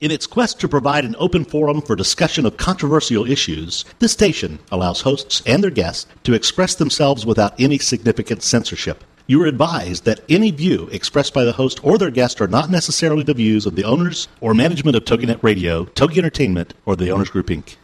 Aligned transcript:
In 0.00 0.10
its 0.10 0.26
quest 0.26 0.58
to 0.60 0.68
provide 0.68 1.04
an 1.04 1.14
open 1.18 1.44
forum 1.44 1.82
for 1.82 1.94
discussion 1.94 2.46
of 2.46 2.56
controversial 2.56 3.30
issues, 3.30 3.84
this 3.98 4.12
station 4.12 4.58
allows 4.72 5.02
hosts 5.02 5.42
and 5.44 5.62
their 5.62 5.70
guests 5.70 6.06
to 6.24 6.32
express 6.32 6.74
themselves 6.74 7.26
without 7.26 7.52
any 7.60 7.76
significant 7.76 8.42
censorship. 8.42 9.04
You 9.26 9.42
are 9.42 9.46
advised 9.46 10.06
that 10.06 10.20
any 10.26 10.52
view 10.52 10.88
expressed 10.90 11.34
by 11.34 11.44
the 11.44 11.52
host 11.52 11.84
or 11.84 11.98
their 11.98 12.10
guest 12.10 12.40
are 12.40 12.48
not 12.48 12.70
necessarily 12.70 13.24
the 13.24 13.34
views 13.34 13.66
of 13.66 13.76
the 13.76 13.84
owners 13.84 14.26
or 14.40 14.54
management 14.54 14.96
of 14.96 15.04
TogiNet 15.04 15.42
Radio, 15.42 15.84
Togi 15.84 16.18
Entertainment, 16.18 16.72
or 16.86 16.96
the 16.96 17.10
Owners 17.10 17.28
Group 17.28 17.48
Inc. 17.48 17.76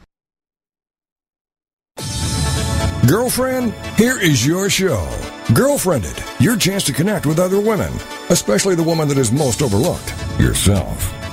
Girlfriend, 3.06 3.74
here 3.98 4.18
is 4.18 4.46
your 4.46 4.70
show. 4.70 5.06
Girlfriended, 5.52 6.16
your 6.40 6.56
chance 6.56 6.82
to 6.84 6.94
connect 6.94 7.26
with 7.26 7.38
other 7.38 7.60
women, 7.60 7.92
especially 8.30 8.74
the 8.74 8.82
woman 8.82 9.06
that 9.08 9.18
is 9.18 9.30
most 9.30 9.60
overlooked, 9.60 10.14
yourself. 10.40 11.12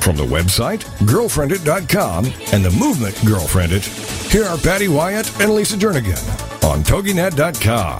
From 0.00 0.16
the 0.16 0.24
website, 0.24 0.80
girlfriendit.com, 1.04 2.24
and 2.52 2.64
the 2.64 2.70
movement 2.70 3.14
Girlfriendit, 3.16 3.84
here 4.32 4.44
are 4.44 4.56
Patty 4.56 4.88
Wyatt 4.88 5.28
and 5.40 5.52
Lisa 5.52 5.76
Jernigan 5.76 6.18
on 6.64 6.82
TogiNet.com. 6.82 7.98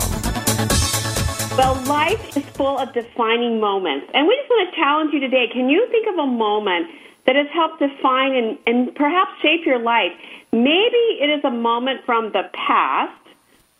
Well, 1.58 1.74
life 1.84 2.36
is 2.36 2.44
full 2.56 2.78
of 2.78 2.94
defining 2.94 3.60
moments. 3.60 4.06
And 4.14 4.26
we 4.26 4.34
just 4.34 4.48
want 4.48 4.70
to 4.70 4.76
challenge 4.76 5.12
you 5.12 5.20
today. 5.20 5.46
Can 5.52 5.68
you 5.68 5.86
think 5.90 6.06
of 6.08 6.14
a 6.18 6.26
moment 6.26 6.86
that 7.26 7.36
has 7.36 7.48
helped 7.52 7.80
define 7.80 8.34
and, 8.34 8.58
and 8.66 8.94
perhaps 8.94 9.32
shape 9.42 9.66
your 9.66 9.78
life? 9.78 10.12
Maybe 10.52 11.20
it 11.20 11.28
is 11.28 11.44
a 11.44 11.50
moment 11.50 12.00
from 12.06 12.32
the 12.32 12.48
past, 12.54 13.12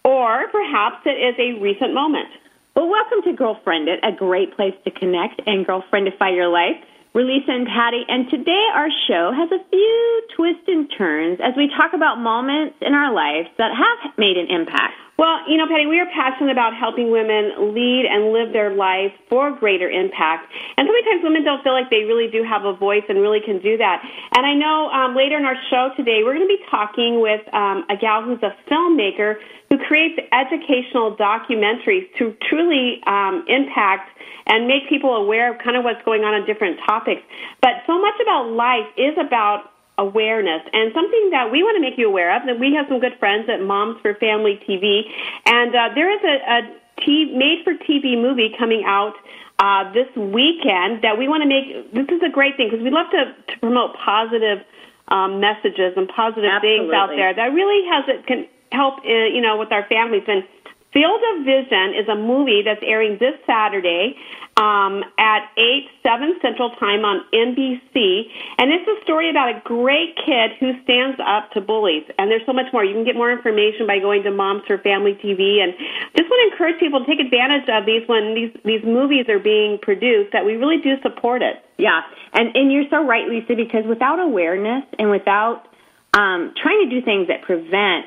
or 0.05 0.47
perhaps 0.48 1.06
it 1.06 1.17
is 1.17 1.34
a 1.39 1.58
recent 1.58 1.95
moment. 1.95 2.28
Well, 2.77 2.89
welcome 2.89 3.23
to 3.25 3.33
Girlfriend 3.33 3.89
It, 3.89 4.00
a 4.05 4.12
great 4.12 4.55
place 4.55 4.75
to 4.84 4.91
connect 4.91 5.41
and 5.47 5.67
girlfriendify 5.67 6.36
your 6.36 6.48
life. 6.48 6.77
We're 7.12 7.27
Lisa 7.27 7.50
and 7.50 7.66
Patty, 7.66 8.05
and 8.06 8.30
today 8.30 8.69
our 8.72 8.86
show 9.08 9.33
has 9.34 9.50
a 9.50 9.58
few 9.69 10.22
twists 10.36 10.62
and 10.69 10.86
turns 10.97 11.41
as 11.42 11.55
we 11.56 11.67
talk 11.67 11.91
about 11.92 12.22
moments 12.22 12.77
in 12.80 12.94
our 12.94 13.12
lives 13.12 13.48
that 13.58 13.75
have 13.75 14.14
made 14.17 14.36
an 14.36 14.47
impact. 14.47 14.94
Well, 15.21 15.45
you 15.45 15.61
know, 15.61 15.69
Patty, 15.69 15.85
we 15.85 16.01
are 16.01 16.09
passionate 16.17 16.49
about 16.49 16.73
helping 16.73 17.13
women 17.13 17.77
lead 17.77 18.09
and 18.09 18.33
live 18.33 18.57
their 18.57 18.73
life 18.73 19.13
for 19.29 19.53
greater 19.53 19.85
impact. 19.85 20.49
And 20.79 20.89
so 20.89 20.93
many 20.97 21.05
times 21.05 21.21
women 21.21 21.45
don't 21.45 21.61
feel 21.61 21.77
like 21.77 21.93
they 21.93 22.09
really 22.09 22.33
do 22.33 22.41
have 22.41 22.65
a 22.65 22.73
voice 22.73 23.05
and 23.07 23.21
really 23.21 23.45
can 23.45 23.61
do 23.61 23.77
that. 23.77 24.01
And 24.33 24.48
I 24.48 24.57
know 24.57 24.89
um, 24.89 25.15
later 25.15 25.37
in 25.37 25.45
our 25.45 25.61
show 25.69 25.93
today, 25.93 26.25
we're 26.25 26.33
going 26.33 26.48
to 26.48 26.57
be 26.57 26.65
talking 26.71 27.21
with 27.21 27.45
um, 27.53 27.85
a 27.93 28.01
gal 28.01 28.25
who's 28.25 28.41
a 28.41 28.57
filmmaker 28.65 29.37
who 29.69 29.77
creates 29.85 30.17
educational 30.33 31.13
documentaries 31.21 32.09
to 32.17 32.33
truly 32.48 33.05
um, 33.05 33.45
impact 33.45 34.09
and 34.47 34.67
make 34.67 34.89
people 34.89 35.21
aware 35.21 35.53
of 35.53 35.61
kind 35.61 35.77
of 35.77 35.85
what's 35.85 36.01
going 36.09 36.25
on 36.25 36.33
in 36.33 36.47
different 36.47 36.81
topics. 36.89 37.21
But 37.61 37.85
so 37.87 38.01
much 38.01 38.17
about 38.25 38.57
life 38.57 38.89
is 38.97 39.13
about 39.21 39.69
awareness 40.01 40.65
and 40.73 40.91
something 40.97 41.31
that 41.31 41.53
we 41.53 41.62
want 41.62 41.77
to 41.77 41.84
make 41.84 42.01
you 42.01 42.09
aware 42.09 42.34
of. 42.34 42.48
That 42.48 42.59
we 42.59 42.73
have 42.75 42.89
some 42.89 42.98
good 42.98 43.15
friends 43.20 43.48
at 43.53 43.61
Moms 43.61 44.01
for 44.01 44.17
Family 44.17 44.57
TV, 44.65 45.05
and 45.45 45.77
uh, 45.77 45.92
there 45.95 46.09
is 46.09 46.25
a, 46.25 46.37
a 46.41 46.59
t- 47.05 47.37
made-for-TV 47.37 48.17
movie 48.20 48.57
coming 48.58 48.83
out. 48.86 49.14
Uh, 49.61 49.92
this 49.92 50.08
weekend 50.17 51.05
that 51.05 51.20
we 51.20 51.29
want 51.29 51.45
to 51.45 51.48
make 51.48 51.92
this 51.92 52.08
is 52.08 52.24
a 52.24 52.33
great 52.33 52.57
thing 52.57 52.73
because 52.73 52.83
we 52.83 52.89
love 52.89 53.05
to, 53.13 53.29
to 53.45 53.61
promote 53.61 53.92
positive 53.92 54.64
um, 55.08 55.39
messages 55.39 55.92
and 56.01 56.08
positive 56.08 56.48
Absolutely. 56.48 56.89
things 56.89 56.95
out 56.97 57.13
there 57.13 57.35
that 57.36 57.53
really 57.53 57.85
has 57.92 58.08
it 58.08 58.24
can 58.24 58.48
help 58.73 59.05
uh, 59.05 59.29
you 59.29 59.42
know 59.45 59.58
with 59.58 59.70
our 59.70 59.85
families 59.85 60.24
and 60.29 60.48
Field 60.92 61.20
of 61.34 61.45
Vision 61.45 61.95
is 61.95 62.08
a 62.08 62.17
movie 62.17 62.62
that's 62.64 62.83
airing 62.83 63.17
this 63.20 63.39
Saturday 63.46 64.17
um, 64.56 65.05
at 65.18 65.46
8, 65.56 65.86
7 66.02 66.39
Central 66.42 66.70
Time 66.83 67.05
on 67.05 67.23
NBC. 67.33 68.27
And 68.58 68.73
it's 68.74 68.86
a 68.90 68.98
story 69.05 69.30
about 69.30 69.55
a 69.55 69.62
great 69.64 70.17
kid 70.17 70.50
who 70.58 70.74
stands 70.83 71.18
up 71.23 71.52
to 71.52 71.61
bullies. 71.61 72.02
And 72.18 72.29
there's 72.29 72.45
so 72.45 72.52
much 72.52 72.67
more. 72.73 72.84
You 72.84 72.92
can 72.92 73.05
get 73.05 73.14
more 73.14 73.30
information 73.30 73.86
by 73.86 74.00
going 74.00 74.24
to 74.24 74.33
Moms 74.33 74.64
for 74.67 74.79
Family 74.79 75.14
TV. 75.14 75.62
And 75.62 75.73
just 76.17 76.29
want 76.29 76.42
to 76.42 76.52
encourage 76.52 76.80
people 76.80 77.05
to 77.05 77.06
take 77.06 77.20
advantage 77.20 77.68
of 77.70 77.86
these 77.86 78.02
when 78.08 78.34
these, 78.34 78.50
these 78.64 78.83
movies 78.83 79.29
are 79.29 79.39
being 79.39 79.79
produced, 79.79 80.33
that 80.33 80.45
we 80.45 80.56
really 80.56 80.83
do 80.83 81.00
support 81.02 81.42
it. 81.42 81.62
Yeah, 81.79 82.02
and, 82.34 82.55
and 82.55 82.70
you're 82.70 82.90
so 82.90 83.06
right, 83.06 83.27
Lisa, 83.29 83.55
because 83.55 83.86
without 83.86 84.18
awareness 84.18 84.84
and 84.98 85.08
without 85.08 85.70
um, 86.12 86.52
trying 86.61 86.84
to 86.84 86.90
do 86.90 87.00
things 87.00 87.29
that 87.29 87.42
prevent 87.42 88.06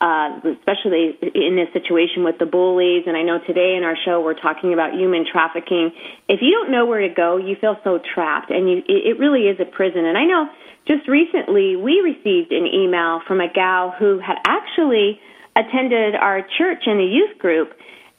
uh, 0.00 0.40
especially 0.44 1.16
in 1.34 1.56
this 1.56 1.72
situation 1.72 2.22
with 2.22 2.36
the 2.38 2.44
bullies. 2.44 3.04
And 3.06 3.16
I 3.16 3.22
know 3.22 3.38
today 3.46 3.76
in 3.76 3.84
our 3.84 3.96
show 4.04 4.20
we're 4.20 4.38
talking 4.38 4.74
about 4.74 4.92
human 4.92 5.24
trafficking. 5.24 5.90
If 6.28 6.40
you 6.42 6.52
don't 6.52 6.70
know 6.70 6.84
where 6.84 7.00
to 7.00 7.12
go, 7.14 7.38
you 7.38 7.56
feel 7.60 7.76
so 7.82 7.98
trapped, 8.14 8.50
and 8.50 8.68
you, 8.68 8.82
it 8.86 9.18
really 9.18 9.48
is 9.48 9.58
a 9.60 9.64
prison. 9.64 10.04
And 10.04 10.18
I 10.18 10.24
know 10.24 10.48
just 10.86 11.08
recently 11.08 11.76
we 11.76 12.00
received 12.04 12.52
an 12.52 12.66
email 12.66 13.20
from 13.26 13.40
a 13.40 13.48
gal 13.52 13.94
who 13.98 14.20
had 14.20 14.36
actually 14.46 15.18
attended 15.56 16.14
our 16.14 16.46
church 16.58 16.84
in 16.86 17.00
a 17.00 17.08
youth 17.08 17.38
group 17.38 17.72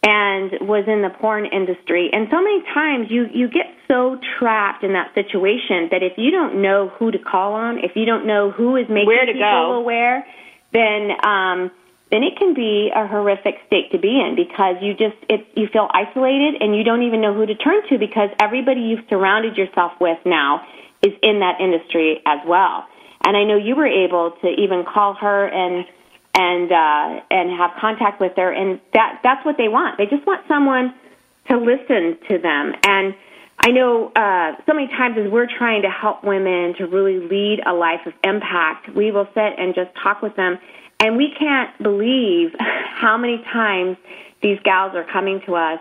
and 0.03 0.51
was 0.67 0.85
in 0.87 1.01
the 1.01 1.09
porn 1.21 1.45
industry. 1.45 2.09
And 2.11 2.27
so 2.31 2.41
many 2.41 2.63
times 2.73 3.07
you 3.09 3.27
you 3.33 3.47
get 3.47 3.65
so 3.87 4.19
trapped 4.39 4.83
in 4.83 4.93
that 4.93 5.13
situation 5.13 5.89
that 5.91 6.01
if 6.01 6.17
you 6.17 6.31
don't 6.31 6.61
know 6.61 6.91
who 6.97 7.11
to 7.11 7.19
call 7.19 7.53
on, 7.53 7.77
if 7.79 7.91
you 7.95 8.05
don't 8.05 8.25
know 8.25 8.51
who 8.51 8.75
is 8.75 8.85
making 8.89 9.05
people 9.33 9.41
go. 9.41 9.73
aware, 9.79 10.25
then 10.77 11.17
um, 11.25 11.71
then 12.11 12.23
it 12.23 12.37
can 12.37 12.53
be 12.53 12.89
a 12.95 13.07
horrific 13.07 13.55
state 13.67 13.91
to 13.91 13.99
be 13.99 14.21
in 14.21 14.35
because 14.35 14.75
you 14.81 14.93
just 14.93 15.17
it, 15.27 15.45
you 15.55 15.67
feel 15.73 15.89
isolated 15.91 16.61
and 16.61 16.75
you 16.75 16.83
don't 16.83 17.03
even 17.03 17.21
know 17.21 17.33
who 17.33 17.45
to 17.45 17.55
turn 17.55 17.81
to 17.89 17.97
because 17.97 18.29
everybody 18.39 18.81
you've 18.81 19.03
surrounded 19.09 19.57
yourself 19.57 19.91
with 19.99 20.17
now 20.25 20.61
is 21.03 21.13
in 21.21 21.39
that 21.39 21.59
industry 21.59 22.21
as 22.25 22.39
well. 22.47 22.85
And 23.23 23.35
I 23.35 23.43
know 23.43 23.57
you 23.57 23.75
were 23.75 23.87
able 23.87 24.31
to 24.41 24.47
even 24.47 24.85
call 24.85 25.15
her 25.15 25.47
and 25.47 25.85
and 26.33 26.71
uh, 26.71 27.21
and 27.31 27.49
have 27.57 27.71
contact 27.81 28.21
with 28.21 28.33
her, 28.37 28.51
and 28.51 28.79
that 28.93 29.19
that's 29.23 29.43
what 29.45 29.57
they 29.57 29.67
want. 29.67 29.97
They 29.97 30.05
just 30.05 30.25
want 30.25 30.45
someone 30.47 30.93
to 31.49 31.57
listen 31.57 32.17
to 32.29 32.37
them. 32.37 32.73
And 32.85 33.15
I 33.59 33.71
know 33.71 34.11
uh, 34.15 34.55
so 34.65 34.73
many 34.73 34.87
times 34.87 35.17
as 35.17 35.31
we're 35.31 35.47
trying 35.57 35.81
to 35.81 35.89
help 35.89 36.23
women 36.23 36.75
to 36.77 36.85
really 36.85 37.19
lead 37.19 37.59
a 37.65 37.73
life 37.73 38.01
of 38.05 38.13
impact, 38.23 38.89
we 38.95 39.11
will 39.11 39.27
sit 39.33 39.53
and 39.57 39.73
just 39.73 39.89
talk 40.01 40.21
with 40.21 40.35
them, 40.35 40.59
and 40.99 41.17
we 41.17 41.33
can't 41.37 41.77
believe 41.81 42.51
how 42.59 43.17
many 43.17 43.43
times 43.51 43.97
these 44.41 44.59
gals 44.63 44.93
are 44.95 45.05
coming 45.11 45.41
to 45.45 45.55
us 45.55 45.79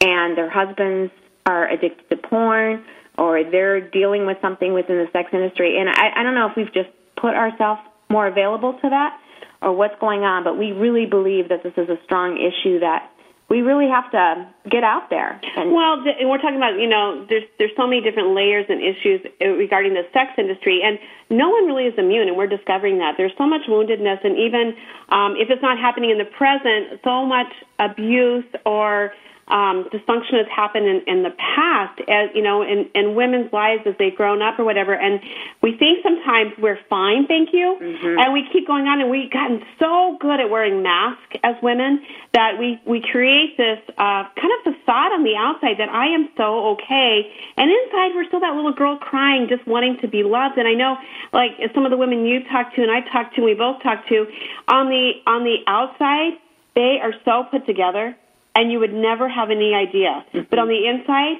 and 0.00 0.36
their 0.36 0.50
husbands 0.50 1.12
are 1.46 1.68
addicted 1.68 2.08
to 2.10 2.16
porn 2.16 2.84
or 3.18 3.42
they're 3.44 3.80
dealing 3.80 4.26
with 4.26 4.38
something 4.40 4.72
within 4.72 4.96
the 4.96 5.08
sex 5.12 5.28
industry. 5.32 5.78
And 5.78 5.88
I, 5.88 6.20
I 6.20 6.22
don't 6.22 6.34
know 6.34 6.48
if 6.48 6.56
we've 6.56 6.72
just 6.72 6.88
put 7.16 7.34
ourselves 7.34 7.80
more 8.08 8.26
available 8.26 8.74
to 8.74 8.88
that 8.88 9.20
or 9.60 9.72
what's 9.72 9.98
going 10.00 10.22
on, 10.22 10.44
but 10.44 10.56
we 10.56 10.72
really 10.72 11.04
believe 11.04 11.48
that 11.48 11.62
this 11.62 11.72
is 11.76 11.88
a 11.88 11.98
strong 12.04 12.38
issue 12.38 12.80
that 12.80 13.10
we 13.48 13.62
really 13.62 13.88
have 13.88 14.10
to 14.12 14.46
get 14.68 14.84
out 14.84 15.08
there. 15.08 15.40
And 15.56 15.72
Well, 15.72 16.04
and 16.04 16.28
we're 16.28 16.38
talking 16.38 16.60
about 16.60 16.78
you 16.78 16.88
know 16.88 17.24
there's 17.28 17.44
there's 17.58 17.72
so 17.76 17.86
many 17.86 18.02
different 18.02 18.36
layers 18.36 18.66
and 18.68 18.80
issues 18.80 19.24
uh, 19.40 19.56
regarding 19.56 19.94
the 19.94 20.04
sex 20.12 20.32
industry, 20.36 20.80
and 20.84 20.98
no 21.30 21.48
one 21.48 21.64
really 21.66 21.84
is 21.84 21.94
immune, 21.96 22.28
and 22.28 22.36
we're 22.36 22.46
discovering 22.48 22.98
that 22.98 23.14
there's 23.16 23.32
so 23.38 23.46
much 23.46 23.62
woundedness, 23.68 24.20
and 24.22 24.36
even 24.36 24.76
um, 25.08 25.34
if 25.40 25.48
it's 25.48 25.62
not 25.62 25.78
happening 25.78 26.10
in 26.10 26.18
the 26.18 26.28
present, 26.36 27.00
so 27.02 27.24
much 27.24 27.48
abuse 27.78 28.44
or 28.66 29.12
um, 29.48 29.88
dysfunction 29.92 30.36
has 30.36 30.46
happened 30.54 30.86
in, 30.86 31.02
in 31.06 31.22
the 31.22 31.32
past, 31.38 32.00
as 32.08 32.28
you 32.34 32.42
know, 32.42 32.62
in, 32.62 32.88
in 32.94 33.14
women's 33.14 33.52
lives 33.52 33.82
as 33.86 33.94
they've 33.98 34.14
grown 34.14 34.42
up 34.42 34.58
or 34.58 34.64
whatever. 34.64 34.94
And 34.94 35.20
we 35.62 35.76
think 35.76 36.00
sometimes 36.02 36.52
we're 36.58 36.78
fine, 36.88 37.26
thank 37.26 37.50
you, 37.52 37.76
and 38.20 38.32
we 38.32 38.46
keep 38.52 38.66
going 38.66 38.86
on, 38.86 39.00
and 39.00 39.10
we've 39.10 39.30
gotten 39.30 39.62
so 39.78 40.16
good 40.20 40.40
at 40.40 40.50
wearing 40.50 40.82
masks 40.82 41.36
as 41.42 41.54
women 41.62 42.00
that 42.34 42.58
we 42.58 42.80
we 42.86 43.00
create 43.00 43.56
this 43.56 43.78
uh, 43.96 44.24
kind 44.36 44.52
of 44.58 44.74
facade 44.74 45.12
on 45.12 45.24
the 45.24 45.34
outside 45.36 45.78
that 45.78 45.88
I 45.88 46.12
am 46.14 46.28
so 46.36 46.76
okay, 46.76 47.30
and 47.56 47.70
inside 47.70 48.12
we're 48.14 48.26
still 48.26 48.40
that 48.40 48.54
little 48.54 48.74
girl 48.74 48.98
crying, 48.98 49.48
just 49.48 49.66
wanting 49.66 49.98
to 50.02 50.08
be 50.08 50.22
loved. 50.22 50.58
And 50.58 50.68
I 50.68 50.74
know, 50.74 50.96
like 51.32 51.52
some 51.74 51.84
of 51.84 51.90
the 51.90 51.96
women 51.96 52.26
you've 52.26 52.46
talked 52.48 52.76
to 52.76 52.82
and 52.82 52.90
I 52.90 53.00
talked 53.00 53.34
to, 53.36 53.40
and 53.40 53.46
we 53.46 53.54
both 53.54 53.82
talked 53.82 54.08
to, 54.08 54.26
on 54.68 54.88
the 54.88 55.12
on 55.26 55.44
the 55.44 55.64
outside, 55.66 56.38
they 56.74 56.98
are 57.02 57.14
so 57.24 57.44
put 57.50 57.66
together 57.66 58.16
and 58.58 58.72
you 58.72 58.80
would 58.80 58.92
never 58.92 59.28
have 59.28 59.50
any 59.50 59.72
idea. 59.72 60.26
But 60.50 60.58
on 60.58 60.66
the 60.66 60.82
inside, 60.88 61.36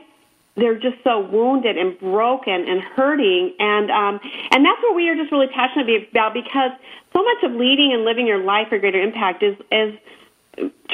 they're 0.55 0.79
just 0.79 1.03
so 1.03 1.19
wounded 1.21 1.77
and 1.77 1.99
broken 1.99 2.67
and 2.67 2.81
hurting 2.81 3.55
and 3.59 3.91
um 3.91 4.21
and 4.51 4.65
that's 4.65 4.83
what 4.83 4.95
we 4.97 5.09
are 5.09 5.15
just 5.15 5.31
really 5.31 5.47
passionate 5.47 6.11
about 6.11 6.35
because 6.35 6.73
so 7.13 7.23
much 7.23 7.45
of 7.45 7.53
leading 7.53 7.93
and 7.93 8.05
living 8.05 8.27
your 8.27 8.43
life 8.43 8.69
for 8.69 8.79
greater 8.79 9.01
impact 9.01 9.43
is 9.43 9.57
is 9.71 9.95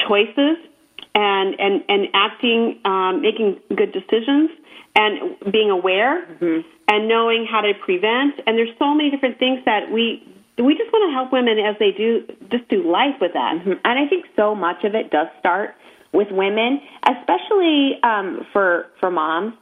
choices 0.07 0.57
and 1.15 1.59
and 1.59 1.83
and 1.89 2.07
acting 2.13 2.79
um 2.85 3.21
making 3.21 3.59
good 3.75 3.91
decisions 3.91 4.51
and 4.95 5.35
being 5.51 5.71
aware 5.71 6.27
mm-hmm. 6.27 6.61
and 6.87 7.07
knowing 7.07 7.47
how 7.49 7.61
to 7.61 7.73
prevent 7.83 8.35
and 8.45 8.57
there's 8.57 8.77
so 8.77 8.93
many 8.93 9.09
different 9.09 9.39
things 9.39 9.59
that 9.65 9.91
we 9.91 10.21
we 10.59 10.77
just 10.77 10.93
want 10.93 11.09
to 11.09 11.13
help 11.13 11.33
women 11.33 11.57
as 11.57 11.75
they 11.79 11.91
do 11.91 12.23
just 12.51 12.69
do 12.69 12.83
life 12.83 13.15
with 13.19 13.33
that 13.33 13.57
mm-hmm. 13.57 13.71
and 13.83 13.99
i 13.99 14.07
think 14.07 14.25
so 14.35 14.53
much 14.53 14.83
of 14.83 14.93
it 14.93 15.09
does 15.09 15.27
start 15.39 15.73
with 16.15 16.29
women, 16.31 16.81
especially 17.03 17.99
um, 18.03 18.47
for 18.51 18.87
for 18.99 19.11
moms. 19.11 19.53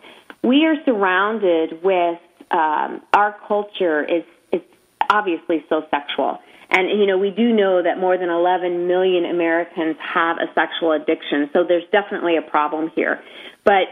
We 0.44 0.66
are 0.66 0.76
surrounded 0.86 1.84
with 1.84 2.20
um, 2.52 3.02
our 3.14 3.36
culture 3.48 4.04
is 4.04 4.24
is 4.52 4.62
obviously 5.10 5.66
so 5.68 5.84
sexual. 5.90 6.40
And 6.70 6.90
you 7.00 7.06
know, 7.06 7.18
we 7.18 7.30
do 7.30 7.54
know 7.54 7.84
that 7.84 8.00
more 8.00 8.18
than 8.18 8.30
11 8.30 8.88
million 8.88 9.26
Americans 9.26 9.96
have 10.02 10.38
a 10.38 10.52
sexual 10.56 10.92
addiction. 10.92 11.50
So 11.54 11.64
there's 11.64 11.84
definitely 11.92 12.38
a 12.38 12.42
problem 12.42 12.90
here. 12.96 13.22
But 13.64 13.86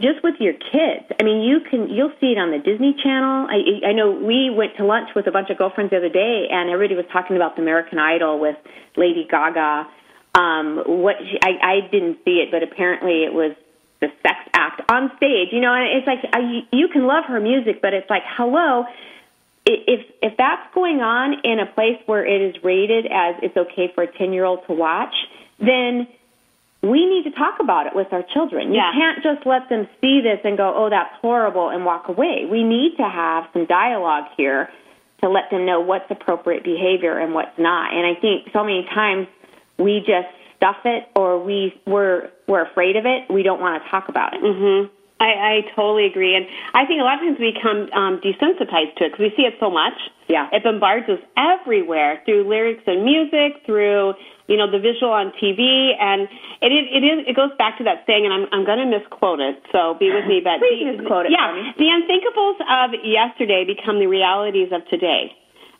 just 0.00 0.22
with 0.22 0.34
your 0.38 0.52
kids, 0.52 1.06
I 1.18 1.22
mean, 1.22 1.42
you 1.42 1.60
can 1.68 1.88
you'll 1.88 2.12
see 2.20 2.32
it 2.32 2.38
on 2.38 2.50
the 2.50 2.58
Disney 2.58 2.94
Channel. 3.02 3.48
I 3.48 3.88
I 3.88 3.92
know 3.92 4.10
we 4.10 4.50
went 4.50 4.76
to 4.76 4.84
lunch 4.84 5.10
with 5.16 5.26
a 5.26 5.32
bunch 5.32 5.50
of 5.50 5.58
girlfriends 5.58 5.90
the 5.90 5.98
other 5.98 6.08
day, 6.08 6.46
and 6.50 6.70
everybody 6.70 6.96
was 6.96 7.06
talking 7.12 7.36
about 7.36 7.56
the 7.56 7.62
American 7.62 7.98
Idol 7.98 8.38
with 8.38 8.56
Lady 8.96 9.26
Gaga 9.30 9.86
um, 10.34 10.82
what 10.86 11.16
she, 11.18 11.38
I, 11.42 11.58
I 11.62 11.80
didn't 11.90 12.18
see 12.24 12.40
it, 12.40 12.50
but 12.50 12.62
apparently 12.62 13.24
it 13.24 13.32
was 13.32 13.54
the 14.00 14.08
sex 14.22 14.38
act 14.52 14.82
on 14.90 15.10
stage. 15.16 15.48
You 15.52 15.60
know, 15.60 15.72
and 15.72 15.84
it's 15.96 16.06
like 16.06 16.20
I, 16.32 16.66
you 16.72 16.88
can 16.88 17.06
love 17.06 17.24
her 17.26 17.40
music, 17.40 17.80
but 17.80 17.94
it's 17.94 18.10
like, 18.10 18.22
hello, 18.26 18.84
if 19.66 20.06
if 20.22 20.36
that's 20.36 20.74
going 20.74 21.00
on 21.00 21.40
in 21.44 21.60
a 21.60 21.66
place 21.66 22.00
where 22.06 22.24
it 22.24 22.40
is 22.40 22.62
rated 22.62 23.06
as 23.06 23.36
it's 23.42 23.56
okay 23.56 23.90
for 23.94 24.02
a 24.04 24.18
ten 24.18 24.32
year 24.32 24.44
old 24.44 24.66
to 24.66 24.72
watch, 24.72 25.14
then 25.58 26.06
we 26.82 27.06
need 27.06 27.24
to 27.24 27.30
talk 27.30 27.60
about 27.60 27.86
it 27.86 27.94
with 27.94 28.12
our 28.12 28.22
children. 28.22 28.68
You 28.68 28.76
yeah. 28.76 28.92
can't 28.92 29.22
just 29.22 29.46
let 29.46 29.68
them 29.70 29.88
see 30.00 30.20
this 30.20 30.40
and 30.44 30.56
go, 30.56 30.72
"Oh, 30.76 30.90
that's 30.90 31.14
horrible," 31.20 31.70
and 31.70 31.84
walk 31.84 32.08
away. 32.08 32.46
We 32.50 32.62
need 32.62 32.96
to 32.98 33.08
have 33.08 33.48
some 33.52 33.64
dialogue 33.64 34.24
here 34.36 34.68
to 35.22 35.30
let 35.30 35.50
them 35.50 35.64
know 35.64 35.80
what's 35.80 36.10
appropriate 36.10 36.64
behavior 36.64 37.18
and 37.18 37.32
what's 37.32 37.58
not. 37.58 37.94
And 37.94 38.04
I 38.04 38.20
think 38.20 38.50
so 38.52 38.62
many 38.62 38.84
times 38.84 39.26
we 39.78 40.00
just 40.00 40.28
stuff 40.56 40.76
it 40.84 41.04
or 41.16 41.42
we 41.42 41.74
we're 41.86 42.30
we're 42.48 42.64
afraid 42.64 42.96
of 42.96 43.04
it. 43.06 43.32
We 43.32 43.42
don't 43.42 43.60
want 43.60 43.82
to 43.82 43.90
talk 43.90 44.08
about 44.08 44.34
it. 44.34 44.42
Mm-hmm. 44.42 44.92
I, 45.20 45.62
I 45.62 45.76
totally 45.76 46.06
agree, 46.06 46.34
and 46.34 46.44
I 46.74 46.84
think 46.84 47.00
a 47.00 47.04
lot 47.06 47.22
of 47.22 47.24
times 47.24 47.38
we 47.38 47.54
become 47.54 47.86
um, 47.94 48.18
desensitized 48.18 48.98
to 48.98 49.06
it 49.06 49.14
because 49.14 49.22
we 49.22 49.32
see 49.38 49.46
it 49.46 49.54
so 49.60 49.70
much. 49.70 49.94
Yeah, 50.26 50.50
it 50.50 50.64
bombards 50.64 51.06
us 51.08 51.22
everywhere 51.38 52.20
through 52.26 52.50
lyrics 52.50 52.82
and 52.86 53.04
music, 53.04 53.62
through 53.64 54.18
you 54.48 54.56
know 54.58 54.66
the 54.68 54.82
visual 54.82 55.14
on 55.14 55.30
TV, 55.38 55.94
and 55.94 56.26
it 56.60 56.74
is 56.74 56.84
it 56.90 57.02
is 57.06 57.16
it 57.30 57.36
goes 57.36 57.54
back 57.56 57.78
to 57.78 57.84
that 57.84 58.02
saying, 58.10 58.26
and 58.26 58.34
I'm 58.34 58.44
I'm 58.50 58.66
going 58.66 58.82
to 58.82 58.90
misquote 58.90 59.38
it, 59.38 59.62
so 59.70 59.94
be 59.94 60.10
with 60.10 60.26
me. 60.26 60.42
But 60.42 60.58
please 60.58 60.82
the, 60.82 60.98
misquote 60.98 61.26
it. 61.26 61.32
Yeah, 61.32 61.72
the 61.78 61.88
unthinkables 61.94 62.58
of 62.66 62.98
yesterday 63.06 63.62
become 63.64 64.02
the 64.02 64.10
realities 64.10 64.74
of 64.74 64.82
today. 64.90 65.30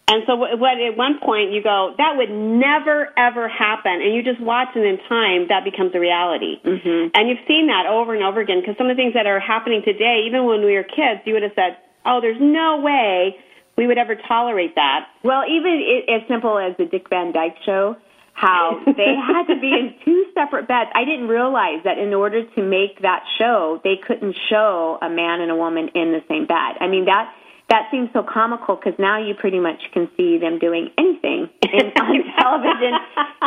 And 0.07 0.23
so, 0.27 0.37
what 0.37 0.77
at 0.77 0.97
one 0.97 1.19
point 1.19 1.53
you 1.53 1.63
go, 1.63 1.95
that 1.97 2.17
would 2.17 2.29
never 2.31 3.09
ever 3.17 3.49
happen, 3.49 4.05
and 4.05 4.15
you 4.15 4.23
just 4.23 4.41
watch, 4.41 4.69
and 4.75 4.85
in 4.85 4.99
time 5.09 5.49
that 5.49 5.65
becomes 5.65 5.93
a 5.95 6.01
reality. 6.01 6.61
Mm-hmm. 6.61 7.17
And 7.17 7.29
you've 7.29 7.45
seen 7.49 7.69
that 7.69 7.87
over 7.89 8.15
and 8.15 8.23
over 8.23 8.41
again 8.41 8.61
because 8.61 8.77
some 8.77 8.91
of 8.91 8.97
the 8.97 9.01
things 9.01 9.15
that 9.15 9.27
are 9.27 9.41
happening 9.41 9.81
today, 9.83 10.25
even 10.29 10.45
when 10.45 10.61
we 10.61 10.75
were 10.75 10.85
kids, 10.85 11.25
you 11.25 11.33
would 11.33 11.43
have 11.43 11.57
said, 11.57 11.81
"Oh, 12.05 12.21
there's 12.21 12.41
no 12.41 12.85
way 12.85 13.37
we 13.79 13.87
would 13.87 13.97
ever 13.97 14.15
tolerate 14.29 14.75
that." 14.75 15.09
Well, 15.23 15.49
even 15.49 15.81
it, 15.81 16.13
as 16.13 16.29
simple 16.29 16.59
as 16.59 16.77
the 16.77 16.85
Dick 16.85 17.09
Van 17.09 17.33
Dyke 17.33 17.57
Show, 17.65 17.97
how 18.35 18.83
they 18.87 19.17
had 19.17 19.49
to 19.49 19.59
be 19.59 19.73
in 19.73 19.95
two 20.05 20.27
separate 20.35 20.69
beds. 20.69 20.91
I 20.95 21.07
didn't 21.07 21.29
realize 21.29 21.81
that 21.85 21.97
in 21.97 22.13
order 22.13 22.45
to 22.45 22.63
make 22.63 23.01
that 23.01 23.25
show, 23.39 23.81
they 23.83 23.97
couldn't 23.97 24.37
show 24.51 24.99
a 25.01 25.09
man 25.09 25.41
and 25.41 25.51
a 25.51 25.57
woman 25.57 25.89
in 25.95 26.13
the 26.13 26.21
same 26.29 26.45
bed. 26.45 26.77
I 26.81 26.89
mean 26.89 27.07
that 27.07 27.33
that 27.71 27.89
seems 27.91 28.13
so 28.13 28.21
comical 28.21 28.77
because 28.77 28.93
now 29.01 29.17
you 29.17 29.33
pretty 29.33 29.59
much 29.59 29.81
can 29.97 30.09
see 30.17 30.37
them 30.37 30.61
doing 30.61 30.93
anything 31.01 31.49
in, 31.65 31.87
on 32.05 32.21
television, 32.37 32.93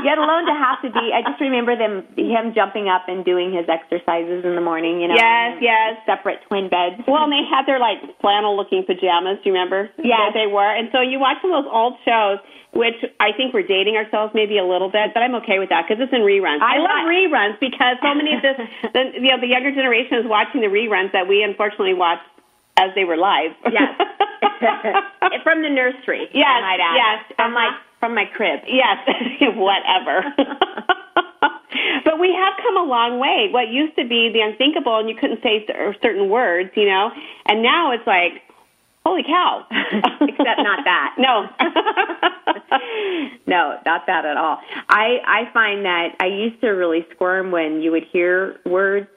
yet 0.02 0.18
alone 0.18 0.50
to 0.50 0.56
have 0.58 0.82
to 0.82 0.90
be. 0.90 1.14
I 1.14 1.22
just 1.22 1.38
remember 1.38 1.78
them, 1.78 2.02
him 2.18 2.58
jumping 2.58 2.90
up 2.90 3.06
and 3.08 3.22
doing 3.22 3.54
his 3.54 3.70
exercises 3.70 4.42
in 4.42 4.58
the 4.58 4.66
morning. 4.66 5.00
You 5.00 5.14
know, 5.14 5.18
yes, 5.22 5.62
yes, 5.62 6.02
separate 6.10 6.42
twin 6.50 6.66
beds. 6.66 7.06
Well, 7.06 7.30
and 7.30 7.32
they 7.32 7.46
had 7.46 7.70
their 7.70 7.78
like 7.78 8.02
flannel-looking 8.18 8.90
pajamas. 8.90 9.38
Do 9.46 9.50
you 9.50 9.54
remember? 9.54 9.90
Yeah, 10.02 10.34
they 10.34 10.50
were. 10.50 10.66
And 10.66 10.90
so 10.90 11.02
you 11.06 11.22
watch 11.22 11.38
some 11.46 11.54
of 11.54 11.64
those 11.64 11.72
old 11.72 12.02
shows, 12.02 12.42
which 12.74 12.98
I 13.22 13.38
think 13.38 13.54
we're 13.54 13.70
dating 13.70 14.02
ourselves 14.02 14.34
maybe 14.34 14.58
a 14.58 14.66
little 14.66 14.90
bit, 14.90 15.14
but 15.14 15.22
I'm 15.22 15.38
okay 15.46 15.62
with 15.62 15.70
that 15.70 15.86
because 15.86 16.02
it's 16.02 16.12
in 16.12 16.26
reruns. 16.26 16.66
I, 16.66 16.78
I 16.78 16.80
love 16.82 17.06
reruns 17.06 17.62
because 17.62 18.02
so 18.02 18.18
many 18.18 18.34
of 18.34 18.42
this, 18.42 18.58
the, 18.98 19.02
you 19.14 19.30
know, 19.30 19.38
the 19.38 19.48
younger 19.48 19.70
generation 19.70 20.18
is 20.20 20.26
watching 20.26 20.66
the 20.66 20.74
reruns 20.74 21.14
that 21.14 21.30
we 21.30 21.46
unfortunately 21.46 21.94
watch 21.94 22.20
as 22.78 22.92
they 22.96 23.04
were 23.04 23.18
live. 23.18 23.52
Yes. 23.72 23.98
from 25.44 25.62
the 25.62 25.70
nursery. 25.70 26.30
Yes. 26.34 26.48
I 26.48 26.62
might 26.62 26.80
add. 26.80 26.96
Yes. 26.96 27.34
From 27.36 27.56
uh-huh. 27.56 27.72
my 27.72 27.78
from 28.00 28.16
my 28.16 28.26
crib. 28.26 28.62
Yes. 28.68 28.98
Whatever. 29.56 30.24
but 32.06 32.20
we 32.20 32.34
have 32.34 32.54
come 32.62 32.78
a 32.78 32.84
long 32.84 33.20
way. 33.20 33.50
What 33.52 33.70
used 33.70 33.96
to 33.98 34.08
be 34.08 34.30
the 34.32 34.42
unthinkable, 34.42 35.00
and 35.00 35.10
you 35.10 35.16
couldn't 35.16 35.42
say 35.42 35.66
certain 36.02 36.30
words, 36.30 36.70
you 36.76 36.86
know, 36.86 37.10
and 37.48 37.64
now 37.64 37.92
it's 37.92 38.06
like, 38.06 38.44
holy 39.04 39.24
cow! 39.24 39.66
Except 40.22 40.60
not 40.60 40.86
that. 40.86 41.16
No. 41.18 41.50
no, 43.48 43.80
not 43.86 44.06
that 44.06 44.26
at 44.26 44.38
all. 44.38 44.60
I 44.90 45.18
I 45.26 45.50
find 45.54 45.86
that 45.86 46.16
I 46.20 46.28
used 46.28 46.62
to 46.62 46.70
really 46.70 47.06
squirm 47.14 47.52
when 47.52 47.82
you 47.82 47.92
would 47.92 48.06
hear 48.12 48.60
words, 48.66 49.08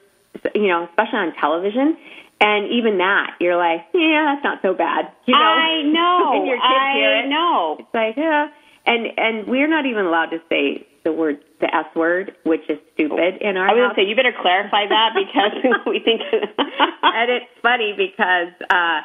you 0.55 0.67
know, 0.67 0.87
especially 0.89 1.19
on 1.19 1.33
television 1.39 1.97
and 2.41 2.67
even 2.73 2.97
that, 2.97 3.37
you're 3.39 3.55
like, 3.55 3.85
yeah, 3.93 4.33
that's 4.33 4.43
not 4.43 4.59
so 4.61 4.73
bad. 4.73 5.13
You 5.27 5.35
know, 5.35 5.39
I 5.39 5.81
know. 5.85 6.33
and 6.35 6.47
your 6.47 6.57
kids 6.57 6.65
I 6.65 6.93
hear 6.97 7.15
it. 7.23 7.27
know. 7.29 7.77
It's 7.79 7.93
like, 7.93 8.17
yeah. 8.17 8.47
And 8.85 9.07
and 9.17 9.47
we're 9.47 9.67
not 9.69 9.85
even 9.85 10.05
allowed 10.05 10.31
to 10.33 10.39
say 10.49 10.87
the 11.05 11.11
word 11.13 11.37
the 11.61 11.69
S 11.73 11.85
word, 11.95 12.33
which 12.43 12.61
is 12.67 12.79
stupid 12.93 13.37
in 13.41 13.55
our 13.57 13.69
I 13.69 13.73
was 13.73 13.81
house. 13.81 13.93
gonna 13.93 14.05
say 14.05 14.09
you 14.09 14.15
better 14.15 14.33
clarify 14.41 14.87
that 14.89 15.13
because 15.13 15.53
we 15.85 15.99
think 16.01 16.21
and 16.25 17.29
it's 17.29 17.45
funny 17.61 17.93
because 17.95 18.53
uh 18.69 19.01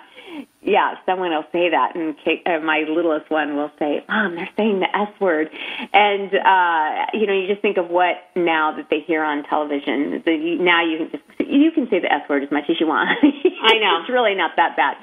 yeah, 0.63 0.95
someone 1.07 1.31
will 1.31 1.47
say 1.53 1.71
that, 1.71 1.95
and 1.95 2.17
Kate, 2.25 2.43
uh, 2.45 2.59
my 2.59 2.85
littlest 2.89 3.31
one 3.31 3.57
will 3.57 3.71
say, 3.79 4.05
"Mom, 4.09 4.35
they're 4.35 4.49
saying 4.57 4.81
the 4.81 4.97
S 4.97 5.09
word," 5.21 5.49
and 5.93 6.35
uh, 6.35 7.07
you 7.15 7.27
know, 7.27 7.33
you 7.33 7.47
just 7.47 7.63
think 7.63 7.77
of 7.77 7.89
what 7.89 8.17
now 8.35 8.75
that 8.77 8.89
they 8.91 9.01
hear 9.01 9.23
on 9.23 9.45
television. 9.45 10.23
The, 10.27 10.57
now 10.59 10.85
you 10.85 10.99
can 10.99 11.11
just 11.11 11.25
you 11.39 11.71
can 11.71 11.89
say 11.89 12.01
the 12.01 12.13
S 12.13 12.29
word 12.29 12.43
as 12.43 12.51
much 12.51 12.65
as 12.69 12.81
you 12.81 12.87
want. 12.87 13.09
I 13.23 13.79
know 13.79 14.01
it's 14.01 14.11
really 14.11 14.35
not 14.35 14.53
that 14.57 14.77
bad. 14.77 14.97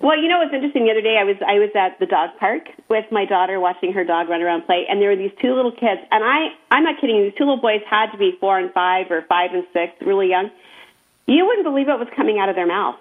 Well, 0.00 0.20
you 0.20 0.28
know 0.28 0.38
what's 0.38 0.54
interesting? 0.54 0.84
The 0.84 0.92
other 0.92 1.02
day, 1.02 1.16
I 1.18 1.24
was 1.24 1.36
I 1.40 1.58
was 1.58 1.70
at 1.74 1.98
the 1.98 2.06
dog 2.06 2.30
park 2.38 2.68
with 2.88 3.06
my 3.10 3.24
daughter, 3.24 3.58
watching 3.58 3.92
her 3.94 4.04
dog 4.04 4.28
run 4.28 4.42
around 4.42 4.66
play, 4.66 4.84
and 4.88 5.00
there 5.00 5.08
were 5.08 5.16
these 5.16 5.34
two 5.40 5.54
little 5.54 5.72
kids, 5.72 6.04
and 6.10 6.22
I 6.22 6.52
I'm 6.70 6.84
not 6.84 7.00
kidding. 7.00 7.22
These 7.22 7.34
two 7.38 7.44
little 7.44 7.60
boys 7.60 7.80
had 7.88 8.12
to 8.12 8.18
be 8.18 8.36
four 8.38 8.58
and 8.58 8.72
five, 8.72 9.10
or 9.10 9.24
five 9.28 9.50
and 9.54 9.64
six, 9.72 9.92
really 10.04 10.28
young. 10.28 10.50
You 11.26 11.46
wouldn't 11.46 11.64
believe 11.64 11.88
what 11.88 11.98
was 11.98 12.08
coming 12.14 12.38
out 12.38 12.48
of 12.48 12.56
their 12.56 12.66
mouth 12.66 12.96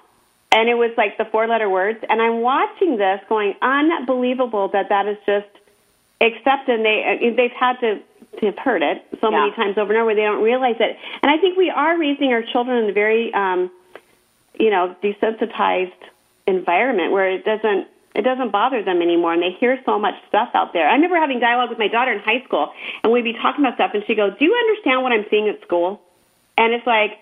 and 0.52 0.70
it 0.70 0.76
was 0.76 0.92
like 0.98 1.18
the 1.18 1.26
four 1.26 1.48
letter 1.48 1.70
words. 1.70 2.00
And 2.10 2.22
i'm 2.22 2.42
watching 2.42 2.98
this 2.98 3.22
going 3.30 3.56
unbelievable 3.62 4.70
that 4.70 4.90
that 4.90 5.08
is 5.08 5.18
just 5.26 5.48
accepted. 6.22 6.76
And 6.76 6.86
they 6.86 7.34
they've 7.36 7.52
had 7.52 7.80
to 7.82 8.00
to 8.40 8.46
have 8.46 8.58
heard 8.58 8.84
it 8.84 9.06
so 9.20 9.32
yeah. 9.32 9.40
many 9.40 9.52
times 9.54 9.78
over 9.78 9.94
and 9.94 10.02
over. 10.02 10.14
They 10.14 10.22
don't 10.22 10.44
realize 10.44 10.78
it. 10.80 10.98
And 11.22 11.32
i 11.32 11.38
think 11.38 11.58
we 11.58 11.70
are 11.70 11.98
raising 11.98 12.34
our 12.34 12.44
children 12.44 12.84
in 12.84 12.90
a 12.90 12.94
very 12.94 13.34
um 13.34 13.72
you 14.60 14.70
know 14.70 14.96
desensitized 15.04 15.92
environment 16.46 17.12
where 17.12 17.30
it 17.30 17.44
doesn't 17.44 17.88
it 18.16 18.24
doesn't 18.24 18.52
bother 18.52 18.82
them 18.82 19.04
anymore. 19.04 19.34
And 19.34 19.44
they 19.44 19.52
hear 19.52 19.80
so 19.86 20.00
much 20.00 20.16
stuff 20.28 20.50
out 20.56 20.74
there. 20.74 20.90
I 20.90 20.96
remember 20.96 21.18
having 21.18 21.40
dialogue 21.40 21.70
with 21.70 21.78
my 21.78 21.88
daughter 21.88 22.12
in 22.12 22.20
high 22.20 22.44
school 22.46 22.72
and 23.04 23.12
we'd 23.12 23.24
be 23.24 23.34
talking 23.34 23.64
about 23.64 23.76
stuff 23.76 23.92
and 23.94 24.04
she'd 24.08 24.16
go 24.16 24.30
do 24.32 24.46
you 24.46 24.56
understand 24.56 25.04
what 25.04 25.12
i'm 25.12 25.26
seeing 25.30 25.50
at 25.50 25.62
school? 25.62 26.02
And 26.58 26.74
it's 26.74 26.88
like 26.88 27.20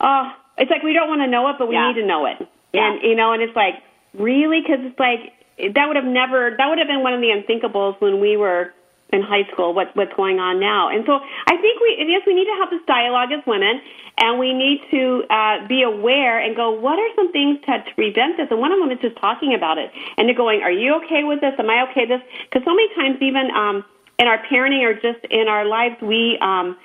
oh 0.00 0.32
it's 0.58 0.70
like 0.70 0.82
we 0.82 0.92
don't 0.92 1.08
want 1.08 1.20
to 1.22 1.28
know 1.28 1.48
it 1.48 1.56
but 1.58 1.68
we 1.68 1.74
yeah. 1.74 1.88
need 1.88 2.00
to 2.00 2.06
know 2.06 2.26
it 2.26 2.48
and 2.74 3.02
you 3.02 3.14
know, 3.14 3.32
and 3.32 3.42
it's 3.42 3.56
like 3.56 3.82
really 4.14 4.60
because 4.60 4.80
it's 4.82 4.98
like 4.98 5.32
that 5.74 5.86
would 5.86 5.96
have 5.96 6.04
never 6.04 6.54
that 6.56 6.68
would 6.68 6.78
have 6.78 6.88
been 6.88 7.02
one 7.02 7.14
of 7.14 7.20
the 7.20 7.28
unthinkables 7.28 8.00
when 8.00 8.20
we 8.20 8.36
were 8.36 8.74
in 9.12 9.22
high 9.22 9.44
school. 9.52 9.72
What 9.72 9.94
what's 9.94 10.12
going 10.14 10.40
on 10.40 10.58
now? 10.58 10.88
And 10.88 11.04
so 11.06 11.20
I 11.46 11.56
think 11.56 11.80
we 11.80 12.04
yes 12.06 12.22
we 12.26 12.34
need 12.34 12.46
to 12.46 12.56
have 12.60 12.70
this 12.70 12.82
dialogue 12.86 13.30
as 13.32 13.40
women, 13.46 13.80
and 14.18 14.38
we 14.38 14.52
need 14.52 14.82
to 14.90 15.24
uh, 15.30 15.66
be 15.68 15.82
aware 15.82 16.40
and 16.40 16.56
go. 16.56 16.70
What 16.70 16.98
are 16.98 17.08
some 17.14 17.30
things 17.32 17.60
to, 17.66 17.78
to 17.78 17.94
prevent 17.94 18.36
this? 18.36 18.48
And 18.50 18.60
one 18.60 18.72
of 18.72 18.80
them 18.80 18.90
is 18.90 18.98
just 19.00 19.16
talking 19.16 19.54
about 19.54 19.78
it 19.78 19.90
and 20.18 20.28
they're 20.28 20.36
going, 20.36 20.62
Are 20.62 20.72
you 20.72 20.96
okay 21.04 21.24
with 21.24 21.40
this? 21.40 21.54
Am 21.58 21.70
I 21.70 21.86
okay 21.90 22.06
with 22.06 22.20
this? 22.20 22.22
Because 22.50 22.64
so 22.64 22.74
many 22.74 22.88
times 22.94 23.22
even 23.22 23.50
um, 23.54 23.84
in 24.18 24.26
our 24.26 24.42
parenting 24.50 24.82
or 24.82 24.94
just 24.94 25.24
in 25.30 25.48
our 25.48 25.64
lives 25.64 25.96
we. 26.02 26.38
Um, 26.40 26.76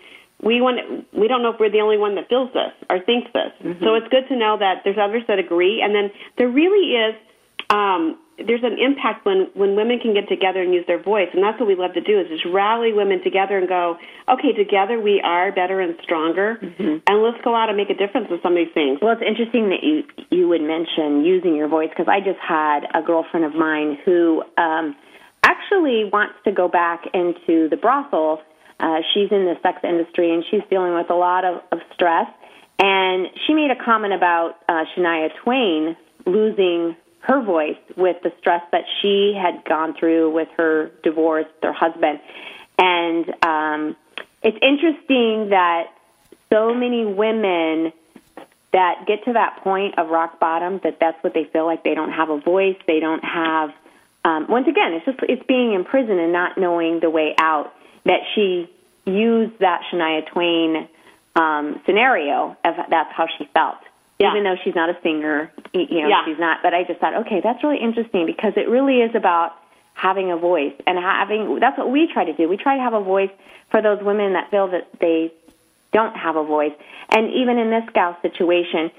we 0.44 0.62
want 0.62 0.80
we 1.14 1.28
don't 1.28 1.44
know 1.44 1.52
if 1.52 1.60
we're 1.60 1.72
the 1.72 1.82
only 1.82 1.98
one 1.98 2.16
that 2.16 2.30
feels 2.30 2.52
this 2.54 2.72
or 2.90 3.00
thinks 3.04 3.28
this. 3.34 3.52
Mm-hmm. 3.60 3.84
So 3.84 3.96
it's 3.96 4.08
good 4.08 4.28
to 4.30 4.36
know 4.36 4.58
that 4.60 4.82
there's 4.84 4.98
others 5.00 5.24
that 5.28 5.40
agree, 5.40 5.82
and 5.84 5.94
then 5.94 6.12
there 6.38 6.50
really 6.50 6.96
is 6.96 7.16
um, 7.70 8.18
there's 8.40 8.64
an 8.64 8.80
impact 8.80 9.26
when 9.26 9.52
when 9.54 9.76
women 9.76 10.00
can 10.00 10.14
get 10.14 10.30
together 10.30 10.62
and 10.64 10.74
use 10.74 10.86
their 10.88 11.02
voice, 11.02 11.28
and 11.34 11.44
that's 11.44 11.60
what 11.60 11.68
we 11.68 11.76
love 11.76 11.94
to 11.94 12.02
do 12.02 12.20
is 12.20 12.28
just 12.30 12.46
rally 12.48 12.94
women 12.94 13.22
together 13.22 13.58
and 13.58 13.68
go, 13.68 13.98
okay, 14.32 14.54
together 14.56 15.00
we 15.00 15.22
are 15.24 15.52
better 15.52 15.82
and 15.82 15.96
stronger, 16.04 16.58
mm-hmm. 16.62 17.04
and 17.06 17.16
let's 17.22 17.44
go 17.44 17.54
out 17.54 17.68
and 17.68 17.76
make 17.76 17.90
a 17.90 18.00
difference 18.00 18.28
with 18.32 18.42
some 18.42 18.54
of 18.54 18.64
these 18.64 18.74
things. 18.74 19.00
Well, 19.02 19.12
it's 19.12 19.26
interesting 19.26 19.70
that 19.76 19.84
you 19.84 20.04
you 20.32 20.48
would 20.48 20.64
mention 20.64 21.26
using 21.26 21.56
your 21.56 21.68
voice 21.68 21.90
because 21.90 22.08
I 22.08 22.20
just 22.24 22.40
had 22.40 22.88
a 22.96 23.04
girlfriend 23.04 23.46
of 23.46 23.56
mine 23.56 23.98
who 24.06 24.42
um, 24.58 24.96
actually 25.44 26.08
wants 26.08 26.36
to 26.46 26.52
go 26.52 26.68
back 26.68 27.04
into 27.14 27.68
the 27.70 27.78
brothel 27.78 28.40
uh, 28.80 29.02
she's 29.14 29.32
in 29.32 29.46
the 29.46 29.58
sex 29.62 29.80
industry 29.84 30.34
and 30.34 30.44
she's 30.50 30.62
dealing 30.70 30.94
with 30.94 31.10
a 31.10 31.16
lot 31.16 31.46
of, 31.46 31.62
of 31.72 31.80
stress. 31.94 32.28
And 32.80 33.28
she 33.46 33.54
made 33.54 33.72
a 33.72 33.84
comment 33.84 34.14
about 34.14 34.56
uh, 34.70 34.86
Shania 34.96 35.30
Twain 35.44 35.98
losing 36.26 36.96
her 37.22 37.42
voice 37.42 37.78
with 37.98 38.18
the 38.24 38.32
stress 38.40 38.62
that 38.72 38.86
she 39.02 39.38
had 39.40 39.66
gone 39.66 39.94
through 40.00 40.32
with 40.32 40.48
her 40.58 40.92
divorce, 41.04 41.46
her 41.62 41.74
husband. 41.74 42.20
And 42.78 43.26
um, 43.44 43.98
it's 44.42 44.58
interesting 44.62 45.50
that 45.50 45.88
so 46.52 46.74
many 46.74 47.06
women 47.06 47.92
that 48.72 49.06
get 49.08 49.26
to 49.26 49.34
that 49.34 49.60
point 49.64 49.98
of 49.98 50.10
rock 50.10 50.40
bottom 50.40 50.80
that 50.84 50.98
that's 51.00 51.22
what 51.24 51.34
they 51.34 51.44
feel 51.52 51.66
like 51.66 51.84
they 51.84 51.96
don't 51.96 52.12
have 52.12 52.30
a 52.30 52.40
voice, 52.40 52.78
they 52.88 53.00
don't 53.00 53.24
have. 53.24 53.72
Um, 54.24 54.48
once 54.48 54.68
again, 54.68 54.94
it's 54.94 55.06
just 55.06 55.18
it's 55.24 55.44
being 55.48 55.74
in 55.74 55.84
prison 55.84 56.20
and 56.20 56.32
not 56.32 56.58
knowing 56.58 57.00
the 57.00 57.10
way 57.10 57.34
out 57.38 57.74
that 58.06 58.22
she 58.36 58.70
used 59.06 59.60
that 59.60 59.82
Shania 59.92 60.30
Twain 60.32 60.88
um, 61.36 61.82
scenario 61.86 62.58
as 62.64 62.76
that's 62.90 63.12
how 63.14 63.28
she 63.38 63.48
felt. 63.54 63.78
Yeah. 64.20 64.32
Even 64.32 64.44
though 64.44 64.56
she's 64.64 64.76
not 64.76 64.90
a 64.90 64.98
singer, 65.02 65.52
you 65.74 66.02
know, 66.02 66.10
yeah. 66.10 66.26
she's 66.26 66.40
not. 66.40 66.60
But 66.62 66.74
I 66.74 66.84
just 66.84 67.00
thought, 67.00 67.16
okay, 67.26 67.40
that's 67.42 67.64
really 67.64 67.80
interesting 67.80 68.26
because 68.26 68.54
it 68.58 68.68
really 68.68 69.00
is 69.00 69.16
about 69.16 69.54
having 69.94 70.32
a 70.32 70.38
voice 70.38 70.74
and 70.86 70.98
having. 70.98 71.58
That's 71.60 71.78
what 71.78 71.90
we 71.90 72.10
try 72.12 72.26
to 72.26 72.34
do. 72.34 72.50
We 72.50 72.58
try 72.58 72.76
to 72.76 72.84
have 72.84 72.94
a 72.94 73.04
voice 73.04 73.32
for 73.72 73.82
those 73.82 74.00
women 74.02 74.34
that 74.34 74.52
feel 74.52 74.68
that 74.72 74.90
they 75.00 75.32
don't 75.94 76.16
have 76.16 76.36
a 76.36 76.44
voice. 76.44 76.74
And 77.10 77.32
even 77.34 77.58
in 77.58 77.70
this 77.70 77.84
gal 77.94 78.18
situation, 78.22 78.92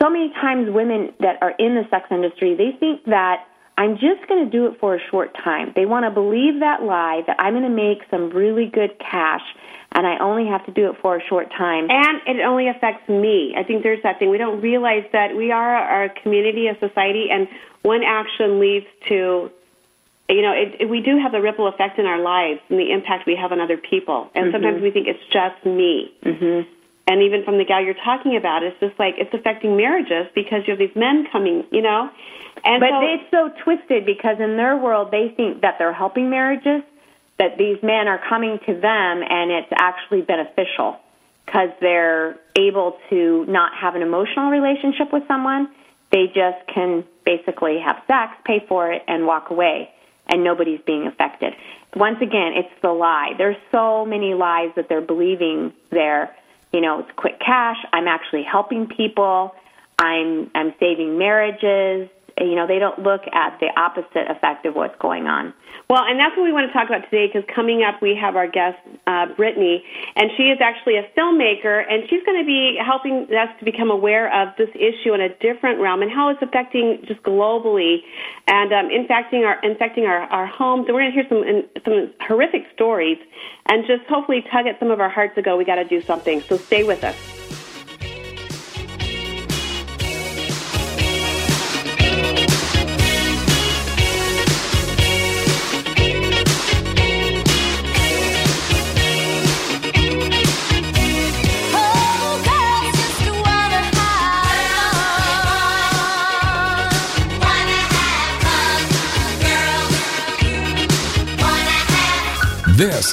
so 0.00 0.08
many 0.08 0.30
times 0.40 0.70
women 0.70 1.12
that 1.20 1.42
are 1.42 1.54
in 1.58 1.74
the 1.74 1.82
sex 1.90 2.06
industry, 2.10 2.54
they 2.54 2.76
think 2.78 3.04
that 3.06 3.46
I'm 3.78 3.94
just 3.94 4.26
going 4.28 4.44
to 4.44 4.50
do 4.50 4.66
it 4.66 4.80
for 4.80 4.96
a 4.96 4.98
short 5.08 5.32
time. 5.34 5.72
They 5.76 5.86
want 5.86 6.04
to 6.04 6.10
believe 6.10 6.58
that 6.60 6.82
lie 6.82 7.22
that 7.28 7.36
I'm 7.38 7.54
going 7.54 7.62
to 7.62 7.70
make 7.70 7.98
some 8.10 8.28
really 8.30 8.66
good 8.66 8.98
cash 8.98 9.42
and 9.92 10.04
I 10.04 10.18
only 10.18 10.46
have 10.50 10.66
to 10.66 10.72
do 10.72 10.90
it 10.90 10.96
for 11.00 11.16
a 11.16 11.20
short 11.28 11.48
time. 11.56 11.86
And 11.88 12.18
it 12.26 12.42
only 12.42 12.68
affects 12.68 13.08
me. 13.08 13.54
I 13.56 13.62
think 13.62 13.84
there's 13.84 14.02
that 14.02 14.18
thing. 14.18 14.30
We 14.30 14.36
don't 14.36 14.60
realize 14.60 15.04
that 15.12 15.36
we 15.36 15.52
are 15.52 16.04
a 16.04 16.10
community, 16.22 16.66
a 16.66 16.74
society, 16.80 17.28
and 17.30 17.46
one 17.82 18.02
action 18.04 18.58
leads 18.58 18.86
to, 19.08 19.48
you 20.28 20.42
know, 20.42 20.52
it, 20.52 20.82
it, 20.82 20.90
we 20.90 21.00
do 21.00 21.16
have 21.16 21.34
a 21.34 21.40
ripple 21.40 21.68
effect 21.68 22.00
in 22.00 22.04
our 22.04 22.20
lives 22.20 22.60
and 22.68 22.80
the 22.80 22.90
impact 22.90 23.26
we 23.26 23.36
have 23.36 23.52
on 23.52 23.60
other 23.60 23.78
people. 23.78 24.28
And 24.34 24.46
mm-hmm. 24.46 24.54
sometimes 24.56 24.82
we 24.82 24.90
think 24.90 25.06
it's 25.06 25.24
just 25.32 25.64
me. 25.64 26.12
Mm-hmm. 26.26 26.68
And 27.08 27.22
even 27.22 27.42
from 27.42 27.56
the 27.56 27.64
gal 27.64 27.82
you're 27.82 27.94
talking 28.04 28.36
about, 28.36 28.62
it's 28.62 28.78
just 28.80 28.98
like 28.98 29.14
it's 29.16 29.32
affecting 29.32 29.78
marriages 29.78 30.30
because 30.34 30.60
you 30.66 30.72
have 30.72 30.78
these 30.78 30.94
men 30.94 31.26
coming, 31.32 31.64
you 31.72 31.80
know. 31.80 32.10
And 32.64 32.80
but 32.80 32.90
so, 32.90 33.00
it's 33.02 33.30
so 33.30 33.64
twisted 33.64 34.04
because 34.04 34.36
in 34.40 34.58
their 34.58 34.76
world 34.76 35.10
they 35.10 35.32
think 35.34 35.62
that 35.62 35.76
they're 35.78 35.94
helping 35.94 36.28
marriages, 36.28 36.82
that 37.38 37.56
these 37.56 37.82
men 37.82 38.08
are 38.08 38.20
coming 38.28 38.58
to 38.66 38.74
them 38.74 39.22
and 39.24 39.50
it's 39.50 39.72
actually 39.80 40.20
beneficial 40.20 40.98
because 41.46 41.70
they're 41.80 42.38
able 42.56 42.98
to 43.08 43.46
not 43.46 43.72
have 43.74 43.94
an 43.94 44.02
emotional 44.02 44.50
relationship 44.50 45.10
with 45.10 45.22
someone. 45.26 45.70
They 46.12 46.26
just 46.26 46.66
can 46.74 47.04
basically 47.24 47.78
have 47.80 48.02
sex, 48.06 48.34
pay 48.44 48.62
for 48.68 48.92
it, 48.92 49.02
and 49.08 49.26
walk 49.26 49.48
away, 49.48 49.90
and 50.26 50.44
nobody's 50.44 50.80
being 50.86 51.06
affected. 51.06 51.54
Once 51.96 52.18
again, 52.20 52.52
it's 52.54 52.82
the 52.82 52.90
lie. 52.90 53.32
There's 53.38 53.56
so 53.72 54.04
many 54.04 54.34
lies 54.34 54.72
that 54.76 54.90
they're 54.90 55.00
believing 55.00 55.72
there. 55.90 56.34
You 56.72 56.80
know, 56.80 57.00
it's 57.00 57.10
quick 57.16 57.40
cash. 57.40 57.76
I'm 57.92 58.08
actually 58.08 58.42
helping 58.42 58.86
people. 58.86 59.52
I'm 59.98 60.50
I'm 60.54 60.74
saving 60.78 61.18
marriages 61.18 62.08
you 62.40 62.54
know, 62.54 62.66
they 62.66 62.78
don't 62.78 62.98
look 63.00 63.22
at 63.32 63.58
the 63.60 63.68
opposite 63.76 64.30
effect 64.30 64.66
of 64.66 64.74
what's 64.74 64.96
going 65.00 65.26
on. 65.26 65.54
Well, 65.88 66.04
and 66.04 66.20
that's 66.20 66.36
what 66.36 66.44
we 66.44 66.52
want 66.52 66.68
to 66.68 66.72
talk 66.72 66.88
about 66.88 67.08
today 67.10 67.26
because 67.26 67.48
coming 67.54 67.82
up 67.82 68.02
we 68.02 68.14
have 68.20 68.36
our 68.36 68.46
guest, 68.46 68.76
uh, 69.06 69.26
Brittany, 69.36 69.82
and 70.16 70.30
she 70.36 70.44
is 70.52 70.58
actually 70.60 70.96
a 70.96 71.08
filmmaker, 71.16 71.82
and 71.88 72.04
she's 72.10 72.22
going 72.24 72.38
to 72.38 72.46
be 72.46 72.76
helping 72.76 73.24
us 73.32 73.48
to 73.58 73.64
become 73.64 73.90
aware 73.90 74.28
of 74.28 74.54
this 74.58 74.68
issue 74.74 75.14
in 75.14 75.20
a 75.20 75.32
different 75.40 75.80
realm 75.80 76.02
and 76.02 76.10
how 76.10 76.28
it's 76.28 76.42
affecting 76.42 77.00
just 77.06 77.22
globally 77.22 78.04
and 78.46 78.72
um, 78.72 78.90
infecting 78.90 79.44
our 79.44 79.58
infecting 79.62 80.04
our, 80.04 80.20
our 80.28 80.46
homes. 80.46 80.86
And 80.86 80.94
we're 80.94 81.08
going 81.08 81.12
to 81.12 81.18
hear 81.18 81.28
some 81.28 81.82
some 81.84 82.12
horrific 82.20 82.66
stories 82.74 83.18
and 83.66 83.86
just 83.86 84.04
hopefully 84.08 84.44
tug 84.52 84.66
at 84.66 84.78
some 84.78 84.90
of 84.90 85.00
our 85.00 85.10
hearts 85.10 85.34
to 85.36 85.42
go, 85.42 85.56
we 85.56 85.64
got 85.64 85.76
to 85.76 85.84
do 85.84 86.02
something. 86.02 86.40
So 86.42 86.56
stay 86.56 86.84
with 86.84 87.04
us. 87.04 87.37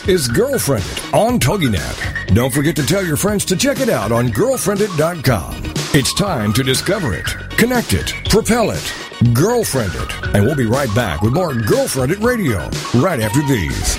Is 0.07 0.27
Girlfriended 0.27 0.99
on 1.15 1.39
TogiNet. 1.39 2.35
Don't 2.35 2.53
forget 2.53 2.75
to 2.75 2.85
tell 2.85 3.03
your 3.03 3.17
friends 3.17 3.43
to 3.45 3.55
check 3.55 3.79
it 3.79 3.89
out 3.89 4.11
on 4.11 4.27
girlfriendit.com. 4.27 5.63
It's 5.95 6.13
time 6.13 6.53
to 6.53 6.63
discover 6.63 7.15
it, 7.15 7.25
connect 7.57 7.93
it, 7.93 8.13
propel 8.29 8.69
it, 8.69 8.93
girlfriend 9.33 9.93
it. 9.95 10.35
And 10.35 10.43
we'll 10.45 10.55
be 10.55 10.67
right 10.67 10.93
back 10.93 11.23
with 11.23 11.33
more 11.33 11.55
Girlfriended 11.55 12.19
Radio 12.19 12.69
right 12.93 13.19
after 13.19 13.41
these. 13.47 13.97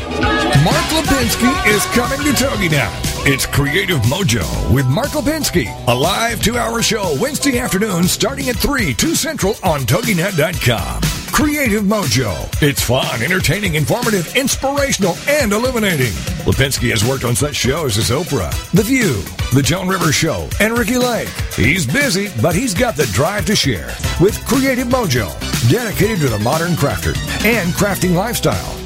Mark 0.62 0.86
Lipinski 0.94 1.74
is 1.74 1.84
coming 1.86 2.20
to 2.20 2.32
TogiNet. 2.40 3.26
It's 3.26 3.46
Creative 3.46 3.98
Mojo 4.02 4.72
with 4.72 4.86
Mark 4.86 5.08
Lipinski, 5.08 5.66
a 5.88 5.94
live 5.94 6.40
two-hour 6.40 6.82
show 6.82 7.16
Wednesday 7.20 7.58
afternoon 7.58 8.04
starting 8.04 8.48
at 8.48 8.56
3, 8.56 8.94
2 8.94 9.16
Central 9.16 9.54
on 9.64 9.80
TogiNet.com. 9.80 11.15
Creative 11.36 11.82
Mojo. 11.82 12.32
It's 12.62 12.82
fun, 12.82 13.22
entertaining, 13.22 13.74
informative, 13.74 14.34
inspirational, 14.34 15.16
and 15.28 15.52
illuminating. 15.52 16.14
Lipinski 16.46 16.88
has 16.88 17.04
worked 17.04 17.24
on 17.24 17.36
such 17.36 17.54
shows 17.54 17.98
as 17.98 18.08
Oprah, 18.08 18.50
The 18.70 18.82
View, 18.82 19.20
The 19.52 19.60
Joan 19.62 19.86
Rivers 19.86 20.14
Show, 20.14 20.48
and 20.60 20.72
Ricki 20.72 20.96
Lake. 20.96 21.28
He's 21.54 21.86
busy, 21.86 22.30
but 22.40 22.54
he's 22.54 22.72
got 22.72 22.96
the 22.96 23.04
drive 23.12 23.44
to 23.46 23.54
share 23.54 23.94
with 24.18 24.42
Creative 24.46 24.88
Mojo, 24.88 25.28
dedicated 25.70 26.20
to 26.20 26.30
the 26.30 26.38
modern 26.38 26.72
crafter 26.72 27.14
and 27.44 27.70
crafting 27.74 28.14
lifestyle. 28.14 28.85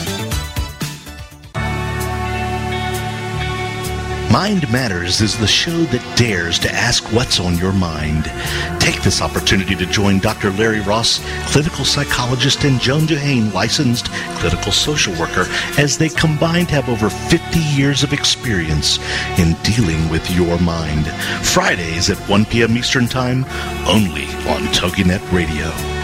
Mind 4.31 4.71
Matters 4.71 5.19
is 5.19 5.37
the 5.37 5.45
show 5.45 5.83
that 5.83 6.17
dares 6.17 6.57
to 6.59 6.73
ask 6.73 7.03
what's 7.11 7.37
on 7.37 7.57
your 7.57 7.73
mind. 7.73 8.31
Take 8.79 9.03
this 9.03 9.21
opportunity 9.21 9.75
to 9.75 9.85
join 9.85 10.19
Dr. 10.19 10.51
Larry 10.51 10.79
Ross, 10.79 11.19
clinical 11.51 11.83
psychologist, 11.83 12.63
and 12.63 12.79
Joan 12.79 13.01
Duhane, 13.01 13.51
licensed 13.51 14.05
clinical 14.35 14.71
social 14.71 15.13
worker, 15.19 15.47
as 15.77 15.97
they 15.97 16.07
combined 16.07 16.69
have 16.69 16.87
over 16.87 17.09
50 17.09 17.59
years 17.59 18.03
of 18.03 18.13
experience 18.13 18.99
in 19.37 19.53
dealing 19.63 20.07
with 20.07 20.31
your 20.31 20.57
mind. 20.59 21.07
Fridays 21.45 22.09
at 22.09 22.17
1 22.29 22.45
p.m. 22.45 22.77
Eastern 22.77 23.09
Time, 23.09 23.43
only 23.85 24.27
on 24.47 24.61
TogiNet 24.71 25.29
Radio. 25.33 26.00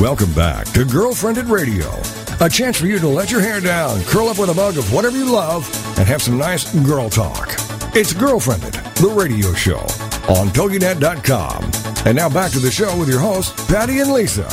Welcome 0.00 0.32
back 0.32 0.64
to 0.68 0.86
Girlfriended 0.86 1.48
Radio, 1.48 1.92
a 2.40 2.48
chance 2.48 2.80
for 2.80 2.86
you 2.86 2.98
to 3.00 3.06
let 3.06 3.30
your 3.30 3.42
hair 3.42 3.60
down, 3.60 4.02
curl 4.04 4.28
up 4.28 4.38
with 4.38 4.48
a 4.48 4.54
mug 4.54 4.78
of 4.78 4.90
whatever 4.94 5.14
you 5.14 5.30
love, 5.30 5.68
and 5.98 6.08
have 6.08 6.22
some 6.22 6.38
nice 6.38 6.74
girl 6.86 7.10
talk. 7.10 7.50
It's 7.94 8.14
Girlfriended, 8.14 8.72
the 8.96 9.12
radio 9.14 9.52
show 9.52 9.84
on 10.32 10.48
TogiNet.com. 10.56 11.70
And 12.06 12.16
now 12.16 12.30
back 12.30 12.50
to 12.52 12.60
the 12.60 12.70
show 12.70 12.98
with 12.98 13.10
your 13.10 13.18
hosts, 13.18 13.52
Patty 13.68 14.00
and 14.00 14.10
Lisa. 14.10 14.48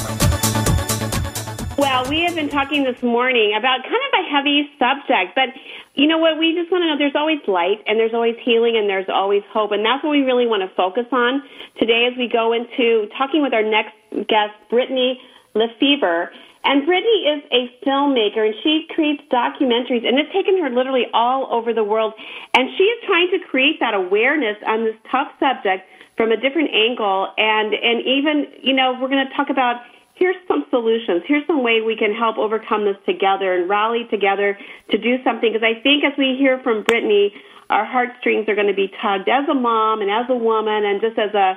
Well, 1.77 2.03
we 2.09 2.23
have 2.27 2.35
been 2.35 2.49
talking 2.49 2.83
this 2.83 3.01
morning 3.01 3.55
about 3.57 3.83
kind 3.83 3.95
of 3.95 4.19
a 4.19 4.29
heavy 4.29 4.69
subject, 4.77 5.31
but 5.33 5.47
you 5.95 6.07
know 6.07 6.17
what? 6.17 6.37
We 6.37 6.55
just 6.55 6.69
want 6.69 6.81
to 6.81 6.87
know 6.89 6.97
there's 6.97 7.15
always 7.15 7.39
light 7.47 7.79
and 7.87 7.97
there's 7.97 8.13
always 8.13 8.35
healing 8.43 8.75
and 8.75 8.89
there's 8.89 9.07
always 9.07 9.43
hope. 9.53 9.71
And 9.71 9.85
that's 9.85 10.03
what 10.03 10.11
we 10.11 10.23
really 10.23 10.45
want 10.45 10.67
to 10.67 10.75
focus 10.75 11.05
on 11.13 11.41
today 11.79 12.05
as 12.11 12.17
we 12.17 12.27
go 12.27 12.51
into 12.51 13.07
talking 13.17 13.41
with 13.41 13.53
our 13.53 13.63
next 13.63 13.95
guest, 14.27 14.51
Brittany 14.69 15.21
Lefevre. 15.53 16.31
And 16.63 16.85
Brittany 16.85 17.23
is 17.31 17.43
a 17.51 17.61
filmmaker 17.85 18.43
and 18.43 18.55
she 18.63 18.87
creates 18.91 19.23
documentaries 19.31 20.03
and 20.03 20.19
it's 20.19 20.31
taken 20.33 20.59
her 20.61 20.69
literally 20.69 21.05
all 21.13 21.47
over 21.51 21.73
the 21.73 21.83
world. 21.83 22.13
And 22.53 22.69
she 22.77 22.83
is 22.83 23.03
trying 23.05 23.31
to 23.31 23.39
create 23.47 23.79
that 23.79 23.93
awareness 23.93 24.57
on 24.67 24.83
this 24.83 24.95
tough 25.09 25.31
subject 25.39 25.87
from 26.17 26.31
a 26.31 26.37
different 26.37 26.69
angle. 26.73 27.31
And, 27.37 27.73
and 27.73 28.03
even, 28.03 28.51
you 28.61 28.73
know, 28.73 28.97
we're 28.99 29.07
going 29.07 29.25
to 29.25 29.33
talk 29.35 29.49
about 29.49 29.79
here's 30.15 30.35
some 30.47 30.65
solutions. 30.69 31.23
Here's 31.27 31.45
some 31.47 31.63
way 31.63 31.79
we 31.79 31.95
can 31.95 32.13
help 32.13 32.37
overcome 32.37 32.85
this 32.85 32.97
together 33.05 33.53
and 33.53 33.69
rally 33.69 34.05
together 34.09 34.57
to 34.91 34.97
do 34.97 35.23
something. 35.23 35.53
Because 35.53 35.63
I 35.63 35.79
think 35.81 36.03
as 36.03 36.17
we 36.17 36.35
hear 36.37 36.59
from 36.63 36.83
Brittany, 36.83 37.31
our 37.69 37.85
heartstrings 37.85 38.49
are 38.49 38.55
going 38.55 38.67
to 38.67 38.75
be 38.75 38.91
tugged 39.01 39.29
as 39.29 39.47
a 39.49 39.53
mom 39.53 40.01
and 40.01 40.09
as 40.09 40.25
a 40.29 40.35
woman 40.35 40.83
and 40.85 41.01
just 41.01 41.17
as 41.19 41.33
a 41.33 41.55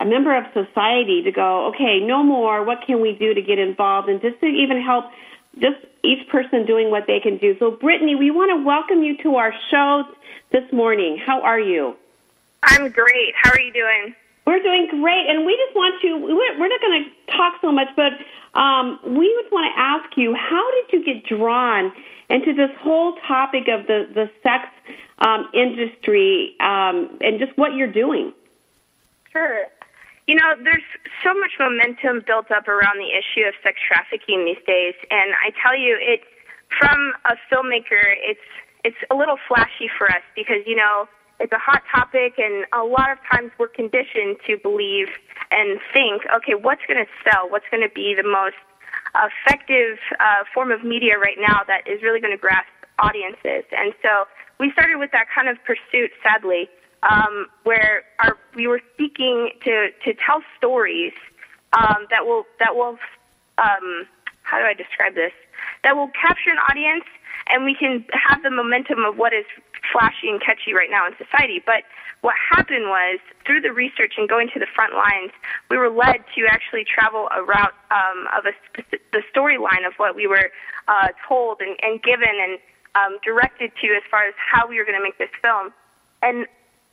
a 0.00 0.04
member 0.04 0.36
of 0.36 0.44
society 0.52 1.22
to 1.22 1.32
go, 1.32 1.66
okay, 1.68 2.00
no 2.00 2.22
more. 2.22 2.64
What 2.64 2.86
can 2.86 3.00
we 3.00 3.16
do 3.16 3.34
to 3.34 3.42
get 3.42 3.58
involved 3.58 4.08
and 4.08 4.20
just 4.20 4.40
to 4.40 4.46
even 4.46 4.80
help 4.80 5.06
just 5.60 5.78
each 6.02 6.28
person 6.28 6.66
doing 6.66 6.90
what 6.90 7.06
they 7.06 7.20
can 7.20 7.36
do. 7.38 7.56
So, 7.58 7.70
Brittany, 7.70 8.14
we 8.14 8.30
want 8.30 8.50
to 8.50 8.64
welcome 8.64 9.02
you 9.02 9.16
to 9.18 9.36
our 9.36 9.52
show 9.70 10.04
this 10.50 10.70
morning. 10.72 11.18
How 11.18 11.42
are 11.42 11.60
you? 11.60 11.96
I'm 12.62 12.90
great. 12.90 13.34
How 13.34 13.50
are 13.50 13.60
you 13.60 13.72
doing? 13.72 14.14
We're 14.46 14.62
doing 14.62 14.88
great, 14.90 15.26
and 15.28 15.44
we 15.44 15.56
just 15.56 15.76
want 15.76 16.00
to. 16.02 16.16
We're 16.58 16.68
not 16.68 16.80
going 16.80 17.04
to 17.04 17.32
talk 17.36 17.54
so 17.60 17.70
much, 17.70 17.88
but 17.96 18.12
um, 18.58 18.98
we 19.04 19.32
would 19.34 19.52
want 19.52 19.72
to 19.74 19.80
ask 19.80 20.16
you: 20.16 20.34
How 20.34 20.64
did 20.72 20.92
you 20.92 21.04
get 21.04 21.26
drawn 21.26 21.92
into 22.30 22.54
this 22.54 22.70
whole 22.80 23.16
topic 23.26 23.68
of 23.68 23.86
the 23.86 24.08
the 24.14 24.30
sex 24.42 24.68
um, 25.18 25.48
industry 25.52 26.56
um, 26.60 27.18
and 27.20 27.38
just 27.38 27.56
what 27.58 27.74
you're 27.74 27.92
doing? 27.92 28.32
Sure. 29.32 29.66
You 30.28 30.36
know, 30.36 30.60
there's 30.62 30.84
so 31.24 31.32
much 31.32 31.56
momentum 31.58 32.20
built 32.20 32.52
up 32.52 32.68
around 32.68 33.00
the 33.00 33.16
issue 33.16 33.48
of 33.48 33.56
sex 33.64 33.80
trafficking 33.80 34.44
these 34.44 34.60
days, 34.68 34.92
and 35.10 35.32
I 35.40 35.56
tell 35.56 35.72
you, 35.72 35.96
it's 35.96 36.28
from 36.68 37.14
a 37.24 37.32
filmmaker, 37.48 38.04
it's 38.20 38.44
it's 38.84 39.00
a 39.10 39.16
little 39.16 39.38
flashy 39.48 39.88
for 39.88 40.04
us 40.12 40.20
because 40.36 40.60
you 40.66 40.76
know 40.76 41.08
it's 41.40 41.52
a 41.52 41.58
hot 41.58 41.80
topic, 41.90 42.36
and 42.36 42.68
a 42.76 42.84
lot 42.84 43.08
of 43.08 43.16
times 43.32 43.52
we're 43.56 43.72
conditioned 43.72 44.36
to 44.46 44.60
believe 44.60 45.08
and 45.50 45.80
think, 45.96 46.28
okay, 46.28 46.52
what's 46.52 46.84
going 46.84 47.00
to 47.00 47.08
sell? 47.24 47.48
What's 47.48 47.66
going 47.72 47.82
to 47.82 47.94
be 47.94 48.12
the 48.12 48.28
most 48.28 48.60
effective 49.16 49.96
uh, 50.20 50.44
form 50.52 50.70
of 50.70 50.84
media 50.84 51.16
right 51.16 51.40
now 51.40 51.64
that 51.66 51.88
is 51.88 52.02
really 52.02 52.20
going 52.20 52.36
to 52.36 52.40
grasp 52.40 52.68
audiences? 53.00 53.64
And 53.72 53.96
so 54.04 54.28
we 54.60 54.76
started 54.76 55.00
with 55.00 55.08
that 55.16 55.32
kind 55.32 55.48
of 55.48 55.56
pursuit, 55.64 56.12
sadly 56.20 56.68
um, 57.02 57.46
where 57.64 58.02
our, 58.20 58.36
we 58.54 58.66
were 58.66 58.80
seeking 58.96 59.50
to, 59.64 59.88
to 60.04 60.14
tell 60.14 60.42
stories 60.56 61.12
um, 61.72 62.06
that 62.10 62.24
will 62.24 62.44
that 62.58 62.74
will 62.74 62.98
um, 63.58 64.06
how 64.42 64.58
do 64.58 64.64
I 64.64 64.74
describe 64.74 65.14
this 65.14 65.32
that 65.84 65.96
will 65.96 66.08
capture 66.08 66.50
an 66.50 66.58
audience 66.70 67.04
and 67.48 67.64
we 67.64 67.74
can 67.74 68.04
have 68.12 68.42
the 68.42 68.50
momentum 68.50 69.04
of 69.04 69.16
what 69.16 69.32
is 69.32 69.44
flashy 69.92 70.28
and 70.28 70.40
catchy 70.40 70.74
right 70.74 70.90
now 70.90 71.06
in 71.06 71.14
society. 71.16 71.62
But 71.64 71.84
what 72.20 72.34
happened 72.36 72.88
was 72.88 73.20
through 73.46 73.60
the 73.60 73.72
research 73.72 74.14
and 74.16 74.28
going 74.28 74.50
to 74.52 74.58
the 74.58 74.66
front 74.74 74.94
lines, 74.94 75.30
we 75.70 75.76
were 75.76 75.88
led 75.88 76.24
to 76.34 76.46
actually 76.48 76.84
travel 76.84 77.28
a 77.34 77.42
route 77.42 77.74
um, 77.90 78.26
of 78.36 78.44
a 78.46 78.52
the 79.12 79.22
storyline 79.34 79.86
of 79.86 79.94
what 79.96 80.14
we 80.14 80.26
were 80.26 80.50
uh, 80.88 81.08
told 81.26 81.60
and, 81.60 81.76
and 81.82 82.02
given 82.02 82.28
and 82.28 82.58
um, 82.94 83.18
directed 83.24 83.72
to 83.80 83.88
as 83.94 84.02
far 84.10 84.26
as 84.26 84.34
how 84.36 84.66
we 84.66 84.76
were 84.76 84.84
going 84.84 84.98
to 84.98 85.02
make 85.02 85.18
this 85.18 85.30
film. 85.40 85.72
And 86.22 86.46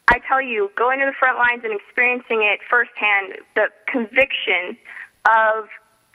I 0.08 0.20
tell 0.28 0.42
you, 0.42 0.70
going 0.78 1.00
to 1.00 1.06
the 1.06 1.16
front 1.18 1.38
lines 1.38 1.62
and 1.64 1.74
experiencing 1.74 2.44
it 2.44 2.60
firsthand, 2.70 3.40
the 3.56 3.68
conviction 3.88 4.78
of 5.26 5.68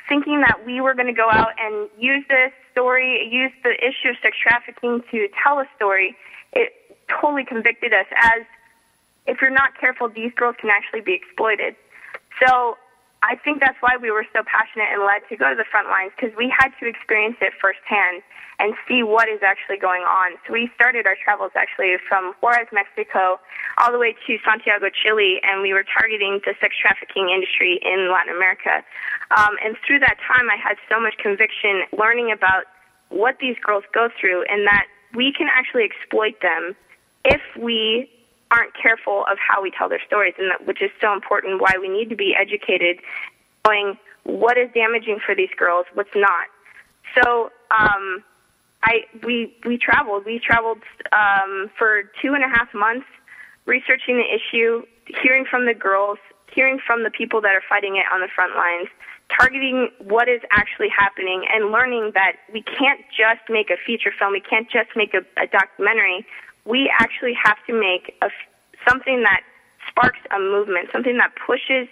thinking 0.09 0.41
that 0.41 0.65
we 0.65 0.81
were 0.81 0.95
going 0.95 1.07
to 1.07 1.13
go 1.13 1.29
out 1.31 1.53
and 1.59 1.89
use 1.99 2.25
this 2.29 2.53
story, 2.73 3.29
use 3.31 3.53
the 3.63 3.75
issue 3.79 4.11
of 4.11 4.17
sex 4.23 4.37
trafficking 4.41 5.03
to 5.11 5.29
tell 5.43 5.59
a 5.59 5.67
story, 5.77 6.17
it 6.53 6.73
totally 7.09 7.45
convicted 7.45 7.93
us 7.93 8.07
as 8.17 8.43
if 9.27 9.41
you're 9.41 9.51
not 9.51 9.79
careful, 9.79 10.09
these 10.09 10.33
girls 10.35 10.57
can 10.61 10.71
actually 10.71 11.01
be 11.01 11.15
exploited. 11.15 11.77
So 12.45 12.77
I 13.23 13.37
think 13.37 13.61
that's 13.61 13.77
why 13.81 14.01
we 14.01 14.11
were 14.11 14.25
so 14.33 14.41
passionate 14.49 14.89
and 14.97 15.05
led 15.05 15.21
to 15.29 15.37
go 15.37 15.53
to 15.53 15.57
the 15.57 15.69
front 15.69 15.93
lines 15.93 16.13
because 16.17 16.33
we 16.41 16.49
had 16.49 16.73
to 16.81 16.89
experience 16.89 17.37
it 17.45 17.53
firsthand 17.61 18.25
and 18.57 18.73
see 18.89 19.03
what 19.05 19.29
is 19.29 19.41
actually 19.45 19.77
going 19.77 20.05
on. 20.09 20.41
So 20.47 20.57
we 20.57 20.73
started 20.75 21.05
our 21.05 21.17
travels 21.21 21.53
actually 21.53 21.97
from 22.09 22.33
Juarez, 22.41 22.69
Mexico, 22.73 23.37
all 23.77 23.93
the 23.93 24.01
way 24.01 24.17
to 24.27 24.33
Santiago, 24.41 24.89
Chile, 24.89 25.41
and 25.45 25.61
we 25.61 25.73
were 25.73 25.85
targeting 25.85 26.41
the 26.49 26.57
sex 26.61 26.73
trafficking 26.81 27.29
industry 27.29 27.81
in 27.85 28.09
Latin 28.09 28.33
America. 28.33 28.81
Um, 29.37 29.57
and 29.65 29.77
through 29.85 30.01
that 30.01 30.17
time, 30.25 30.49
I 30.49 30.57
had 30.57 30.81
so 30.89 31.01
much 31.01 31.17
conviction 31.21 31.85
learning 31.93 32.33
about 32.33 32.65
what 33.13 33.37
these 33.41 33.57
girls 33.61 33.85
go 33.93 34.09
through 34.17 34.45
and 34.49 34.65
that 34.65 34.89
we 35.15 35.33
can 35.33 35.49
actually 35.53 35.85
exploit 35.85 36.41
them 36.41 36.77
if 37.25 37.41
we 37.59 38.09
aren't 38.51 38.75
careful 38.75 39.25
of 39.31 39.39
how 39.39 39.63
we 39.63 39.71
tell 39.71 39.89
their 39.89 40.03
stories, 40.07 40.35
and 40.39 40.51
that, 40.51 40.67
which 40.67 40.83
is 40.83 40.91
so 41.01 41.13
important. 41.13 41.61
Why 41.61 41.73
we 41.81 41.89
need 41.89 42.09
to 42.11 42.17
be 42.17 42.35
educated, 42.39 42.99
knowing 43.67 43.99
what 44.25 44.59
is 44.59 44.69
damaging 44.75 45.19
for 45.25 45.35
these 45.35 45.51
girls, 45.57 45.87
what's 45.95 46.15
not. 46.15 46.47
So, 47.15 47.51
um, 47.71 48.25
I 48.83 49.05
we 49.25 49.55
we 49.65 49.79
traveled. 49.79 50.25
We 50.25 50.41
traveled 50.41 50.79
um, 51.13 51.71
for 51.79 52.05
two 52.23 52.35
and 52.35 52.43
a 52.43 52.49
half 52.49 52.73
months, 52.75 53.07
researching 53.67 54.17
the 54.17 54.27
issue, 54.27 54.83
hearing 55.23 55.45
from 55.45 55.67
the 55.67 55.75
girls, 55.75 56.19
hearing 56.53 56.79
from 56.85 57.05
the 57.05 57.11
people 57.11 57.41
that 57.43 57.55
are 57.55 57.63
fighting 57.69 57.97
it 57.97 58.07
on 58.13 58.21
the 58.21 58.29
front 58.35 58.57
lines, 58.57 58.89
targeting 59.37 59.91
what 60.01 60.29
is 60.29 60.41
actually 60.51 60.89
happening, 60.89 61.45
and 61.53 61.71
learning 61.71 62.13
that 62.15 62.37
we 62.53 62.63
can't 62.63 63.01
just 63.11 63.43
make 63.49 63.71
a 63.71 63.77
feature 63.87 64.13
film. 64.19 64.33
We 64.33 64.41
can't 64.41 64.71
just 64.71 64.91
make 64.97 65.15
a, 65.15 65.21
a 65.41 65.47
documentary 65.47 66.27
we 66.71 66.91
actually 66.99 67.35
have 67.35 67.59
to 67.67 67.75
make 67.75 68.15
a, 68.23 68.31
something 68.89 69.23
that 69.23 69.43
sparks 69.89 70.21
a 70.31 70.39
movement, 70.39 70.89
something 70.93 71.19
that 71.19 71.33
pushes 71.35 71.89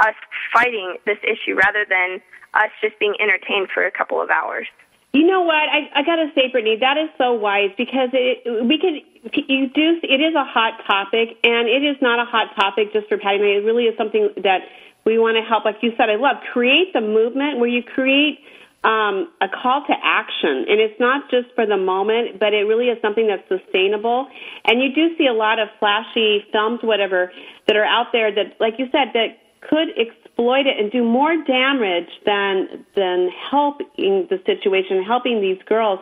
us 0.00 0.14
fighting 0.52 0.96
this 1.04 1.18
issue 1.22 1.54
rather 1.54 1.84
than 1.88 2.20
us 2.54 2.70
just 2.80 2.98
being 2.98 3.14
entertained 3.20 3.68
for 3.72 3.84
a 3.84 3.90
couple 3.90 4.20
of 4.20 4.30
hours. 4.30 4.66
You 5.12 5.26
know 5.26 5.42
what? 5.42 5.68
I, 5.70 5.86
I 5.94 6.02
got 6.02 6.16
to 6.16 6.26
say, 6.34 6.50
Brittany, 6.50 6.76
that 6.80 6.96
is 6.96 7.08
so 7.18 7.34
wise 7.34 7.70
because 7.76 8.10
it, 8.12 8.66
we 8.66 8.78
could, 8.78 8.98
you 9.46 9.68
do, 9.68 10.00
it 10.02 10.20
is 10.20 10.34
a 10.34 10.42
hot 10.42 10.82
topic, 10.86 11.38
and 11.44 11.68
it 11.68 11.84
is 11.84 11.96
not 12.02 12.18
a 12.18 12.24
hot 12.24 12.50
topic 12.56 12.92
just 12.92 13.08
for 13.08 13.18
Patty. 13.18 13.38
It 13.38 13.64
really 13.64 13.84
is 13.84 13.96
something 13.96 14.30
that 14.42 14.62
we 15.04 15.18
want 15.18 15.36
to 15.36 15.42
help, 15.42 15.64
like 15.64 15.76
you 15.82 15.92
said, 15.96 16.10
I 16.10 16.16
love, 16.16 16.38
create 16.52 16.92
the 16.92 17.00
movement 17.00 17.58
where 17.58 17.68
you 17.68 17.82
create 17.82 18.40
um, 18.84 19.32
a 19.40 19.48
call 19.48 19.82
to 19.86 19.94
action, 20.02 20.66
and 20.68 20.78
it's 20.78 21.00
not 21.00 21.30
just 21.30 21.48
for 21.54 21.64
the 21.64 21.76
moment, 21.76 22.38
but 22.38 22.52
it 22.52 22.68
really 22.68 22.86
is 22.86 22.98
something 23.00 23.26
that's 23.26 23.48
sustainable. 23.48 24.28
And 24.64 24.82
you 24.82 24.94
do 24.94 25.16
see 25.16 25.26
a 25.26 25.32
lot 25.32 25.58
of 25.58 25.68
flashy 25.80 26.44
films, 26.52 26.80
whatever, 26.82 27.32
that 27.66 27.76
are 27.76 27.84
out 27.84 28.08
there 28.12 28.34
that, 28.34 28.60
like 28.60 28.74
you 28.78 28.86
said, 28.92 29.08
that 29.14 29.38
could 29.70 29.88
exploit 29.96 30.66
it 30.66 30.78
and 30.78 30.92
do 30.92 31.02
more 31.02 31.34
damage 31.44 32.10
than 32.26 32.84
than 32.94 33.30
helping 33.50 34.28
the 34.28 34.38
situation, 34.44 35.02
helping 35.02 35.40
these 35.40 35.56
girls. 35.64 36.00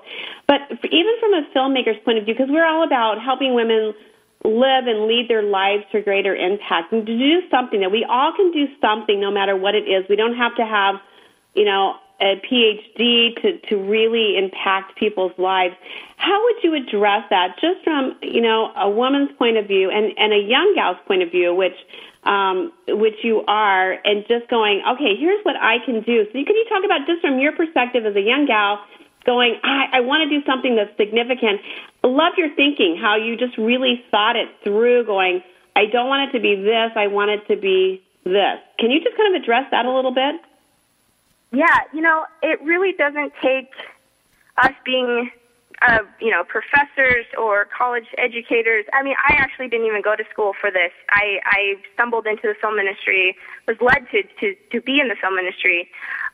But 0.49 0.63
even 0.91 1.15
from 1.21 1.35
a 1.35 1.43
filmmaker's 1.55 2.03
point 2.05 2.19
of 2.19 2.25
view, 2.25 2.35
because 2.35 2.51
we're 2.51 2.67
all 2.67 2.83
about 2.83 3.23
helping 3.23 3.55
women 3.55 3.95
live 4.45 4.91
and 4.91 5.07
lead 5.07 5.27
their 5.29 5.45
lives 5.45 5.85
for 5.93 6.01
greater 6.03 6.35
impact, 6.35 6.93
and 6.93 7.07
to 7.07 7.17
do 7.17 7.47
something 7.49 7.79
that 7.79 7.93
we 7.93 8.05
all 8.11 8.33
can 8.35 8.51
do 8.51 8.67
something, 8.81 9.21
no 9.21 9.31
matter 9.31 9.55
what 9.55 9.77
it 9.77 9.87
is. 9.87 10.03
We 10.11 10.17
don't 10.17 10.35
have 10.35 10.57
to 10.57 10.67
have, 10.67 10.97
you 11.55 11.65
know, 11.65 11.95
a 12.23 12.41
PhD 12.47 13.35
to, 13.43 13.59
to 13.69 13.77
really 13.77 14.39
impact 14.39 14.97
people's 14.97 15.33
lives. 15.39 15.75
How 16.17 16.41
would 16.45 16.63
you 16.63 16.75
address 16.75 17.25
that 17.31 17.57
just 17.61 17.83
from, 17.83 18.17
you 18.23 18.41
know, 18.41 18.71
a 18.77 18.89
woman's 18.89 19.31
point 19.37 19.57
of 19.57 19.67
view 19.67 19.91
and, 19.91 20.13
and 20.17 20.33
a 20.33 20.39
young 20.39 20.73
gal's 20.77 20.99
point 21.09 21.23
of 21.23 21.33
view, 21.33 21.53
which, 21.53 21.75
um, 22.23 22.73
which 22.87 23.17
you 23.25 23.43
are, 23.49 23.99
and 24.05 24.25
just 24.29 24.49
going, 24.49 24.83
okay, 24.95 25.17
here's 25.19 25.45
what 25.45 25.57
I 25.57 25.79
can 25.85 26.03
do. 26.03 26.25
So 26.27 26.33
can 26.33 26.55
you 26.55 26.67
talk 26.69 26.85
about 26.85 27.09
just 27.09 27.21
from 27.21 27.41
your 27.41 27.53
perspective 27.53 28.07
as 28.07 28.15
a 28.15 28.23
young 28.23 28.47
gal 28.47 28.79
going, 29.25 29.57
I, 29.63 29.99
I 29.99 30.01
want 30.01 30.23
to 30.23 30.31
do 30.31 30.45
something 30.47 30.77
that's 30.77 30.97
significant. 30.97 31.61
love 32.05 32.35
your 32.37 32.55
thinking, 32.55 32.99
how 33.01 33.17
you 33.17 33.37
just 33.37 33.59
really 33.59 34.05
thought 34.11 34.37
it 34.37 34.49
through 34.63 35.07
going, 35.07 35.43
I 35.75 35.87
don't 35.87 36.09
want 36.09 36.29
it 36.31 36.39
to 36.39 36.43
be 36.43 36.55
this, 36.55 36.93
I 36.95 37.07
want 37.09 37.31
it 37.31 37.47
to 37.53 37.61
be 37.61 38.03
this. 38.25 38.59
Can 38.79 38.91
you 38.91 39.03
just 39.03 39.17
kind 39.17 39.35
of 39.35 39.43
address 39.43 39.67
that 39.71 39.87
a 39.87 39.93
little 39.93 40.15
bit? 40.15 40.37
Yeah, 41.53 41.79
you 41.93 42.01
know, 42.01 42.25
it 42.43 42.61
really 42.63 42.93
doesn't 42.93 43.33
take 43.43 43.71
us 44.57 44.73
being 44.85 45.31
uh, 45.83 45.99
you 46.21 46.31
know, 46.31 46.45
professors 46.45 47.27
or 47.37 47.67
college 47.77 48.07
educators. 48.17 48.85
I 48.93 49.03
mean, 49.03 49.17
I 49.29 49.35
actually 49.35 49.69
didn't 49.69 49.87
even 49.87 50.03
go 50.03 50.15
to 50.15 50.23
school 50.31 50.53
for 50.59 50.71
this. 50.71 50.93
I, 51.11 51.41
I 51.45 51.75
stumbled 51.95 52.27
into 52.27 52.43
the 52.43 52.55
film 52.61 52.79
industry, 52.79 53.37
was 53.67 53.77
led 53.81 54.07
to, 54.13 54.23
to, 54.23 54.55
to 54.71 54.81
be 54.81 55.01
in 55.01 55.09
the 55.09 55.17
film 55.21 55.39
industry. 55.39 55.89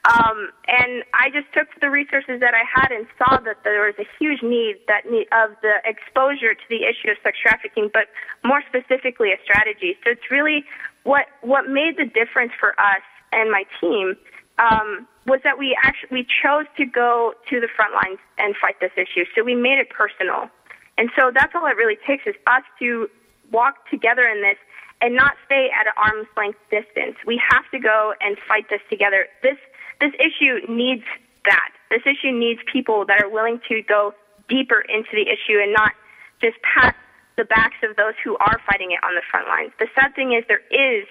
Um, 0.04 0.50
and 0.68 1.02
I 1.14 1.30
just 1.30 1.48
took 1.54 1.68
the 1.80 1.88
resources 1.88 2.40
that 2.40 2.52
I 2.52 2.62
had 2.68 2.92
and 2.92 3.06
saw 3.16 3.40
that 3.40 3.64
there 3.64 3.86
was 3.86 3.94
a 3.98 4.06
huge 4.18 4.42
need 4.42 4.76
that 4.86 5.10
need, 5.10 5.26
of 5.32 5.56
the 5.62 5.80
exposure 5.84 6.52
to 6.52 6.66
the 6.68 6.84
issue 6.84 7.10
of 7.10 7.16
sex 7.22 7.38
trafficking, 7.40 7.90
but 7.92 8.12
more 8.44 8.62
specifically 8.68 9.32
a 9.32 9.38
strategy. 9.42 9.96
So 10.04 10.12
it's 10.12 10.30
really 10.30 10.64
what, 11.04 11.26
what 11.40 11.68
made 11.68 11.96
the 11.96 12.04
difference 12.06 12.52
for 12.60 12.78
us 12.78 13.04
and 13.32 13.50
my 13.50 13.64
team 13.80 14.16
um, 14.58 15.06
was 15.26 15.40
that 15.44 15.58
we 15.58 15.76
actually 15.82 16.08
we 16.10 16.26
chose 16.42 16.66
to 16.76 16.84
go 16.84 17.34
to 17.48 17.60
the 17.60 17.68
front 17.74 17.94
lines 17.94 18.18
and 18.38 18.54
fight 18.56 18.80
this 18.80 18.92
issue. 18.96 19.24
So 19.34 19.42
we 19.42 19.54
made 19.54 19.78
it 19.78 19.90
personal, 19.90 20.50
and 20.96 21.10
so 21.16 21.30
that's 21.32 21.54
all 21.54 21.66
it 21.66 21.76
really 21.76 21.98
takes 22.06 22.26
is 22.26 22.34
us 22.46 22.62
to 22.78 23.08
walk 23.50 23.88
together 23.90 24.22
in 24.22 24.42
this 24.42 24.56
and 25.00 25.14
not 25.14 25.34
stay 25.46 25.70
at 25.70 25.86
an 25.86 25.92
arm's 25.96 26.28
length 26.36 26.58
distance. 26.70 27.16
We 27.26 27.40
have 27.50 27.64
to 27.70 27.78
go 27.78 28.14
and 28.20 28.36
fight 28.48 28.68
this 28.68 28.80
together. 28.90 29.26
This 29.42 29.58
this 30.00 30.12
issue 30.18 30.66
needs 30.68 31.04
that. 31.44 31.70
This 31.90 32.02
issue 32.04 32.32
needs 32.32 32.60
people 32.70 33.04
that 33.06 33.22
are 33.22 33.28
willing 33.28 33.60
to 33.68 33.82
go 33.82 34.14
deeper 34.48 34.80
into 34.80 35.10
the 35.12 35.28
issue 35.28 35.58
and 35.60 35.72
not 35.72 35.92
just 36.40 36.56
pat 36.62 36.96
the 37.36 37.44
backs 37.44 37.76
of 37.82 37.96
those 37.96 38.14
who 38.22 38.36
are 38.38 38.60
fighting 38.66 38.90
it 38.90 38.98
on 39.04 39.14
the 39.14 39.22
front 39.30 39.46
lines. 39.46 39.70
The 39.78 39.86
sad 39.94 40.14
thing 40.14 40.32
is 40.32 40.44
there 40.48 40.66
is 40.70 41.06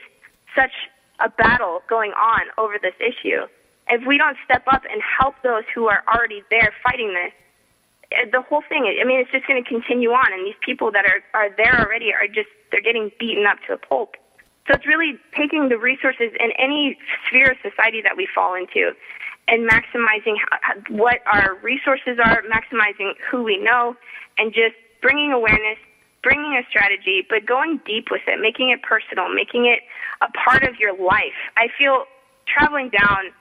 such 0.56 0.72
a 1.20 1.30
battle 1.30 1.82
going 1.90 2.12
on 2.12 2.42
over 2.58 2.76
this 2.82 2.96
issue. 3.00 3.48
If 3.90 4.06
we 4.06 4.18
don't 4.18 4.38
step 4.44 4.64
up 4.72 4.84
and 4.90 5.02
help 5.02 5.36
those 5.44 5.64
who 5.74 5.88
are 5.88 6.04
already 6.14 6.44
there 6.50 6.74
fighting 6.84 7.14
this, 7.14 7.34
eh, 8.12 8.30
the 8.32 8.42
whole 8.42 8.62
thing, 8.68 8.86
I 8.86 9.06
mean, 9.06 9.20
it's 9.20 9.32
just 9.32 9.48
going 9.48 9.64
to 9.64 9.68
continue 9.68 10.12
on. 10.12 10.34
And 10.34 10.46
these 10.46 10.60
people 10.62 10.92
that 10.92 11.06
are, 11.06 11.24
are 11.34 11.50
there 11.56 11.80
already 11.80 12.14
are 12.14 12.28
just, 12.28 12.50
they're 12.72 12.82
getting 12.82 13.12
beaten 13.20 13.46
up 13.46 13.58
to 13.68 13.74
a 13.74 13.78
pulp. 13.78 14.16
So 14.68 14.74
it's 14.76 14.86
really 14.86 15.18
taking 15.36 15.70
the 15.70 15.78
resources 15.78 16.32
in 16.40 16.52
any 16.60 16.98
sphere 17.26 17.52
of 17.52 17.58
society 17.64 18.02
that 18.02 18.18
we 18.18 18.28
fall 18.34 18.54
into 18.54 18.92
and 19.48 19.70
maximizing 19.70 20.36
what 20.90 21.20
our 21.26 21.56
resources 21.64 22.20
are, 22.22 22.44
maximizing 22.52 23.14
who 23.32 23.44
we 23.44 23.58
know, 23.58 23.96
and 24.38 24.54
just 24.54 24.76
bringing 25.02 25.32
awareness 25.32 25.78
bringing 26.28 26.60
a 26.60 26.64
strategy, 26.70 27.26
but 27.30 27.46
going 27.46 27.80
deep 27.86 28.12
with 28.12 28.24
it, 28.28 28.38
making 28.42 28.70
it 28.70 28.84
personal, 28.84 29.34
making 29.34 29.66
it 29.66 29.80
a 30.20 30.28
part 30.36 30.64
of 30.64 30.76
your 30.76 30.92
life. 30.92 31.40
I 31.56 31.70
feel 31.80 32.04
traveling 32.46 32.90
down 32.90 33.32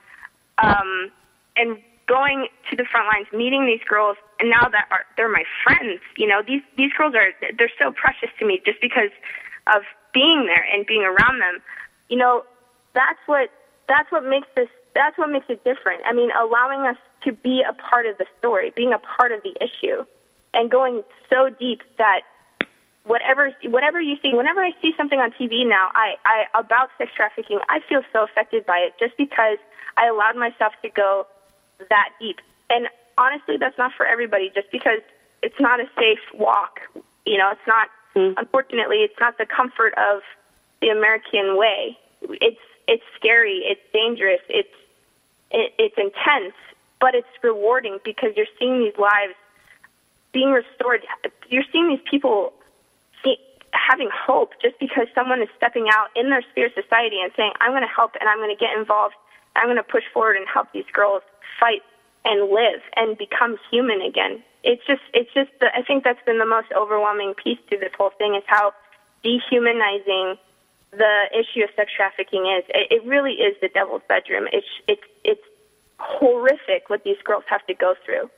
um, 0.63 1.11
and 1.57 1.77
going 2.07 2.47
to 2.71 2.77
the 2.77 2.85
front 2.89 3.07
lines, 3.11 3.27
meeting 3.33 3.65
these 3.65 3.83
girls, 3.83 4.15
and 4.39 4.49
now 4.49 4.69
that 4.71 4.87
are, 4.89 5.03
they're 5.17 5.27
my 5.27 5.43
friends, 5.65 5.99
you 6.15 6.27
know, 6.27 6.41
these 6.47 6.61
these 6.77 6.93
girls 6.93 7.13
are 7.13 7.35
they're 7.57 7.75
so 7.77 7.91
precious 7.91 8.29
to 8.39 8.45
me 8.45 8.61
just 8.65 8.79
because 8.79 9.11
of 9.75 9.83
being 10.13 10.47
there 10.47 10.63
and 10.71 10.87
being 10.87 11.03
around 11.03 11.41
them. 11.41 11.59
You 12.07 12.15
know, 12.15 12.45
that's 12.95 13.19
what 13.25 13.51
that's 13.89 14.09
what 14.13 14.23
makes 14.23 14.47
this 14.55 14.69
that's 14.95 15.17
what 15.17 15.29
makes 15.29 15.47
it 15.49 15.61
different. 15.65 16.03
I 16.05 16.13
mean, 16.13 16.29
allowing 16.31 16.87
us 16.87 16.97
to 17.25 17.33
be 17.33 17.65
a 17.67 17.73
part 17.73 18.05
of 18.05 18.17
the 18.17 18.25
story, 18.39 18.71
being 18.77 18.93
a 18.93 18.99
part 18.99 19.33
of 19.33 19.43
the 19.43 19.51
issue, 19.59 20.05
and 20.53 20.71
going 20.71 21.03
so 21.29 21.49
deep 21.49 21.81
that 21.97 22.21
whatever 23.07 23.51
whatever 23.63 24.01
you 24.01 24.17
see 24.21 24.33
whenever 24.33 24.61
i 24.61 24.71
see 24.81 24.93
something 24.97 25.19
on 25.19 25.31
tv 25.31 25.67
now 25.67 25.89
i 25.95 26.15
i 26.25 26.59
about 26.59 26.89
sex 26.97 27.11
trafficking 27.15 27.59
i 27.69 27.79
feel 27.87 28.01
so 28.11 28.23
affected 28.23 28.65
by 28.65 28.77
it 28.77 28.93
just 28.99 29.15
because 29.17 29.57
i 29.95 30.07
allowed 30.07 30.35
myself 30.35 30.73
to 30.81 30.89
go 30.89 31.25
that 31.89 32.09
deep. 32.19 32.37
And 32.69 32.87
honestly 33.17 33.57
that's 33.57 33.77
not 33.77 33.93
for 33.95 34.05
everybody 34.05 34.51
just 34.53 34.69
because 34.71 34.99
it's 35.41 35.59
not 35.59 35.79
a 35.79 35.85
safe 35.97 36.19
walk 36.33 36.81
you 37.25 37.37
know 37.37 37.49
it's 37.51 37.67
not 37.67 37.89
mm. 38.15 38.33
unfortunately 38.37 38.97
it's 38.97 39.19
not 39.19 39.37
the 39.37 39.45
comfort 39.45 39.93
of 39.97 40.21
the 40.81 40.89
american 40.89 41.57
way. 41.57 41.97
It's 42.21 42.59
it's 42.87 43.03
scary 43.15 43.63
it's 43.63 43.81
dangerous 43.93 44.41
it's 44.49 44.75
it, 45.51 45.73
it's 45.77 45.95
intense 45.97 46.55
but 46.99 47.15
it's 47.15 47.27
rewarding 47.41 47.99
because 48.03 48.31
you're 48.35 48.51
seeing 48.59 48.79
these 48.79 48.97
lives 48.97 49.33
being 50.33 50.51
restored. 50.51 51.05
You're 51.49 51.63
seeing 51.71 51.89
these 51.89 52.05
people 52.09 52.53
having 53.77 54.09
hope 54.11 54.53
just 54.61 54.79
because 54.79 55.07
someone 55.13 55.41
is 55.41 55.49
stepping 55.57 55.87
out 55.91 56.07
in 56.15 56.29
their 56.29 56.41
sphere 56.51 56.69
society 56.73 57.17
and 57.21 57.31
saying, 57.35 57.51
I'm 57.61 57.71
going 57.71 57.83
to 57.83 57.93
help 57.93 58.15
and 58.19 58.29
I'm 58.29 58.37
going 58.37 58.55
to 58.55 58.59
get 58.59 58.77
involved. 58.77 59.15
I'm 59.55 59.65
going 59.65 59.77
to 59.77 59.83
push 59.83 60.03
forward 60.13 60.35
and 60.37 60.45
help 60.47 60.71
these 60.73 60.89
girls 60.93 61.23
fight 61.59 61.81
and 62.25 62.51
live 62.51 62.81
and 62.95 63.17
become 63.17 63.57
human 63.71 64.01
again. 64.01 64.43
It's 64.63 64.85
just, 64.85 65.01
it's 65.13 65.33
just, 65.33 65.51
the, 65.59 65.67
I 65.73 65.81
think 65.83 66.03
that's 66.03 66.23
been 66.25 66.39
the 66.39 66.45
most 66.45 66.67
overwhelming 66.75 67.33
piece 67.33 67.59
to 67.69 67.77
this 67.77 67.91
whole 67.97 68.11
thing 68.17 68.35
is 68.35 68.43
how 68.47 68.73
dehumanizing 69.23 70.35
the 70.91 71.15
issue 71.31 71.63
of 71.63 71.69
sex 71.75 71.91
trafficking 71.95 72.45
is. 72.45 72.63
It, 72.69 73.01
it 73.01 73.05
really 73.05 73.33
is 73.33 73.55
the 73.61 73.69
devil's 73.69 74.01
bedroom. 74.07 74.47
It's, 74.51 74.67
it's, 74.87 75.07
it's 75.23 75.41
horrific 75.99 76.89
what 76.89 77.03
these 77.03 77.17
girls 77.23 77.43
have 77.47 77.65
to 77.67 77.73
go 77.73 77.95
through. 78.05 78.29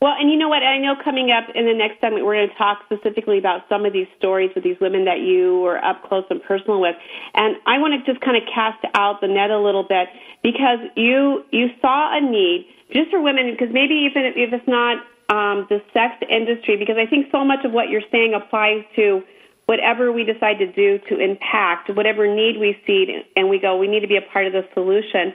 Well, 0.00 0.12
and 0.18 0.30
you 0.30 0.36
know 0.36 0.48
what? 0.48 0.62
I 0.62 0.76
know 0.78 0.94
coming 1.02 1.30
up 1.30 1.48
in 1.54 1.64
the 1.64 1.72
next 1.72 2.00
segment, 2.02 2.26
we're 2.26 2.34
going 2.36 2.50
to 2.50 2.54
talk 2.56 2.80
specifically 2.84 3.38
about 3.38 3.62
some 3.68 3.86
of 3.86 3.94
these 3.94 4.06
stories 4.18 4.50
with 4.54 4.62
these 4.62 4.76
women 4.78 5.06
that 5.06 5.20
you 5.20 5.60
were 5.60 5.82
up 5.82 6.04
close 6.04 6.24
and 6.28 6.42
personal 6.42 6.80
with. 6.80 6.96
And 7.34 7.56
I 7.64 7.78
want 7.78 7.94
to 7.96 8.12
just 8.12 8.22
kind 8.22 8.36
of 8.36 8.42
cast 8.52 8.84
out 8.94 9.22
the 9.22 9.28
net 9.28 9.50
a 9.50 9.58
little 9.58 9.84
bit 9.84 10.08
because 10.42 10.80
you 10.96 11.44
you 11.50 11.68
saw 11.80 12.16
a 12.16 12.20
need 12.20 12.66
just 12.92 13.10
for 13.10 13.22
women 13.22 13.50
because 13.50 13.72
maybe 13.72 13.94
even 13.94 14.24
if 14.36 14.52
it's 14.52 14.68
not 14.68 14.98
um, 15.28 15.66
the 15.70 15.80
sex 15.92 16.14
industry, 16.28 16.76
because 16.76 16.96
I 16.98 17.06
think 17.06 17.26
so 17.32 17.42
much 17.42 17.64
of 17.64 17.72
what 17.72 17.88
you're 17.88 18.06
saying 18.12 18.34
applies 18.34 18.84
to 18.96 19.22
whatever 19.66 20.12
we 20.12 20.24
decide 20.24 20.58
to 20.58 20.70
do 20.72 20.98
to 21.08 21.18
impact 21.18 21.90
whatever 21.90 22.32
need 22.32 22.58
we 22.58 22.78
see 22.86 23.22
and 23.34 23.48
we 23.48 23.58
go 23.58 23.76
we 23.76 23.88
need 23.88 24.00
to 24.00 24.06
be 24.06 24.16
a 24.16 24.22
part 24.32 24.46
of 24.46 24.52
the 24.52 24.62
solution 24.74 25.34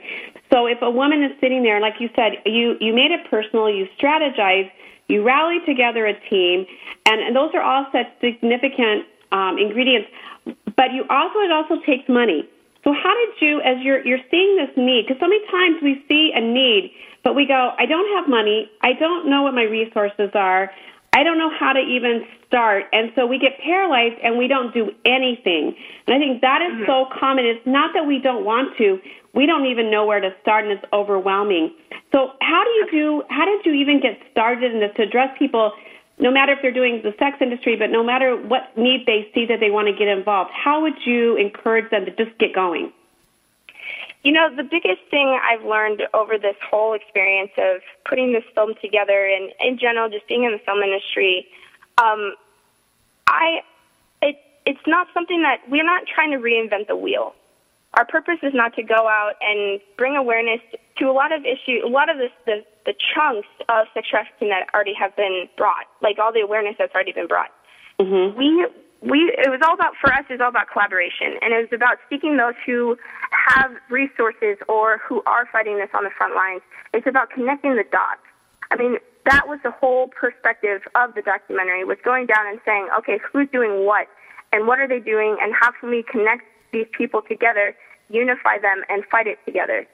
so 0.52 0.66
if 0.66 0.80
a 0.82 0.90
woman 0.90 1.22
is 1.24 1.32
sitting 1.40 1.62
there 1.62 1.80
like 1.80 1.94
you 1.98 2.08
said 2.14 2.32
you 2.46 2.76
you 2.80 2.92
made 2.94 3.10
it 3.10 3.28
personal 3.30 3.70
you 3.70 3.86
strategize 3.98 4.70
you 5.08 5.22
rally 5.22 5.58
together 5.66 6.06
a 6.06 6.14
team 6.30 6.66
and, 7.06 7.20
and 7.20 7.34
those 7.36 7.50
are 7.54 7.62
all 7.62 7.86
such 7.92 8.06
significant 8.20 9.06
um, 9.32 9.58
ingredients. 9.58 10.08
But 10.76 10.92
you 10.92 11.04
also 11.10 11.40
it 11.40 11.50
also 11.50 11.80
takes 11.84 12.08
money. 12.08 12.48
So 12.84 12.92
how 12.92 13.14
did 13.14 13.40
you 13.40 13.60
as 13.62 13.76
you're 13.82 14.04
you're 14.06 14.24
seeing 14.30 14.56
this 14.56 14.70
need 14.76 15.06
because 15.06 15.20
so 15.20 15.28
many 15.28 15.44
times 15.50 15.82
we 15.82 16.04
see 16.08 16.32
a 16.34 16.40
need 16.40 16.92
but 17.22 17.36
we 17.36 17.46
go 17.46 17.72
i 17.78 17.86
don't 17.86 18.08
have 18.16 18.28
money. 18.28 18.70
I 18.82 18.92
don't 18.94 19.28
know 19.30 19.42
what 19.42 19.54
my 19.54 19.62
resources 19.62 20.30
are 20.34 20.70
I 21.12 21.22
don't 21.22 21.38
know 21.38 21.50
how 21.50 21.72
to 21.72 21.80
even 21.80 22.24
start. 22.46 22.84
And 22.92 23.12
so 23.14 23.26
we 23.26 23.38
get 23.38 23.58
paralyzed 23.60 24.16
and 24.22 24.38
we 24.38 24.48
don't 24.48 24.72
do 24.72 24.90
anything. 25.04 25.74
And 26.06 26.16
I 26.16 26.18
think 26.18 26.40
that 26.40 26.62
is 26.62 26.72
mm-hmm. 26.72 26.86
so 26.86 27.06
common. 27.18 27.44
It's 27.44 27.66
not 27.66 27.92
that 27.94 28.06
we 28.06 28.18
don't 28.18 28.44
want 28.44 28.76
to, 28.78 28.98
we 29.34 29.46
don't 29.46 29.66
even 29.66 29.90
know 29.90 30.06
where 30.06 30.20
to 30.20 30.30
start 30.40 30.64
and 30.64 30.72
it's 30.72 30.84
overwhelming. 30.92 31.74
So 32.12 32.32
how 32.40 32.64
do 32.64 32.70
you 32.70 32.86
do, 32.90 33.22
how 33.28 33.44
did 33.44 33.64
you 33.64 33.72
even 33.72 34.00
get 34.00 34.18
started 34.30 34.72
in 34.72 34.80
this 34.80 34.90
to 34.96 35.02
address 35.02 35.36
people, 35.38 35.72
no 36.18 36.30
matter 36.30 36.52
if 36.52 36.60
they're 36.62 36.72
doing 36.72 37.00
the 37.02 37.12
sex 37.18 37.36
industry, 37.40 37.76
but 37.76 37.90
no 37.90 38.02
matter 38.02 38.36
what 38.36 38.76
need 38.76 39.04
they 39.06 39.28
see 39.34 39.44
that 39.46 39.60
they 39.60 39.70
want 39.70 39.88
to 39.88 39.94
get 39.94 40.08
involved? 40.08 40.50
How 40.52 40.80
would 40.80 40.96
you 41.04 41.36
encourage 41.36 41.90
them 41.90 42.04
to 42.06 42.10
just 42.16 42.38
get 42.38 42.54
going? 42.54 42.92
You 44.22 44.32
know, 44.32 44.54
the 44.54 44.62
biggest 44.62 45.02
thing 45.10 45.38
I've 45.42 45.64
learned 45.64 46.02
over 46.14 46.38
this 46.38 46.56
whole 46.70 46.94
experience 46.94 47.50
of 47.58 47.80
putting 48.08 48.32
this 48.32 48.44
film 48.54 48.74
together 48.80 49.26
and 49.26 49.52
in 49.60 49.78
general 49.78 50.08
just 50.08 50.28
being 50.28 50.44
in 50.44 50.52
the 50.52 50.60
film 50.64 50.80
industry, 50.80 51.46
um, 51.98 52.34
I 53.26 53.62
it 54.20 54.36
it's 54.64 54.86
not 54.86 55.08
something 55.12 55.42
that 55.42 55.58
we're 55.68 55.84
not 55.84 56.04
trying 56.06 56.30
to 56.30 56.38
reinvent 56.38 56.86
the 56.86 56.96
wheel. 56.96 57.34
Our 57.94 58.06
purpose 58.06 58.38
is 58.42 58.54
not 58.54 58.74
to 58.76 58.82
go 58.82 59.08
out 59.08 59.34
and 59.40 59.80
bring 59.98 60.16
awareness 60.16 60.60
to 60.98 61.06
a 61.06 61.12
lot 61.12 61.32
of 61.32 61.44
issues, 61.44 61.82
a 61.84 61.88
lot 61.88 62.08
of 62.08 62.18
this, 62.18 62.30
the 62.46 62.64
the 62.86 62.94
chunks 63.14 63.48
of 63.68 63.86
sex 63.92 64.08
trafficking 64.08 64.48
that 64.50 64.68
already 64.72 64.94
have 64.94 65.14
been 65.16 65.48
brought, 65.56 65.86
like 66.00 66.18
all 66.18 66.32
the 66.32 66.40
awareness 66.40 66.76
that's 66.78 66.94
already 66.94 67.12
been 67.12 67.26
brought. 67.26 67.50
Mm-hmm. 67.98 68.38
We 68.38 68.66
we 69.02 69.34
it 69.36 69.50
was 69.50 69.60
all 69.66 69.74
about 69.74 69.94
for 70.00 70.12
us 70.12 70.24
it 70.30 70.34
was 70.34 70.40
all 70.40 70.48
about 70.48 70.70
collaboration. 70.70 71.36
And 71.42 71.52
it 71.52 71.58
was 71.58 71.72
about 71.72 71.98
seeking 72.08 72.36
those 72.36 72.54
who 72.64 72.96
have 73.32 73.72
resources 73.90 74.56
or 74.68 74.98
who 74.98 75.22
are 75.26 75.46
fighting 75.50 75.78
this 75.78 75.90
on 75.94 76.04
the 76.04 76.10
front 76.10 76.34
lines. 76.34 76.62
It's 76.94 77.06
about 77.06 77.30
connecting 77.30 77.76
the 77.76 77.84
dots. 77.90 78.22
I 78.70 78.76
mean 78.76 78.98
that 79.24 79.46
was 79.46 79.58
the 79.62 79.70
whole 79.70 80.08
perspective 80.08 80.82
of 80.94 81.14
the 81.14 81.22
documentary 81.22 81.84
was 81.84 81.98
going 82.04 82.26
down 82.26 82.46
and 82.46 82.60
saying 82.64 82.88
okay 82.98 83.18
who's 83.18 83.48
doing 83.50 83.84
what? 83.84 84.06
And 84.52 84.66
what 84.66 84.78
are 84.78 84.88
they 84.88 85.00
doing? 85.00 85.36
And 85.40 85.54
how 85.54 85.72
can 85.72 85.90
we 85.90 86.02
connect 86.02 86.44
these 86.72 86.86
people 86.92 87.22
together 87.22 87.74
unify 88.08 88.58
them 88.58 88.82
and 88.88 89.04
fight 89.06 89.26
it 89.26 89.38
together? 89.44 89.86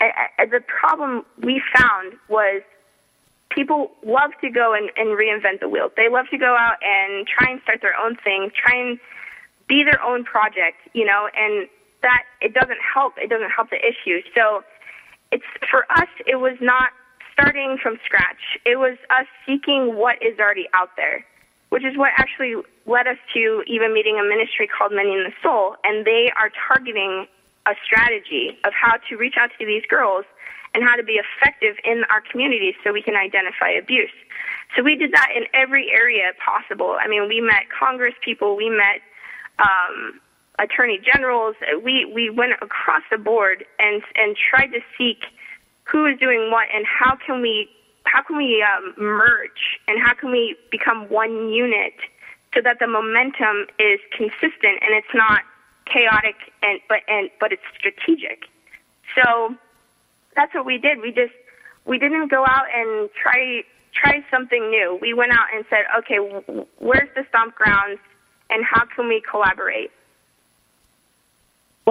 And 0.00 0.50
the 0.50 0.60
problem 0.60 1.24
we 1.38 1.62
found 1.76 2.14
was 2.28 2.62
people 3.54 3.90
love 4.04 4.30
to 4.40 4.50
go 4.50 4.74
and, 4.74 4.90
and 4.96 5.18
reinvent 5.18 5.60
the 5.60 5.68
wheel. 5.68 5.90
They 5.96 6.08
love 6.08 6.26
to 6.30 6.38
go 6.38 6.56
out 6.56 6.76
and 6.82 7.26
try 7.26 7.50
and 7.50 7.60
start 7.62 7.80
their 7.80 7.98
own 7.98 8.16
thing, 8.16 8.50
try 8.54 8.76
and 8.76 8.98
be 9.68 9.84
their 9.84 10.02
own 10.02 10.24
project, 10.24 10.76
you 10.92 11.04
know, 11.04 11.28
and 11.36 11.68
that 12.02 12.24
it 12.40 12.54
doesn't 12.54 12.80
help. 12.82 13.14
It 13.16 13.30
doesn't 13.30 13.50
help 13.50 13.70
the 13.70 13.78
issue. 13.78 14.20
So 14.34 14.64
it's 15.30 15.44
for 15.70 15.86
us. 15.90 16.08
It 16.26 16.36
was 16.36 16.56
not 16.60 16.90
starting 17.32 17.78
from 17.82 17.98
scratch. 18.04 18.58
It 18.66 18.76
was 18.76 18.98
us 19.10 19.26
seeking 19.46 19.96
what 19.96 20.16
is 20.20 20.38
already 20.38 20.68
out 20.74 20.90
there, 20.96 21.24
which 21.70 21.84
is 21.84 21.96
what 21.96 22.12
actually 22.16 22.54
led 22.86 23.06
us 23.06 23.16
to 23.34 23.62
even 23.66 23.94
meeting 23.94 24.18
a 24.18 24.28
ministry 24.28 24.68
called 24.68 24.92
Mending 24.92 25.24
the 25.24 25.32
Soul, 25.42 25.76
and 25.84 26.04
they 26.04 26.30
are 26.36 26.50
targeting 26.68 27.26
a 27.66 27.74
strategy 27.84 28.58
of 28.64 28.72
how 28.74 28.98
to 29.08 29.16
reach 29.16 29.34
out 29.38 29.50
to 29.58 29.64
these 29.64 29.82
girls 29.88 30.24
and 30.74 30.82
how 30.84 30.96
to 30.96 31.02
be 31.02 31.20
effective 31.20 31.76
in 31.84 32.04
our 32.10 32.20
communities 32.20 32.74
so 32.82 32.92
we 32.92 33.02
can 33.02 33.14
identify 33.14 33.70
abuse. 33.70 34.10
So 34.74 34.82
we 34.82 34.96
did 34.96 35.12
that 35.12 35.28
in 35.36 35.44
every 35.52 35.90
area 35.90 36.32
possible. 36.44 36.96
I 37.00 37.08
mean, 37.08 37.28
we 37.28 37.40
met 37.40 37.64
Congress 37.68 38.14
people, 38.24 38.56
we 38.56 38.70
met 38.70 39.02
um, 39.58 40.20
attorney 40.58 40.98
generals. 40.98 41.56
We 41.82 42.04
we 42.04 42.30
went 42.30 42.52
across 42.60 43.02
the 43.10 43.18
board 43.18 43.64
and 43.78 44.02
and 44.16 44.36
tried 44.36 44.68
to 44.68 44.80
seek 44.96 45.24
who 45.84 46.06
is 46.06 46.18
doing 46.18 46.50
what 46.50 46.68
and 46.74 46.86
how 46.86 47.16
can 47.16 47.42
we 47.42 47.68
how 48.04 48.22
can 48.22 48.36
we 48.36 48.62
um, 48.62 48.94
merge 48.98 49.78
and 49.88 50.00
how 50.00 50.14
can 50.14 50.30
we 50.30 50.56
become 50.70 51.08
one 51.08 51.48
unit 51.50 51.94
so 52.54 52.60
that 52.62 52.78
the 52.78 52.86
momentum 52.86 53.66
is 53.78 54.00
consistent 54.16 54.78
and 54.82 54.92
it's 54.92 55.14
not 55.14 55.42
chaotic 55.86 56.36
and 56.62 56.80
but 56.88 57.00
and 57.08 57.30
but 57.40 57.52
it's 57.52 57.62
strategic. 57.76 58.44
So 59.14 59.54
that's 60.36 60.54
what 60.54 60.66
we 60.66 60.78
did. 60.78 61.00
We 61.00 61.10
just 61.10 61.32
we 61.86 61.98
didn't 61.98 62.30
go 62.30 62.44
out 62.46 62.66
and 62.74 63.10
try 63.20 63.62
try 63.94 64.24
something 64.30 64.70
new. 64.70 64.98
We 65.00 65.12
went 65.12 65.32
out 65.32 65.46
and 65.54 65.64
said, 65.68 65.84
okay, 65.98 66.16
where's 66.78 67.08
the 67.14 67.24
stomp 67.28 67.54
grounds 67.54 68.00
and 68.50 68.64
how 68.64 68.84
can 68.94 69.08
we 69.08 69.22
collaborate? 69.28 69.90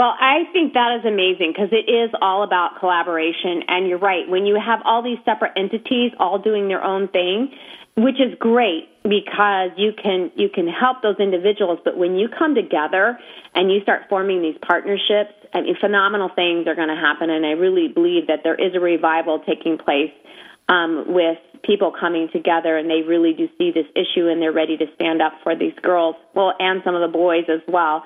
Well, 0.01 0.17
I 0.19 0.49
think 0.51 0.73
that 0.73 0.97
is 0.97 1.05
amazing 1.05 1.53
because 1.53 1.69
it 1.69 1.85
is 1.85 2.09
all 2.23 2.41
about 2.41 2.79
collaboration. 2.79 3.61
And 3.67 3.87
you're 3.87 3.99
right. 3.99 4.27
When 4.27 4.47
you 4.47 4.57
have 4.57 4.79
all 4.83 5.03
these 5.03 5.19
separate 5.25 5.51
entities 5.55 6.11
all 6.17 6.39
doing 6.39 6.67
their 6.67 6.83
own 6.83 7.07
thing, 7.09 7.53
which 7.97 8.15
is 8.15 8.33
great 8.39 8.89
because 9.03 9.69
you 9.77 9.91
can 9.93 10.31
you 10.35 10.49
can 10.49 10.65
help 10.67 11.03
those 11.03 11.17
individuals 11.19 11.77
but 11.85 11.97
when 11.97 12.15
you 12.15 12.29
come 12.29 12.55
together 12.55 13.19
and 13.53 13.69
you 13.69 13.81
start 13.83 14.03
forming 14.09 14.41
these 14.41 14.55
partnerships 14.65 15.35
I 15.53 15.61
mean 15.61 15.75
phenomenal 15.79 16.29
things 16.33 16.65
are 16.67 16.75
going 16.75 16.87
to 16.87 16.95
happen 16.95 17.29
and 17.29 17.45
I 17.45 17.51
really 17.51 17.89
believe 17.89 18.27
that 18.27 18.39
there 18.43 18.55
is 18.55 18.73
a 18.73 18.79
revival 18.79 19.43
taking 19.45 19.77
place 19.77 20.13
um, 20.69 21.05
with 21.09 21.37
people 21.63 21.91
coming 21.91 22.29
together 22.31 22.77
and 22.77 22.89
they 22.89 23.01
really 23.05 23.33
do 23.33 23.49
see 23.57 23.71
this 23.75 23.89
issue 23.93 24.29
and 24.29 24.41
they're 24.41 24.53
ready 24.53 24.77
to 24.77 24.85
stand 24.95 25.21
up 25.21 25.33
for 25.43 25.53
these 25.53 25.75
girls 25.83 26.15
well 26.33 26.53
and 26.59 26.81
some 26.85 26.95
of 26.95 27.01
the 27.01 27.11
boys 27.11 27.43
as 27.49 27.61
well 27.67 28.05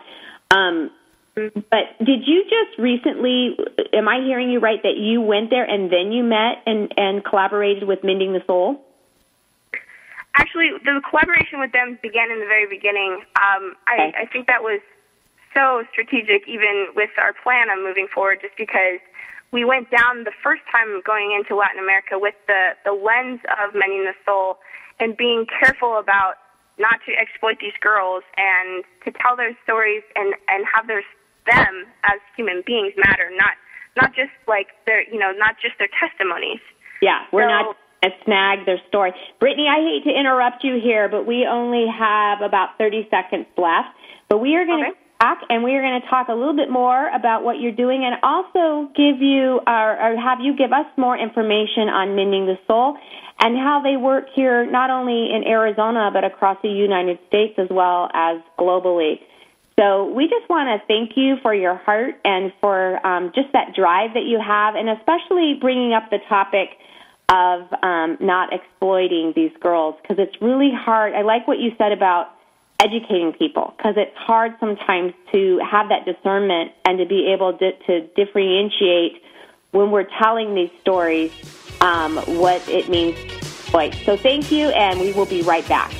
um, 0.49 0.89
but 1.36 1.84
did 2.00 2.26
you 2.26 2.43
just 2.43 2.80
recently 2.80 3.58
am 3.93 4.08
I 4.08 4.21
hearing 4.24 4.50
you 4.50 4.60
right 4.60 4.82
that 4.84 4.98
you 4.98 5.21
went 5.21 5.50
there 5.50 5.65
and 5.65 5.91
then 5.91 6.12
you 6.12 6.24
met 6.24 6.63
and 6.65 6.93
and 6.98 7.24
collaborated 7.24 7.84
with 7.84 8.04
Mending 8.04 8.34
the 8.34 8.41
Soul 8.48 8.82
Actually, 10.36 10.71
the 10.84 11.00
collaboration 11.10 11.63
with 11.63 11.71
them 11.71 11.98
began 12.04 12.30
in 12.30 12.39
the 12.39 12.45
very 12.45 12.67
beginning. 12.67 13.24
Um, 13.39 13.76
I, 13.88 14.12
I 14.24 14.26
think 14.28 14.48
that 14.48 14.62
was 14.62 14.82
so 15.56 15.84
strategic, 15.91 16.43
even 16.48 16.91
with 16.93 17.10
our 17.17 17.32
plan 17.32 17.69
on 17.69 17.82
moving 17.82 18.08
forward, 18.13 18.39
just 18.43 18.58
because 18.58 19.00
we 19.56 19.63
went 19.63 19.89
down 19.89 20.28
the 20.28 20.36
first 20.43 20.62
time 20.69 21.00
going 21.08 21.32
into 21.32 21.56
Latin 21.56 21.80
America 21.80 22.19
with 22.19 22.36
the, 22.48 22.76
the 22.84 22.91
lens 22.91 23.39
of 23.48 23.71
mending 23.74 24.04
the 24.04 24.15
soul 24.28 24.60
and 25.00 25.15
being 25.15 25.48
careful 25.48 25.98
about 25.98 26.36
not 26.78 27.00
to 27.08 27.15
exploit 27.15 27.56
these 27.63 27.76
girls 27.80 28.24
and 28.36 28.84
to 29.08 29.15
tell 29.15 29.39
their 29.39 29.56
stories 29.63 30.04
and, 30.19 30.36
and 30.52 30.67
have 30.67 30.88
their 30.88 31.04
them 31.45 31.86
as 32.03 32.19
human 32.36 32.63
beings 32.65 32.93
matter, 32.97 33.29
not 33.34 33.53
not 33.95 34.13
just 34.13 34.34
like 34.47 34.67
their 34.86 35.01
you 35.08 35.19
know, 35.19 35.31
not 35.38 35.55
just 35.62 35.75
their 35.79 35.91
testimonies. 35.99 36.62
Yeah, 37.01 37.25
we're 37.31 37.43
so, 37.43 37.49
not 37.49 37.75
snag 38.23 38.65
their 38.65 38.79
story. 38.88 39.13
Brittany, 39.39 39.67
I 39.67 39.81
hate 39.81 40.03
to 40.10 40.13
interrupt 40.17 40.63
you 40.63 40.79
here, 40.81 41.10
but 41.10 41.25
we 41.25 41.47
only 41.49 41.86
have 41.88 42.41
about 42.41 42.77
30 42.77 43.08
seconds 43.10 43.45
left. 43.58 43.89
But 44.29 44.39
we 44.39 44.55
are 44.55 44.65
going 44.65 44.84
to 44.84 44.91
talk, 45.19 45.39
and 45.49 45.63
we 45.63 45.73
are 45.75 45.81
going 45.81 46.01
to 46.01 46.08
talk 46.08 46.27
a 46.29 46.34
little 46.34 46.55
bit 46.55 46.69
more 46.69 47.10
about 47.10 47.43
what 47.43 47.60
you're 47.60 47.75
doing, 47.75 48.03
and 48.03 48.15
also 48.23 48.89
give 48.95 49.21
you 49.21 49.62
or, 49.65 49.89
or 49.97 50.19
have 50.19 50.39
you 50.41 50.55
give 50.58 50.71
us 50.71 50.86
more 50.97 51.17
information 51.17 51.89
on 51.89 52.15
mending 52.15 52.45
the 52.45 52.58
soul 52.67 52.97
and 53.39 53.58
how 53.58 53.81
they 53.84 53.97
work 53.97 54.25
here, 54.34 54.69
not 54.69 54.89
only 54.89 55.34
in 55.34 55.43
Arizona 55.45 56.10
but 56.12 56.23
across 56.23 56.58
the 56.63 56.69
United 56.69 57.19
States 57.27 57.53
as 57.58 57.67
well 57.69 58.10
as 58.13 58.39
globally. 58.58 59.19
So 59.77 60.13
we 60.13 60.27
just 60.27 60.49
want 60.49 60.69
to 60.69 60.88
thank 60.88 61.17
you 61.17 61.35
for 61.41 61.53
your 61.53 61.75
heart 61.75 62.15
and 62.23 62.53
for 62.61 63.05
um, 63.05 63.31
just 63.35 63.51
that 63.53 63.75
drive 63.75 64.13
that 64.13 64.23
you 64.23 64.39
have, 64.39 64.75
and 64.75 64.89
especially 64.89 65.57
bringing 65.59 65.93
up 65.93 66.09
the 66.09 66.19
topic 66.29 66.69
of 67.27 67.67
um, 67.83 68.17
not 68.21 68.53
exploiting 68.53 69.33
these 69.35 69.51
girls 69.59 69.95
because 70.01 70.17
it's 70.17 70.41
really 70.41 70.71
hard. 70.73 71.13
I 71.13 71.23
like 71.23 71.47
what 71.47 71.59
you 71.59 71.71
said 71.77 71.91
about 71.91 72.31
educating 72.79 73.33
people 73.33 73.73
because 73.75 73.95
it's 73.97 74.15
hard 74.15 74.53
sometimes 74.59 75.13
to 75.33 75.59
have 75.59 75.89
that 75.89 76.05
discernment 76.05 76.71
and 76.85 76.99
to 76.99 77.05
be 77.05 77.33
able 77.33 77.57
to, 77.57 77.71
to 77.88 78.07
differentiate 78.15 79.21
when 79.71 79.91
we're 79.91 80.07
telling 80.21 80.55
these 80.55 80.71
stories 80.81 81.31
um, 81.81 82.17
what 82.38 82.67
it 82.69 82.88
means. 82.88 83.17
So 84.05 84.15
thank 84.15 84.53
you, 84.53 84.69
and 84.69 85.01
we 85.01 85.11
will 85.11 85.25
be 85.25 85.41
right 85.41 85.67
back. 85.67 85.91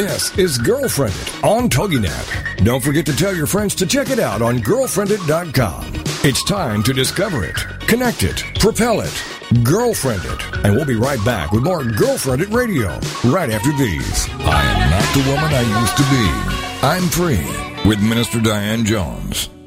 This 0.00 0.34
is 0.38 0.56
Girlfriended 0.56 1.28
on 1.44 1.68
TogiNet. 1.68 2.64
Don't 2.64 2.82
forget 2.82 3.04
to 3.04 3.14
tell 3.14 3.36
your 3.36 3.46
friends 3.46 3.74
to 3.74 3.84
check 3.84 4.08
it 4.08 4.18
out 4.18 4.40
on 4.40 4.60
girlfriendit.com. 4.60 5.92
It's 6.24 6.42
time 6.42 6.82
to 6.84 6.94
discover 6.94 7.44
it, 7.44 7.56
connect 7.80 8.22
it, 8.22 8.42
propel 8.58 9.02
it, 9.02 9.24
girlfriend 9.62 10.22
it. 10.24 10.64
And 10.64 10.74
we'll 10.74 10.86
be 10.86 10.96
right 10.96 11.22
back 11.22 11.52
with 11.52 11.64
more 11.64 11.84
Girlfriended 11.84 12.48
Radio 12.48 12.98
right 13.24 13.50
after 13.50 13.72
these. 13.72 14.26
I 14.38 14.62
am 14.62 14.90
not 14.90 15.12
the 15.12 15.30
woman 15.30 15.52
I 15.52 15.80
used 15.82 15.96
to 15.98 16.02
be. 16.08 16.26
I'm 16.82 17.06
free 17.10 17.86
with 17.86 18.00
Minister 18.00 18.40
Diane 18.40 18.86
Jones. 18.86 19.50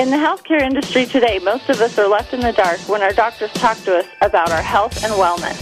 In 0.00 0.08
the 0.08 0.16
healthcare 0.16 0.62
industry 0.62 1.04
today, 1.04 1.38
most 1.40 1.68
of 1.68 1.78
us 1.82 1.98
are 1.98 2.08
left 2.08 2.32
in 2.32 2.40
the 2.40 2.52
dark 2.52 2.78
when 2.88 3.02
our 3.02 3.12
doctors 3.12 3.52
talk 3.52 3.76
to 3.82 3.98
us 3.98 4.06
about 4.22 4.50
our 4.50 4.62
health 4.62 5.04
and 5.04 5.12
wellness. 5.12 5.60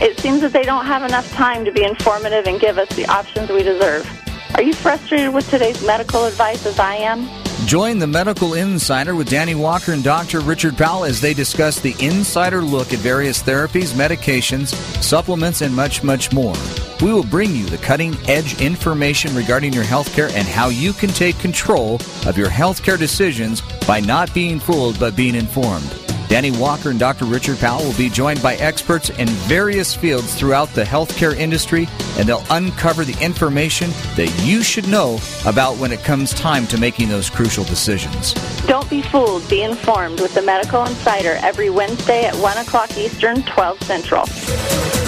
It 0.00 0.16
seems 0.20 0.42
that 0.42 0.52
they 0.52 0.62
don't 0.62 0.86
have 0.86 1.02
enough 1.02 1.28
time 1.32 1.64
to 1.64 1.72
be 1.72 1.82
informative 1.82 2.46
and 2.46 2.60
give 2.60 2.78
us 2.78 2.88
the 2.90 3.04
options 3.06 3.50
we 3.50 3.64
deserve. 3.64 4.08
Are 4.54 4.62
you 4.62 4.74
frustrated 4.74 5.34
with 5.34 5.50
today's 5.50 5.84
medical 5.84 6.24
advice 6.24 6.64
as 6.66 6.78
I 6.78 6.94
am? 6.94 7.28
Join 7.66 7.98
the 7.98 8.06
Medical 8.06 8.54
Insider 8.54 9.16
with 9.16 9.28
Danny 9.28 9.56
Walker 9.56 9.90
and 9.90 10.04
Dr. 10.04 10.38
Richard 10.38 10.78
Powell 10.78 11.04
as 11.04 11.20
they 11.20 11.34
discuss 11.34 11.80
the 11.80 11.96
insider 11.98 12.62
look 12.62 12.92
at 12.92 13.00
various 13.00 13.42
therapies, 13.42 13.92
medications, 13.92 14.72
supplements, 15.02 15.62
and 15.62 15.74
much, 15.74 16.04
much 16.04 16.32
more. 16.32 16.54
We 17.02 17.12
will 17.12 17.24
bring 17.24 17.54
you 17.54 17.64
the 17.66 17.78
cutting 17.78 18.14
edge 18.28 18.60
information 18.60 19.34
regarding 19.34 19.72
your 19.72 19.84
healthcare 19.84 20.32
and 20.34 20.46
how 20.46 20.68
you 20.68 20.92
can 20.92 21.10
take 21.10 21.38
control 21.38 21.94
of 22.26 22.36
your 22.36 22.48
healthcare 22.48 22.98
decisions 22.98 23.62
by 23.86 24.00
not 24.00 24.32
being 24.34 24.58
fooled 24.58 24.98
but 25.00 25.16
being 25.16 25.34
informed. 25.34 25.94
Danny 26.30 26.52
Walker 26.52 26.90
and 26.90 26.98
Dr. 27.00 27.24
Richard 27.24 27.58
Powell 27.58 27.82
will 27.82 27.96
be 27.96 28.08
joined 28.08 28.40
by 28.40 28.54
experts 28.56 29.10
in 29.10 29.26
various 29.26 29.96
fields 29.96 30.32
throughout 30.32 30.68
the 30.68 30.84
healthcare 30.84 31.36
industry, 31.36 31.88
and 32.16 32.28
they'll 32.28 32.44
uncover 32.50 33.04
the 33.04 33.20
information 33.20 33.90
that 34.14 34.32
you 34.44 34.62
should 34.62 34.86
know 34.86 35.18
about 35.44 35.76
when 35.78 35.90
it 35.90 36.04
comes 36.04 36.32
time 36.32 36.68
to 36.68 36.78
making 36.78 37.08
those 37.08 37.28
crucial 37.28 37.64
decisions. 37.64 38.34
Don't 38.68 38.88
be 38.88 39.02
fooled. 39.02 39.48
Be 39.48 39.62
informed 39.62 40.20
with 40.20 40.32
the 40.34 40.42
Medical 40.42 40.84
Insider 40.84 41.36
every 41.42 41.68
Wednesday 41.68 42.26
at 42.26 42.36
1 42.36 42.58
o'clock 42.58 42.96
Eastern, 42.96 43.42
12 43.42 43.82
Central. 43.82 44.99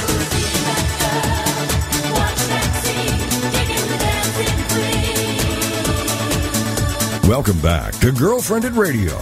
Welcome 7.29 7.61
back 7.61 7.93
to 8.01 8.11
Girlfriendit 8.11 8.77
Radio. 8.77 9.17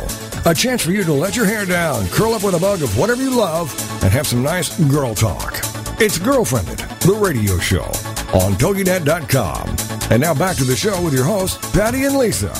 A 0.50 0.54
chance 0.54 0.82
for 0.82 0.90
you 0.90 1.04
to 1.04 1.12
let 1.12 1.36
your 1.36 1.44
hair 1.44 1.66
down, 1.66 2.08
curl 2.08 2.32
up 2.32 2.42
with 2.42 2.54
a 2.54 2.58
mug 2.58 2.82
of 2.82 2.96
whatever 2.96 3.22
you 3.22 3.36
love, 3.36 3.70
and 4.02 4.10
have 4.10 4.26
some 4.26 4.42
nice 4.42 4.80
girl 4.90 5.14
talk. 5.14 5.52
It's 6.00 6.18
Girlfriendit, 6.18 6.78
the 7.00 7.12
radio 7.12 7.58
show 7.58 7.84
on 8.32 8.54
TogiNet.com. 8.54 9.76
And 10.10 10.22
now 10.22 10.32
back 10.32 10.56
to 10.56 10.64
the 10.64 10.74
show 10.74 11.00
with 11.02 11.12
your 11.12 11.24
hosts, 11.24 11.58
Patty 11.72 12.04
and 12.06 12.16
Lisa. 12.16 12.50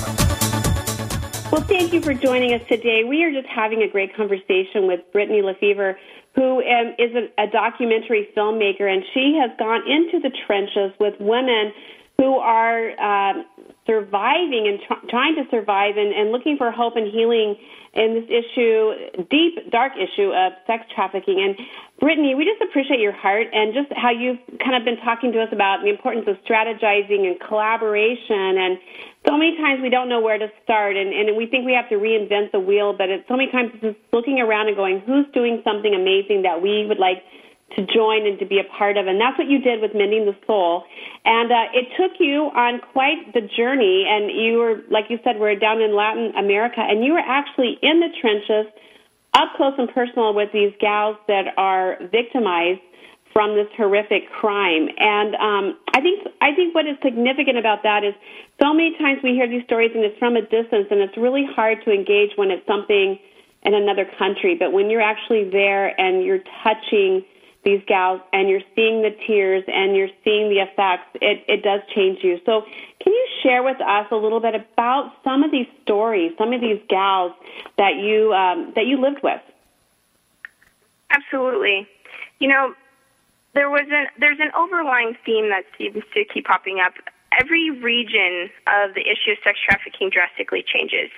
Well, 1.51 1.63
thank 1.63 1.95
you 1.95 2.03
for 2.03 2.13
joining 2.13 2.53
us 2.53 2.61
today. 2.69 3.05
We 3.05 3.25
are 3.25 3.33
just 3.33 3.49
having 3.49 3.83
a 3.83 3.89
great 3.89 4.15
conversation 4.15 4.87
with 4.87 5.01
Brittany 5.11 5.41
Lefevre, 5.41 5.99
who 6.35 6.59
um, 6.59 6.95
is 6.99 7.13
a, 7.15 7.43
a 7.43 7.47
documentary 7.47 8.29
filmmaker, 8.37 8.83
and 8.83 9.03
she 9.15 9.41
has 9.41 9.51
gone 9.59 9.81
into 9.91 10.21
the 10.21 10.31
trenches 10.47 10.93
with 11.01 11.15
women 11.19 11.73
who 12.19 12.37
are 12.37 12.91
um, 13.01 13.47
surviving 13.91 14.71
and 14.71 14.79
tr- 14.87 15.07
trying 15.11 15.35
to 15.35 15.43
survive 15.51 15.99
and, 15.99 16.15
and 16.15 16.31
looking 16.31 16.57
for 16.57 16.71
hope 16.71 16.95
and 16.95 17.11
healing 17.11 17.59
in 17.93 18.15
this 18.15 18.31
issue, 18.31 19.27
deep, 19.35 19.59
dark 19.71 19.99
issue 19.99 20.31
of 20.31 20.53
sex 20.67 20.87
trafficking. 20.95 21.43
And 21.43 21.59
Brittany, 21.99 22.37
we 22.39 22.47
just 22.47 22.63
appreciate 22.63 23.01
your 23.01 23.13
heart 23.13 23.49
and 23.53 23.75
just 23.75 23.91
how 23.99 24.15
you've 24.15 24.39
kind 24.63 24.79
of 24.79 24.85
been 24.85 25.03
talking 25.03 25.33
to 25.33 25.43
us 25.43 25.51
about 25.51 25.83
the 25.83 25.91
importance 25.91 26.31
of 26.31 26.39
strategizing 26.47 27.27
and 27.27 27.35
collaboration. 27.43 28.63
And 28.63 28.79
so 29.27 29.35
many 29.37 29.59
times 29.59 29.83
we 29.83 29.91
don't 29.91 30.09
know 30.09 30.21
where 30.21 30.39
to 30.39 30.47
start, 30.63 30.97
and, 30.97 31.11
and 31.11 31.37
we 31.37 31.51
think 31.51 31.67
we 31.67 31.75
have 31.75 31.89
to 31.91 31.97
reinvent 31.97 32.53
the 32.53 32.61
wheel, 32.61 32.95
but 32.95 33.11
it's 33.11 33.27
so 33.27 33.37
many 33.37 33.51
times 33.51 33.75
it's 33.75 33.83
just 33.83 33.99
looking 34.13 34.39
around 34.39 34.69
and 34.69 34.77
going, 34.77 35.03
who's 35.03 35.27
doing 35.35 35.61
something 35.67 35.93
amazing 35.93 36.43
that 36.47 36.63
we 36.63 36.87
would 36.87 37.03
like 37.03 37.27
to 37.77 37.87
join 37.87 38.27
and 38.27 38.39
to 38.39 38.47
be 38.47 38.59
a 38.59 38.65
part 38.77 38.97
of. 38.97 39.07
And 39.07 39.21
that's 39.21 39.39
what 39.39 39.49
you 39.49 39.61
did 39.61 39.81
with 39.81 39.93
Mending 39.95 40.27
the 40.27 40.37
Soul. 40.47 40.85
And 41.25 41.51
uh, 41.53 41.67
it 41.73 41.87
took 41.97 42.19
you 42.19 42.51
on 42.55 42.81
quite 42.93 43.33
the 43.33 43.43
journey. 43.57 44.07
And 44.09 44.31
you 44.31 44.59
were, 44.59 44.83
like 44.91 45.07
you 45.09 45.19
said, 45.23 45.39
we're 45.39 45.55
down 45.57 45.81
in 45.81 45.95
Latin 45.95 46.33
America, 46.37 46.81
and 46.81 47.05
you 47.05 47.13
were 47.13 47.25
actually 47.25 47.79
in 47.83 48.01
the 48.01 48.09
trenches, 48.21 48.73
up 49.35 49.55
close 49.57 49.75
and 49.79 49.89
personal 49.91 50.35
with 50.35 50.51
these 50.53 50.73
gals 50.81 51.17
that 51.29 51.55
are 51.57 51.99
victimized 52.11 52.81
from 53.33 53.55
this 53.55 53.69
horrific 53.77 54.29
crime. 54.31 54.89
And 54.99 55.35
um, 55.37 55.79
I 55.95 56.01
think 56.01 56.27
I 56.41 56.55
think 56.55 56.75
what 56.75 56.87
is 56.87 56.97
significant 57.03 57.59
about 57.59 57.85
that 57.85 58.03
is 58.03 58.15
so 58.61 58.75
many 58.75 58.97
times 58.99 59.21
we 59.23 59.35
hear 59.35 59.49
these 59.49 59.63
stories 59.65 59.93
and 59.95 60.05
it's 60.05 60.19
from 60.19 60.35
a 60.37 60.43
distance, 60.43 60.89
and 60.91 61.01
it's 61.01 61.17
really 61.17 61.47
hard 61.55 61.79
to 61.85 61.93
engage 61.93 62.31
when 62.37 62.51
it's 62.51 62.67
something 62.67 63.19
in 63.63 63.75
another 63.75 64.07
country. 64.19 64.57
But 64.59 64.73
when 64.73 64.91
you're 64.91 65.03
actually 65.03 65.49
there 65.51 65.89
and 66.01 66.25
you're 66.25 66.43
touching 66.65 67.23
these 67.65 67.83
gals 67.87 68.21
and 68.33 68.49
you're 68.49 68.63
seeing 68.75 69.03
the 69.03 69.15
tears 69.27 69.65
and 69.67 69.95
you're 69.95 70.09
seeing 70.25 70.49
the 70.49 70.61
effects, 70.61 71.09
it, 71.21 71.45
it 71.47 71.63
does 71.63 71.81
change 71.95 72.19
you. 72.23 72.41
So, 72.47 72.63
can 73.01 73.13
you 73.13 73.29
share 73.43 73.63
with 73.63 73.81
us 73.81 74.07
a 74.11 74.17
little 74.17 74.41
bit 74.41 74.55
about 74.55 75.13
some 75.25 75.43
of 75.43 75.51
these 75.51 75.67
stories, 75.83 76.33
some 76.39 76.53
of 76.53 76.61
these 76.61 76.81
gals 76.89 77.33
that 77.77 77.97
you 77.97 78.33
um, 78.33 78.73
that 78.77 78.87
you 78.87 79.01
lived 79.01 79.23
with? 79.23 79.41
Absolutely. 81.11 81.87
You 82.39 82.49
know, 82.49 82.75
there 83.55 83.69
was 83.69 83.87
an 83.91 84.07
there's 84.19 84.39
an 84.41 84.51
overlying 84.57 85.17
theme 85.27 85.51
that 85.51 85.65
seems 85.77 86.03
to 86.15 86.25
keep 86.25 86.47
popping 86.47 86.81
up. 86.85 86.95
Every 87.41 87.71
region 87.71 88.51
of 88.67 88.95
the 88.95 89.03
issue 89.03 89.33
of 89.33 89.39
sex 89.45 89.59
trafficking 89.65 90.11
drastically 90.11 90.65
changes, 90.67 91.11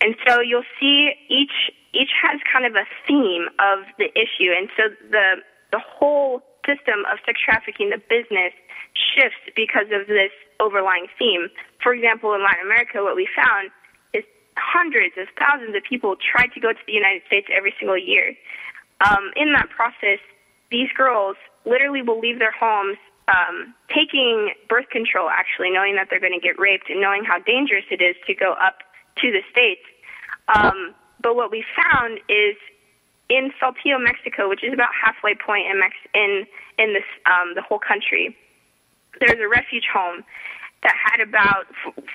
and 0.00 0.14
so 0.26 0.40
you'll 0.40 0.68
see 0.78 1.12
each 1.28 1.72
each 1.94 2.10
has 2.20 2.40
kind 2.50 2.66
of 2.66 2.74
a 2.74 2.84
theme 3.06 3.48
of 3.58 3.86
the 3.98 4.10
issue, 4.18 4.52
and 4.52 4.68
so 4.76 4.90
the 5.10 5.36
the 5.72 5.80
whole 5.80 6.42
system 6.66 7.06
of 7.10 7.18
sex 7.24 7.38
trafficking, 7.42 7.90
the 7.90 8.02
business, 8.10 8.52
shifts 8.94 9.38
because 9.54 9.86
of 9.92 10.06
this 10.06 10.32
overlying 10.60 11.06
theme. 11.18 11.48
For 11.82 11.94
example, 11.94 12.34
in 12.34 12.42
Latin 12.42 12.66
America, 12.66 13.02
what 13.02 13.14
we 13.14 13.28
found 13.36 13.70
is 14.12 14.24
hundreds 14.56 15.14
of 15.18 15.28
thousands 15.38 15.76
of 15.76 15.82
people 15.84 16.16
try 16.16 16.46
to 16.48 16.60
go 16.60 16.72
to 16.72 16.84
the 16.86 16.92
United 16.92 17.22
States 17.26 17.46
every 17.54 17.74
single 17.78 17.98
year. 17.98 18.34
Um, 19.04 19.30
in 19.36 19.52
that 19.52 19.68
process, 19.70 20.18
these 20.70 20.88
girls 20.96 21.36
literally 21.64 22.02
will 22.02 22.18
leave 22.18 22.38
their 22.38 22.54
homes 22.54 22.96
um, 23.28 23.74
taking 23.88 24.54
birth 24.68 24.88
control, 24.90 25.28
actually, 25.28 25.70
knowing 25.70 25.96
that 25.96 26.08
they're 26.10 26.20
going 26.20 26.38
to 26.38 26.42
get 26.42 26.58
raped 26.58 26.88
and 26.88 27.00
knowing 27.00 27.24
how 27.24 27.38
dangerous 27.40 27.84
it 27.90 28.00
is 28.00 28.14
to 28.26 28.34
go 28.34 28.52
up 28.52 28.78
to 29.18 29.32
the 29.32 29.42
States. 29.50 29.82
Um, 30.48 30.94
but 31.20 31.34
what 31.34 31.50
we 31.50 31.64
found 31.74 32.18
is 32.28 32.54
in 33.28 33.50
Saltillo, 33.60 33.98
Mexico, 33.98 34.48
which 34.48 34.62
is 34.62 34.72
about 34.72 34.90
halfway 34.94 35.34
point 35.34 35.66
in 35.70 35.80
Mex- 35.80 36.08
in 36.14 36.46
in 36.78 36.94
this 36.94 37.06
um, 37.26 37.54
the 37.54 37.62
whole 37.62 37.80
country, 37.80 38.36
there's 39.20 39.40
a 39.40 39.48
refuge 39.48 39.88
home 39.92 40.22
that 40.82 40.94
had 40.94 41.20
about 41.20 41.66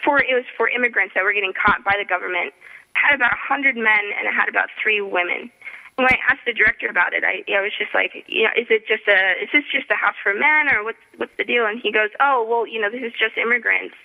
for 0.04 0.19
it 0.24 0.34
was 0.34 0.45
for 0.56 0.69
immigrants 0.69 1.13
that 1.15 1.24
were 1.24 1.34
getting 1.34 1.54
caught 1.54 1.84
by 1.84 1.95
the 1.97 2.06
government. 2.06 2.54
Had 2.93 3.15
about 3.15 3.32
a 3.32 3.39
hundred 3.39 3.76
men 3.76 4.04
and 4.19 4.28
it 4.28 4.34
had 4.34 4.50
about 4.50 4.67
three 4.82 5.02
women. 5.02 5.52
And 5.97 6.08
when 6.08 6.12
I 6.12 6.19
asked 6.30 6.43
the 6.45 6.54
director 6.54 6.88
about 6.88 7.13
it, 7.13 7.24
I, 7.24 7.43
I 7.52 7.62
was 7.62 7.71
just 7.78 7.93
like, 7.93 8.12
you 8.28 8.43
know, 8.43 8.56
is 8.56 8.67
it 8.69 8.88
just 8.88 9.08
a 9.08 9.43
is 9.43 9.50
this 9.52 9.63
just 9.71 9.91
a 9.91 9.95
house 9.95 10.15
for 10.24 10.34
men 10.34 10.71
or 10.71 10.84
what's 10.84 11.04
what's 11.17 11.36
the 11.38 11.43
deal? 11.43 11.65
And 11.65 11.80
he 11.82 11.91
goes, 11.91 12.10
oh 12.19 12.45
well, 12.47 12.67
you 12.67 12.80
know, 12.80 12.89
this 12.89 13.04
is 13.04 13.13
just 13.17 13.36
immigrants, 13.36 13.95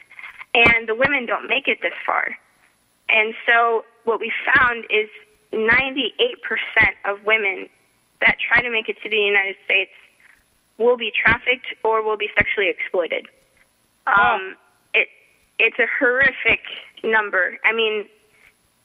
and 0.55 0.89
the 0.89 0.95
women 0.95 1.27
don't 1.27 1.47
make 1.47 1.69
it 1.69 1.79
this 1.83 1.95
far. 2.05 2.35
And 3.09 3.35
so 3.47 3.85
what 4.05 4.19
we 4.19 4.33
found 4.55 4.85
is 4.91 5.07
98% 5.53 5.71
of 7.05 7.25
women 7.25 7.69
that 8.21 8.37
try 8.41 8.63
to 8.63 8.71
make 8.71 8.89
it 8.89 8.97
to 9.03 9.11
the 9.11 9.17
United 9.17 9.57
States 9.65 9.91
will 10.79 10.97
be 10.97 11.11
trafficked 11.11 11.67
or 11.85 12.03
will 12.03 12.17
be 12.17 12.29
sexually 12.37 12.69
exploited. 12.69 13.27
Um, 14.07 14.57
it 14.95 15.09
it's 15.59 15.79
a 15.79 15.87
horrific 15.99 16.61
number. 17.03 17.59
I 17.65 17.73
mean, 17.73 18.07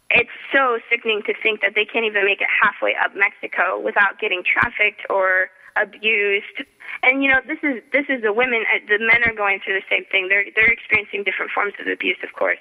it's 0.10 0.30
so 0.54 0.80
sickening 0.90 1.22
to 1.26 1.34
think 1.42 1.62
that 1.62 1.74
they 1.76 1.86
can't 1.86 2.06
even 2.06 2.26
make 2.26 2.42
it 2.42 2.48
halfway 2.52 2.96
up 2.96 3.16
Mexico 3.16 3.80
without 3.80 4.20
getting 4.20 4.44
trafficked 4.44 5.02
or 5.10 5.50
abused. 5.76 6.64
And 7.04 7.24
you 7.24 7.30
know, 7.30 7.40
this 7.48 7.60
is 7.64 7.82
this 7.92 8.06
is 8.10 8.22
the 8.22 8.34
women. 8.34 8.64
Uh, 8.74 8.80
the 8.88 9.00
men 9.00 9.24
are 9.26 9.36
going 9.36 9.60
through 9.64 9.80
the 9.80 9.88
same 9.90 10.06
thing. 10.12 10.28
They're 10.28 10.46
they're 10.56 10.72
experiencing 10.72 11.24
different 11.24 11.52
forms 11.52 11.74
of 11.80 11.88
abuse, 11.88 12.18
of 12.24 12.34
course. 12.34 12.60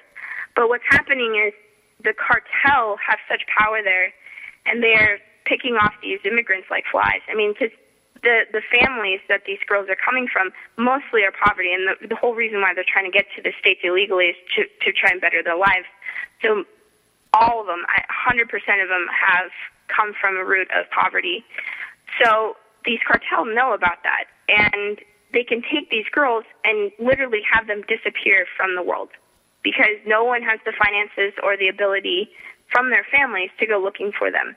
But 0.54 0.68
what's 0.68 0.84
happening 0.90 1.40
is 1.46 1.54
the 2.02 2.14
cartel 2.14 2.96
have 2.96 3.18
such 3.28 3.42
power 3.46 3.82
there, 3.82 4.12
and 4.66 4.82
they're 4.82 5.18
picking 5.44 5.76
off 5.76 5.94
these 6.02 6.20
immigrants 6.24 6.68
like 6.70 6.84
flies. 6.90 7.20
I 7.30 7.34
mean, 7.34 7.52
because 7.52 7.74
the 8.22 8.44
the 8.52 8.62
families 8.70 9.20
that 9.28 9.44
these 9.46 9.60
girls 9.66 9.88
are 9.88 9.96
coming 9.96 10.28
from 10.28 10.52
mostly 10.76 11.24
are 11.24 11.32
poverty, 11.32 11.72
and 11.72 11.88
the, 11.88 12.08
the 12.08 12.16
whole 12.16 12.34
reason 12.34 12.60
why 12.60 12.74
they're 12.74 12.88
trying 12.88 13.10
to 13.10 13.14
get 13.14 13.26
to 13.36 13.42
the 13.42 13.52
states 13.58 13.80
illegally 13.82 14.32
is 14.32 14.38
to 14.56 14.64
to 14.84 14.92
try 14.92 15.10
and 15.10 15.20
better 15.20 15.42
their 15.42 15.58
lives. 15.58 15.88
So 16.42 16.64
all 17.32 17.60
of 17.60 17.66
them, 17.66 17.86
100% 18.26 18.42
of 18.82 18.88
them 18.88 19.06
have 19.06 19.50
come 19.86 20.12
from 20.20 20.36
a 20.36 20.44
root 20.44 20.66
of 20.74 20.90
poverty. 20.90 21.44
So 22.22 22.56
these 22.84 22.98
cartels 23.06 23.48
know 23.54 23.72
about 23.72 24.02
that, 24.02 24.26
and 24.48 24.98
they 25.32 25.44
can 25.44 25.62
take 25.62 25.90
these 25.90 26.06
girls 26.10 26.44
and 26.64 26.90
literally 26.98 27.42
have 27.46 27.68
them 27.68 27.82
disappear 27.86 28.46
from 28.56 28.74
the 28.74 28.82
world 28.82 29.10
because 29.62 29.96
no 30.06 30.24
one 30.24 30.42
has 30.42 30.60
the 30.64 30.72
finances 30.72 31.36
or 31.42 31.56
the 31.56 31.68
ability 31.68 32.30
from 32.72 32.90
their 32.90 33.06
families 33.10 33.50
to 33.58 33.66
go 33.66 33.78
looking 33.78 34.12
for 34.16 34.30
them. 34.30 34.56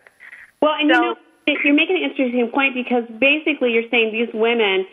Well, 0.62 0.76
and 0.80 0.92
so, 0.94 1.02
you 1.48 1.56
know, 1.56 1.60
you're 1.63 1.76
making 1.76 2.00
an 2.00 2.10
interesting 2.10 2.50
point 2.54 2.74
because 2.74 3.04
basically 3.19 3.71
you're 3.71 3.90
saying 3.92 4.13
these 4.13 4.32
women 4.34 4.86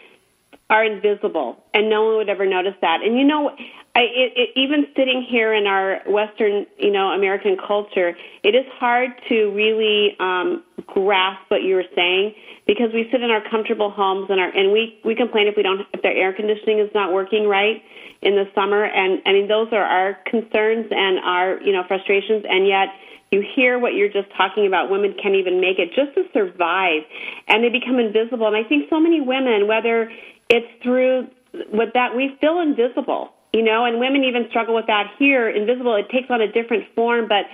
are 0.71 0.85
invisible 0.85 1.59
and 1.75 1.91
no 1.91 2.05
one 2.05 2.17
would 2.17 2.29
ever 2.29 2.47
notice 2.47 2.75
that. 2.81 3.03
And 3.03 3.19
you 3.19 3.25
know, 3.25 3.51
I, 3.97 4.01
it, 4.07 4.33
it, 4.37 4.49
even 4.55 4.87
sitting 4.97 5.27
here 5.29 5.53
in 5.53 5.67
our 5.67 6.01
Western, 6.07 6.65
you 6.79 6.93
know, 6.93 7.09
American 7.09 7.57
culture, 7.59 8.15
it 8.45 8.55
is 8.55 8.65
hard 8.79 9.11
to 9.29 9.51
really 9.51 10.17
um, 10.21 10.63
grasp 10.87 11.43
what 11.49 11.63
you 11.63 11.75
were 11.75 11.91
saying 11.97 12.35
because 12.69 12.95
we 12.95 13.09
sit 13.11 13.21
in 13.21 13.31
our 13.31 13.43
comfortable 13.51 13.91
homes 13.91 14.31
and 14.31 14.39
our 14.39 14.49
and 14.49 14.73
we 14.73 15.01
we 15.05 15.17
complain 15.17 15.49
if 15.49 15.57
we 15.57 15.65
don't 15.65 15.81
if 15.93 16.03
their 16.03 16.15
air 16.15 16.33
conditioning 16.33 16.79
is 16.79 16.91
not 16.95 17.13
working 17.13 17.49
right 17.49 17.83
in 18.23 18.37
the 18.37 18.45
summer 18.55 18.85
and 18.85 19.21
I 19.27 19.33
mean 19.33 19.49
those 19.49 19.69
are 19.73 19.83
our 19.83 20.19
concerns 20.25 20.87
and 20.91 21.19
our 21.19 21.61
you 21.63 21.73
know 21.73 21.83
frustrations 21.89 22.45
and 22.49 22.69
yet 22.69 22.95
you 23.31 23.45
hear 23.55 23.79
what 23.79 23.95
you're 23.95 24.13
just 24.13 24.29
talking 24.37 24.67
about 24.67 24.91
women 24.91 25.15
can't 25.23 25.37
even 25.37 25.61
make 25.61 25.79
it 25.79 25.91
just 25.95 26.15
to 26.15 26.25
survive 26.33 27.03
and 27.49 27.63
they 27.63 27.69
become 27.69 27.99
invisible 27.99 28.47
and 28.47 28.57
I 28.57 28.69
think 28.69 28.91
so 28.91 28.99
many 28.99 29.21
women 29.21 29.69
whether 29.69 30.11
it's 30.51 30.67
through 30.83 31.29
with 31.73 31.91
that 31.95 32.15
we 32.15 32.37
feel 32.41 32.61
invisible, 32.61 33.33
you 33.53 33.63
know, 33.63 33.85
and 33.85 33.99
women 33.99 34.25
even 34.25 34.47
struggle 34.51 34.75
with 34.75 34.87
that 34.87 35.13
here. 35.19 35.49
Invisible, 35.49 35.97
it 35.97 36.09
takes 36.11 36.31
on 36.31 36.41
a 36.41 36.51
different 36.51 36.85
form, 36.95 37.27
but 37.29 37.47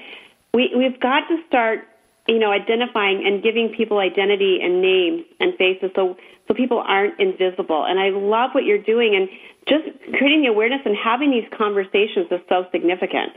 we 0.52 0.72
we've 0.76 0.98
got 1.00 1.28
to 1.28 1.36
start, 1.46 1.86
you 2.28 2.38
know, 2.38 2.50
identifying 2.50 3.24
and 3.26 3.42
giving 3.42 3.72
people 3.76 3.98
identity 3.98 4.58
and 4.62 4.80
names 4.80 5.24
and 5.40 5.54
faces 5.56 5.90
so 5.94 6.16
so 6.48 6.54
people 6.54 6.78
aren't 6.78 7.18
invisible. 7.18 7.84
And 7.86 7.98
I 7.98 8.10
love 8.10 8.50
what 8.52 8.64
you're 8.64 8.82
doing 8.82 9.16
and 9.16 9.28
just 9.66 9.84
creating 10.16 10.42
the 10.42 10.48
awareness 10.48 10.80
and 10.84 10.96
having 10.96 11.30
these 11.30 11.48
conversations 11.56 12.28
is 12.30 12.40
so 12.48 12.66
significant. 12.70 13.32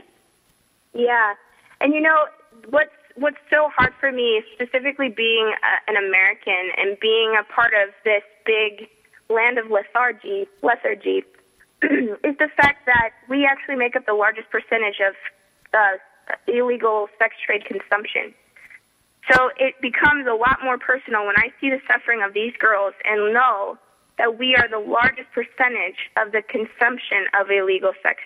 Yeah. 0.94 1.34
And 1.80 1.94
you 1.94 2.00
know, 2.00 2.26
what's 2.68 2.90
what's 3.16 3.40
so 3.50 3.68
hard 3.74 3.92
for 3.98 4.12
me, 4.12 4.42
specifically 4.54 5.08
being 5.08 5.52
a, 5.62 5.90
an 5.90 5.96
American 5.96 6.70
and 6.76 6.98
being 7.00 7.36
a 7.38 7.44
part 7.52 7.72
of 7.74 7.92
this 8.04 8.22
big 8.44 8.88
land 9.28 9.58
of 9.58 9.70
lethargy, 9.70 10.46
lethargy, 10.62 11.24
is 11.82 12.36
the 12.38 12.48
fact 12.56 12.86
that 12.86 13.10
we 13.28 13.44
actually 13.44 13.76
make 13.76 13.96
up 13.96 14.06
the 14.06 14.14
largest 14.14 14.50
percentage 14.50 15.00
of 15.00 15.14
uh, 15.74 15.96
illegal 16.46 17.08
sex 17.18 17.34
trade 17.44 17.64
consumption. 17.64 18.34
So 19.30 19.50
it 19.58 19.74
becomes 19.80 20.26
a 20.26 20.34
lot 20.34 20.58
more 20.64 20.78
personal 20.78 21.26
when 21.26 21.36
I 21.36 21.52
see 21.60 21.70
the 21.70 21.80
suffering 21.86 22.22
of 22.22 22.34
these 22.34 22.52
girls 22.58 22.94
and 23.04 23.32
know 23.32 23.78
that 24.18 24.38
we 24.38 24.56
are 24.56 24.68
the 24.68 24.78
largest 24.78 25.30
percentage 25.32 26.10
of 26.16 26.32
the 26.32 26.42
consumption 26.42 27.26
of 27.38 27.50
illegal 27.50 27.92
sex. 28.02 28.20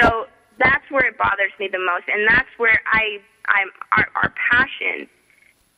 So 0.00 0.26
that's 0.62 0.86
where 0.90 1.06
it 1.06 1.18
bothers 1.18 1.52
me 1.58 1.68
the 1.70 1.82
most, 1.82 2.06
and 2.06 2.26
that's 2.28 2.48
where 2.56 2.80
I, 2.86 3.18
I'm 3.48 3.70
our, 3.98 4.06
our 4.22 4.34
passion 4.50 5.08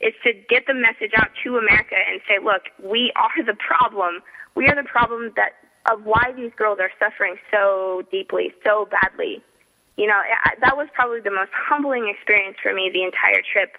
is 0.00 0.12
to 0.24 0.32
get 0.48 0.66
the 0.66 0.74
message 0.74 1.12
out 1.16 1.30
to 1.42 1.56
America 1.56 1.96
and 1.96 2.20
say, 2.28 2.36
look, 2.42 2.68
we 2.82 3.12
are 3.16 3.44
the 3.44 3.56
problem. 3.56 4.20
We 4.54 4.68
are 4.68 4.76
the 4.76 4.86
problem 4.86 5.32
that 5.36 5.56
of 5.90 6.04
why 6.04 6.32
these 6.36 6.52
girls 6.56 6.78
are 6.80 6.90
suffering 6.98 7.36
so 7.50 8.02
deeply, 8.10 8.52
so 8.64 8.88
badly. 8.90 9.42
You 9.96 10.06
know, 10.06 10.20
that 10.60 10.76
was 10.76 10.88
probably 10.92 11.20
the 11.20 11.30
most 11.30 11.52
humbling 11.52 12.08
experience 12.08 12.56
for 12.62 12.74
me 12.74 12.90
the 12.92 13.04
entire 13.04 13.42
trip 13.44 13.76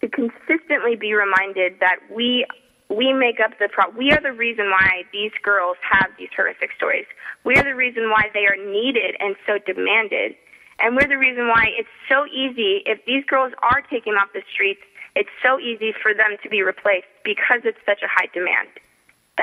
to 0.00 0.08
consistently 0.08 0.96
be 0.96 1.14
reminded 1.14 1.80
that 1.80 1.96
we 2.12 2.46
we 2.88 3.12
make 3.12 3.40
up 3.42 3.58
the 3.58 3.68
problem. 3.68 3.98
We 3.98 4.12
are 4.12 4.20
the 4.20 4.32
reason 4.32 4.70
why 4.70 5.02
these 5.12 5.32
girls 5.42 5.76
have 5.82 6.10
these 6.18 6.28
horrific 6.36 6.70
stories. 6.76 7.06
We 7.42 7.56
are 7.56 7.64
the 7.64 7.74
reason 7.74 8.10
why 8.10 8.30
they 8.32 8.46
are 8.46 8.54
needed 8.54 9.16
and 9.18 9.34
so 9.44 9.58
demanded. 9.58 10.36
And 10.78 10.94
we're 10.94 11.08
the 11.08 11.18
reason 11.18 11.48
why 11.48 11.72
it's 11.78 11.88
so 12.08 12.26
easy, 12.26 12.82
if 12.84 13.04
these 13.06 13.24
girls 13.24 13.52
are 13.62 13.80
taken 13.82 14.14
off 14.14 14.28
the 14.34 14.42
streets, 14.52 14.82
it's 15.14 15.30
so 15.42 15.58
easy 15.58 15.94
for 16.02 16.12
them 16.12 16.36
to 16.42 16.48
be 16.48 16.62
replaced 16.62 17.08
because 17.24 17.64
it's 17.64 17.80
such 17.86 18.02
a 18.02 18.08
high 18.08 18.28
demand. 18.34 18.68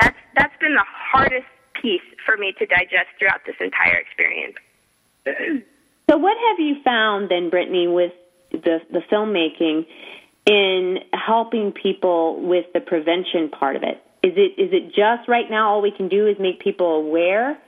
That's, 0.00 0.16
that's 0.36 0.54
been 0.60 0.74
the 0.74 0.86
hardest 0.86 1.46
piece 1.80 2.06
for 2.24 2.36
me 2.36 2.54
to 2.58 2.66
digest 2.66 3.10
throughout 3.18 3.40
this 3.46 3.56
entire 3.60 3.98
experience. 3.98 4.56
so 6.10 6.16
what 6.16 6.36
have 6.48 6.60
you 6.60 6.76
found 6.84 7.30
then, 7.30 7.50
Brittany, 7.50 7.88
with 7.88 8.12
the, 8.52 8.78
the 8.90 9.00
filmmaking 9.10 9.86
in 10.46 10.98
helping 11.12 11.72
people 11.72 12.40
with 12.40 12.66
the 12.72 12.80
prevention 12.80 13.48
part 13.50 13.76
of 13.76 13.82
it? 13.82 14.02
Is 14.22 14.32
it 14.36 14.58
is 14.58 14.72
it 14.72 14.94
just 14.94 15.28
right 15.28 15.50
now 15.50 15.68
all 15.68 15.82
we 15.82 15.90
can 15.90 16.08
do 16.08 16.26
is 16.26 16.36
make 16.40 16.60
people 16.60 16.96
aware, 16.96 17.58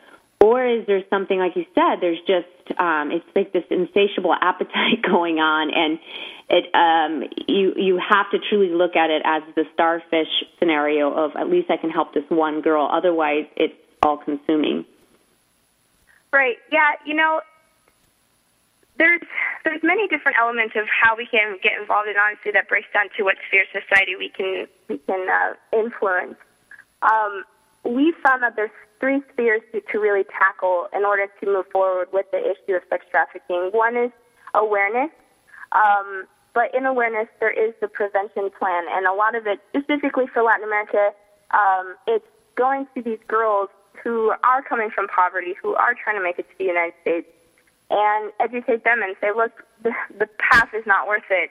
or 0.41 0.66
is 0.66 0.87
there 0.87 1.03
something 1.09 1.39
like 1.39 1.57
you 1.57 1.64
said? 1.74 2.01
There's 2.01 2.20
just 2.26 2.78
um, 2.78 3.11
it's 3.11 3.24
like 3.34 3.53
this 3.53 3.64
insatiable 3.70 4.34
appetite 4.41 5.03
going 5.03 5.39
on, 5.39 5.70
and 5.74 5.99
it 6.49 6.74
um, 6.74 7.28
you 7.49 7.72
you 7.76 7.99
have 7.99 8.30
to 8.30 8.39
truly 8.51 8.72
look 8.72 8.97
at 8.97 9.11
it 9.11 9.22
as 9.24 9.43
the 9.55 9.64
starfish 9.74 10.28
scenario 10.59 11.12
of 11.12 11.37
at 11.37 11.49
least 11.49 11.70
I 11.70 11.76
can 11.76 11.91
help 11.91 12.14
this 12.14 12.24
one 12.28 12.61
girl. 12.61 12.89
Otherwise, 12.91 13.47
it's 13.57 13.74
all 14.03 14.18
consuming. 14.18 14.84
Right. 16.32 16.57
Yeah. 16.70 16.93
You 17.07 17.14
know, 17.14 17.41
there's 18.99 19.22
there's 19.64 19.82
many 19.82 20.07
different 20.09 20.37
elements 20.41 20.74
of 20.76 20.84
how 20.87 21.16
we 21.16 21.26
can 21.26 21.59
get 21.62 21.72
involved, 21.80 22.09
and 22.09 22.16
honestly, 22.18 22.53
that 22.53 22.68
breaks 22.68 22.89
down 22.93 23.07
to 23.16 23.24
what 23.24 23.37
sphere 23.49 23.64
society 23.72 24.16
we 24.16 24.28
can 24.28 24.66
we 24.89 24.99
can 24.99 25.26
uh, 25.28 25.55
influence. 25.76 26.37
Um, 27.03 27.45
we 27.84 28.14
found 28.24 28.43
that 28.43 28.57
there's 28.57 28.70
three 29.01 29.23
spheres 29.33 29.63
to, 29.73 29.81
to 29.93 29.99
really 29.99 30.25
tackle 30.25 30.89
in 30.95 31.05
order 31.05 31.27
to 31.41 31.47
move 31.47 31.67
forward 31.73 32.09
with 32.13 32.27
the 32.31 32.39
issue 32.39 32.75
of 32.77 32.83
sex 32.89 33.05
trafficking. 33.11 33.71
One 33.73 33.97
is 33.97 34.11
awareness, 34.55 35.11
um, 35.73 36.27
but 36.55 36.75
in 36.75 36.87
awareness 36.87 37.29
there 37.41 37.51
is 37.51 37.75
the 37.81 37.89
prevention 37.89 38.51
plan, 38.59 38.85
and 38.91 39.07
a 39.07 39.13
lot 39.13 39.35
of 39.35 39.47
it, 39.47 39.61
specifically 39.71 40.27
for 40.33 40.43
Latin 40.43 40.65
America, 40.65 41.11
um, 41.53 41.97
it's 42.07 42.25
going 42.55 42.87
to 42.95 43.03
these 43.03 43.19
girls 43.29 43.69
who 44.03 44.33
are 44.45 44.63
coming 44.63 44.91
from 44.91 45.09
poverty, 45.09 45.55
who 45.61 45.75
are 45.75 45.95
trying 45.95 46.17
to 46.17 46.23
make 46.23 46.39
it 46.39 46.49
to 46.49 46.59
the 46.59 46.65
United 46.65 46.95
States 47.03 47.27
and 47.91 48.33
educate 48.41 48.85
them 48.85 49.03
and 49.03 49.15
say, 49.21 49.29
look, 49.35 49.65
the, 49.83 49.93
the 50.19 50.29
path 50.39 50.71
is 50.75 50.85
not 50.87 51.07
worth 51.07 51.29
it. 51.31 51.51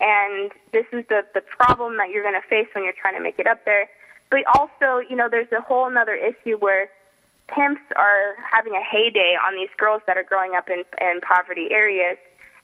And 0.00 0.50
this 0.72 0.84
is 0.92 1.04
the, 1.08 1.22
the 1.34 1.40
problem 1.40 1.96
that 1.96 2.10
you're 2.10 2.22
going 2.22 2.40
to 2.40 2.48
face 2.48 2.66
when 2.74 2.84
you're 2.84 2.92
trying 3.00 3.14
to 3.14 3.22
make 3.22 3.38
it 3.38 3.46
up 3.46 3.64
there. 3.64 3.88
But 4.30 4.44
also, 4.54 4.98
you 5.08 5.16
know, 5.16 5.28
there's 5.30 5.50
a 5.52 5.60
whole 5.60 5.86
other 5.86 6.14
issue 6.14 6.56
where 6.58 6.90
pimps 7.48 7.82
are 7.94 8.34
having 8.42 8.74
a 8.74 8.82
heyday 8.82 9.38
on 9.38 9.54
these 9.54 9.70
girls 9.78 10.02
that 10.06 10.16
are 10.16 10.24
growing 10.24 10.54
up 10.56 10.68
in, 10.68 10.82
in 11.00 11.20
poverty 11.20 11.68
areas. 11.70 12.18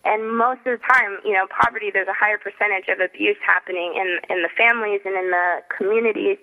And 0.04 0.36
most 0.36 0.66
of 0.66 0.78
the 0.78 0.82
time, 0.82 1.18
you 1.24 1.32
know, 1.32 1.46
poverty, 1.46 1.90
there's 1.92 2.08
a 2.08 2.18
higher 2.18 2.38
percentage 2.38 2.90
of 2.90 2.98
abuse 2.98 3.38
happening 3.46 3.94
in, 3.94 4.18
in 4.28 4.42
the 4.42 4.50
families 4.58 5.00
and 5.04 5.14
in 5.14 5.30
the 5.30 5.62
communities. 5.70 6.38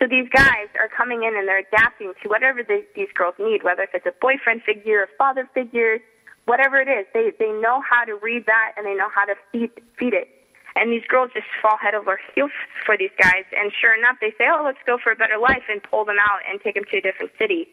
So 0.00 0.08
these 0.08 0.28
guys 0.32 0.68
are 0.80 0.88
coming 0.88 1.24
in 1.24 1.36
and 1.36 1.46
they're 1.48 1.64
adapting 1.64 2.12
to 2.22 2.28
whatever 2.28 2.62
the, 2.62 2.84
these 2.94 3.08
girls 3.14 3.34
need, 3.38 3.62
whether 3.62 3.82
if 3.82 3.90
it's 3.92 4.06
a 4.06 4.16
boyfriend 4.20 4.62
figure, 4.62 5.02
a 5.04 5.08
father 5.18 5.48
figure, 5.52 6.00
whatever 6.46 6.80
it 6.80 6.88
is. 6.88 7.06
They 7.12 7.32
they 7.38 7.52
know 7.52 7.82
how 7.82 8.04
to 8.04 8.14
read 8.16 8.46
that 8.46 8.72
and 8.76 8.86
they 8.86 8.94
know 8.94 9.08
how 9.14 9.24
to 9.24 9.34
feed 9.52 9.70
feed 9.98 10.14
it. 10.14 10.28
And 10.76 10.92
these 10.92 11.04
girls 11.08 11.30
just 11.32 11.46
fall 11.60 11.78
head 11.78 11.94
over 11.94 12.20
heels 12.34 12.52
for 12.84 12.96
these 12.96 13.10
guys. 13.18 13.44
And 13.56 13.72
sure 13.72 13.96
enough, 13.96 14.16
they 14.20 14.30
say, 14.38 14.46
"Oh, 14.48 14.62
let's 14.64 14.78
go 14.86 14.98
for 14.98 15.10
a 15.10 15.16
better 15.16 15.38
life," 15.38 15.64
and 15.68 15.82
pull 15.82 16.04
them 16.04 16.18
out 16.20 16.40
and 16.48 16.60
take 16.60 16.74
them 16.74 16.84
to 16.90 16.98
a 16.98 17.00
different 17.00 17.32
city. 17.38 17.66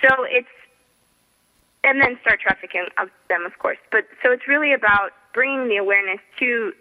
So 0.00 0.24
it's 0.24 0.48
and 1.84 2.00
then 2.00 2.18
start 2.20 2.40
trafficking 2.40 2.86
of 2.98 3.08
them, 3.28 3.44
of 3.44 3.58
course. 3.58 3.78
But 3.90 4.06
so 4.22 4.30
it's 4.32 4.46
really 4.48 4.72
about 4.72 5.10
bringing 5.32 5.68
the 5.68 5.76
awareness 5.76 6.20
to 6.38 6.72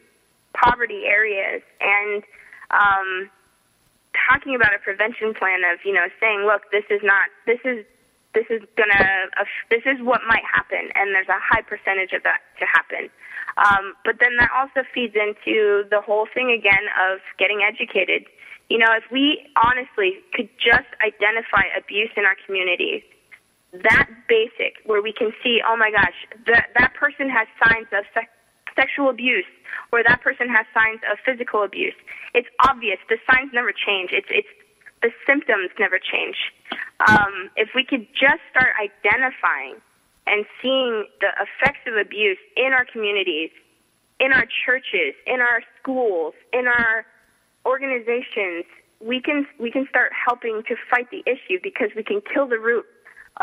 poverty 0.54 1.06
areas 1.06 1.62
and 1.80 2.24
um, 2.72 3.30
talking 4.30 4.56
about 4.56 4.74
a 4.74 4.80
prevention 4.80 5.34
plan 5.34 5.62
of, 5.72 5.80
you 5.86 5.94
know, 5.94 6.08
saying, 6.20 6.46
look, 6.46 6.72
this 6.72 6.86
is 6.90 7.02
not, 7.04 7.30
this 7.46 7.60
is, 7.64 7.86
this 8.34 8.46
is 8.50 8.62
gonna, 8.76 9.30
uh, 9.40 9.46
this 9.70 9.84
is 9.86 10.02
what 10.02 10.22
might 10.28 10.44
happen, 10.44 10.90
and 10.96 11.14
there's 11.14 11.30
a 11.30 11.40
high 11.40 11.62
percentage 11.62 12.14
of 12.14 12.24
that 12.24 12.42
to 12.60 12.66
happen. 12.66 13.10
Um, 13.58 13.98
but 14.06 14.22
then 14.22 14.38
that 14.38 14.50
also 14.54 14.88
feeds 14.94 15.16
into 15.18 15.84
the 15.90 16.02
whole 16.02 16.28
thing 16.32 16.52
again 16.52 16.86
of 17.10 17.20
getting 17.38 17.66
educated. 17.66 18.26
You 18.70 18.78
know, 18.78 18.94
if 18.94 19.04
we 19.12 19.48
honestly 19.58 20.22
could 20.34 20.50
just 20.62 20.88
identify 21.02 21.66
abuse 21.74 22.12
in 22.16 22.26
our 22.26 22.36
communities, 22.46 23.02
that 23.74 24.08
basic, 24.30 24.78
where 24.86 25.02
we 25.02 25.12
can 25.12 25.32
see, 25.44 25.60
oh 25.66 25.76
my 25.76 25.92
gosh, 25.92 26.16
that 26.46 26.70
that 26.78 26.94
person 26.94 27.30
has 27.30 27.48
signs 27.64 27.88
of 27.92 28.06
sex 28.14 28.28
sexual 28.78 29.10
abuse 29.10 29.50
or 29.92 30.04
that 30.04 30.22
person 30.22 30.48
has 30.48 30.66
signs 30.72 31.02
of 31.12 31.18
physical 31.26 31.64
abuse. 31.64 31.98
It's 32.36 32.48
obvious. 32.70 33.00
The 33.10 33.18
signs 33.26 33.50
never 33.52 33.74
change. 33.74 34.12
It's 34.14 34.30
it's 34.30 34.48
the 35.02 35.10
symptoms 35.26 35.70
never 35.80 36.00
change. 36.00 36.38
Um, 37.08 37.50
if 37.56 37.70
we 37.76 37.84
could 37.84 38.08
just 38.14 38.42
start 38.50 38.74
identifying 38.78 39.82
and 40.28 40.46
seeing 40.62 41.06
the 41.22 41.32
effects 41.40 41.88
of 41.88 41.96
abuse 41.96 42.38
in 42.56 42.74
our 42.74 42.86
communities, 42.86 43.50
in 44.20 44.34
our 44.34 44.46
churches, 44.66 45.16
in 45.26 45.40
our 45.40 45.62
schools, 45.80 46.34
in 46.54 46.68
our 46.68 47.06
organizations, 47.66 48.66
we 49.00 49.22
can 49.22 49.46
we 49.60 49.72
can 49.72 49.88
start 49.90 50.12
helping 50.14 50.64
to 50.68 50.76
fight 50.90 51.10
the 51.12 51.24
issue 51.26 51.60
because 51.62 51.90
we 51.96 52.04
can 52.04 52.22
kill 52.34 52.48
the 52.48 52.60
root 52.60 52.86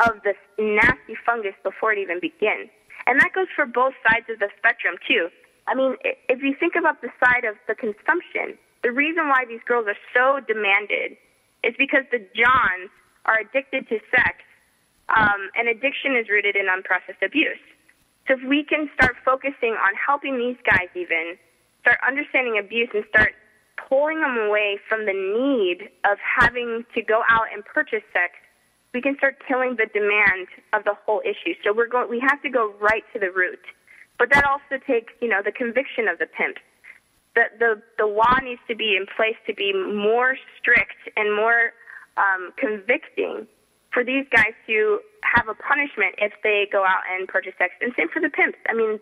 of 0.06 0.22
this 0.24 0.36
nasty 0.58 1.14
fungus 1.24 1.54
before 1.62 1.92
it 1.92 1.98
even 1.98 2.18
begins. 2.20 2.68
And 3.06 3.20
that 3.20 3.32
goes 3.34 3.46
for 3.54 3.66
both 3.66 3.94
sides 4.08 4.26
of 4.30 4.38
the 4.38 4.48
spectrum, 4.58 4.96
too. 5.06 5.28
I 5.66 5.74
mean, 5.74 5.96
if 6.28 6.42
you 6.42 6.54
think 6.58 6.74
about 6.74 7.00
the 7.00 7.08
side 7.22 7.44
of 7.44 7.56
the 7.68 7.74
consumption, 7.74 8.58
the 8.82 8.92
reason 8.92 9.28
why 9.28 9.44
these 9.48 9.60
girls 9.66 9.86
are 9.86 9.96
so 10.12 10.40
demanded 10.44 11.16
is 11.62 11.74
because 11.78 12.04
the 12.10 12.20
Johns 12.34 12.90
are 13.24 13.40
addicted 13.40 13.88
to 13.88 13.98
sex, 14.10 14.44
um, 15.08 15.50
and 15.56 15.68
addiction 15.68 16.16
is 16.16 16.28
rooted 16.28 16.56
in 16.56 16.66
unprocessed 16.66 17.24
abuse. 17.24 17.60
So 18.26 18.34
if 18.34 18.42
we 18.48 18.64
can 18.64 18.88
start 18.94 19.16
focusing 19.24 19.76
on 19.76 19.92
helping 19.94 20.38
these 20.38 20.56
guys 20.64 20.88
even 20.94 21.36
start 21.82 21.98
understanding 22.06 22.58
abuse 22.58 22.88
and 22.94 23.04
start 23.08 23.34
pulling 23.76 24.20
them 24.20 24.38
away 24.48 24.78
from 24.88 25.04
the 25.04 25.12
need 25.12 25.90
of 26.08 26.16
having 26.22 26.84
to 26.94 27.02
go 27.02 27.22
out 27.28 27.52
and 27.52 27.64
purchase 27.64 28.02
sex 28.12 28.32
we 28.94 29.02
can 29.02 29.16
start 29.18 29.42
killing 29.46 29.76
the 29.76 29.90
demand 29.92 30.46
of 30.72 30.84
the 30.84 30.94
whole 31.04 31.20
issue. 31.26 31.52
So 31.64 31.74
we're 31.74 31.88
going, 31.88 32.08
we 32.08 32.20
have 32.20 32.40
to 32.42 32.48
go 32.48 32.72
right 32.80 33.02
to 33.12 33.18
the 33.18 33.30
root. 33.30 33.60
But 34.18 34.30
that 34.32 34.46
also 34.46 34.80
takes, 34.86 35.12
you 35.20 35.28
know, 35.28 35.42
the 35.44 35.50
conviction 35.50 36.06
of 36.06 36.20
the 36.20 36.26
pimp. 36.26 36.56
The, 37.34 37.50
the, 37.58 37.82
the 37.98 38.06
law 38.06 38.38
needs 38.40 38.60
to 38.68 38.76
be 38.76 38.96
in 38.96 39.06
place 39.16 39.34
to 39.48 39.54
be 39.54 39.74
more 39.74 40.36
strict 40.56 40.94
and 41.16 41.34
more 41.34 41.74
um, 42.16 42.54
convicting 42.56 43.48
for 43.94 44.04
these 44.04 44.26
guys 44.34 44.52
to 44.66 44.98
have 45.22 45.48
a 45.48 45.54
punishment 45.54 46.18
if 46.18 46.32
they 46.42 46.66
go 46.70 46.84
out 46.84 47.06
and 47.08 47.28
purchase 47.28 47.54
sex. 47.56 47.72
And 47.80 47.92
same 47.96 48.08
for 48.10 48.20
the 48.20 48.28
pimps. 48.28 48.58
I 48.68 48.74
mean, 48.74 48.98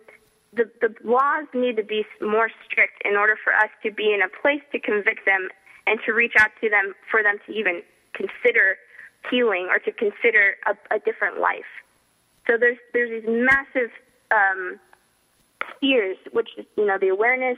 the, 0.53 0.69
the 0.79 0.93
laws 1.03 1.49
need 1.53 1.75
to 1.77 1.83
be 1.83 2.05
more 2.21 2.49
strict 2.69 3.01
in 3.03 3.17
order 3.17 3.35
for 3.43 3.53
us 3.53 3.73
to 3.81 3.91
be 3.91 4.13
in 4.13 4.21
a 4.21 4.29
place 4.29 4.61
to 4.71 4.79
convict 4.79 5.25
them 5.25 5.49
and 5.87 5.99
to 6.05 6.13
reach 6.13 6.33
out 6.39 6.51
to 6.61 6.69
them 6.69 6.93
for 7.09 7.23
them 7.23 7.37
to 7.47 7.51
even 7.51 7.81
consider 8.13 8.77
healing 9.29 9.67
or 9.69 9.79
to 9.79 9.91
consider 9.91 10.55
a, 10.67 10.95
a 10.95 10.99
different 10.99 11.39
life. 11.39 11.67
So 12.47 12.57
there's 12.59 12.77
there's 12.93 13.23
these 13.23 13.29
massive 13.29 13.89
um, 14.31 14.79
fears, 15.79 16.17
which 16.31 16.49
is 16.57 16.65
you 16.77 16.85
know 16.85 16.97
the 16.99 17.07
awareness, 17.07 17.57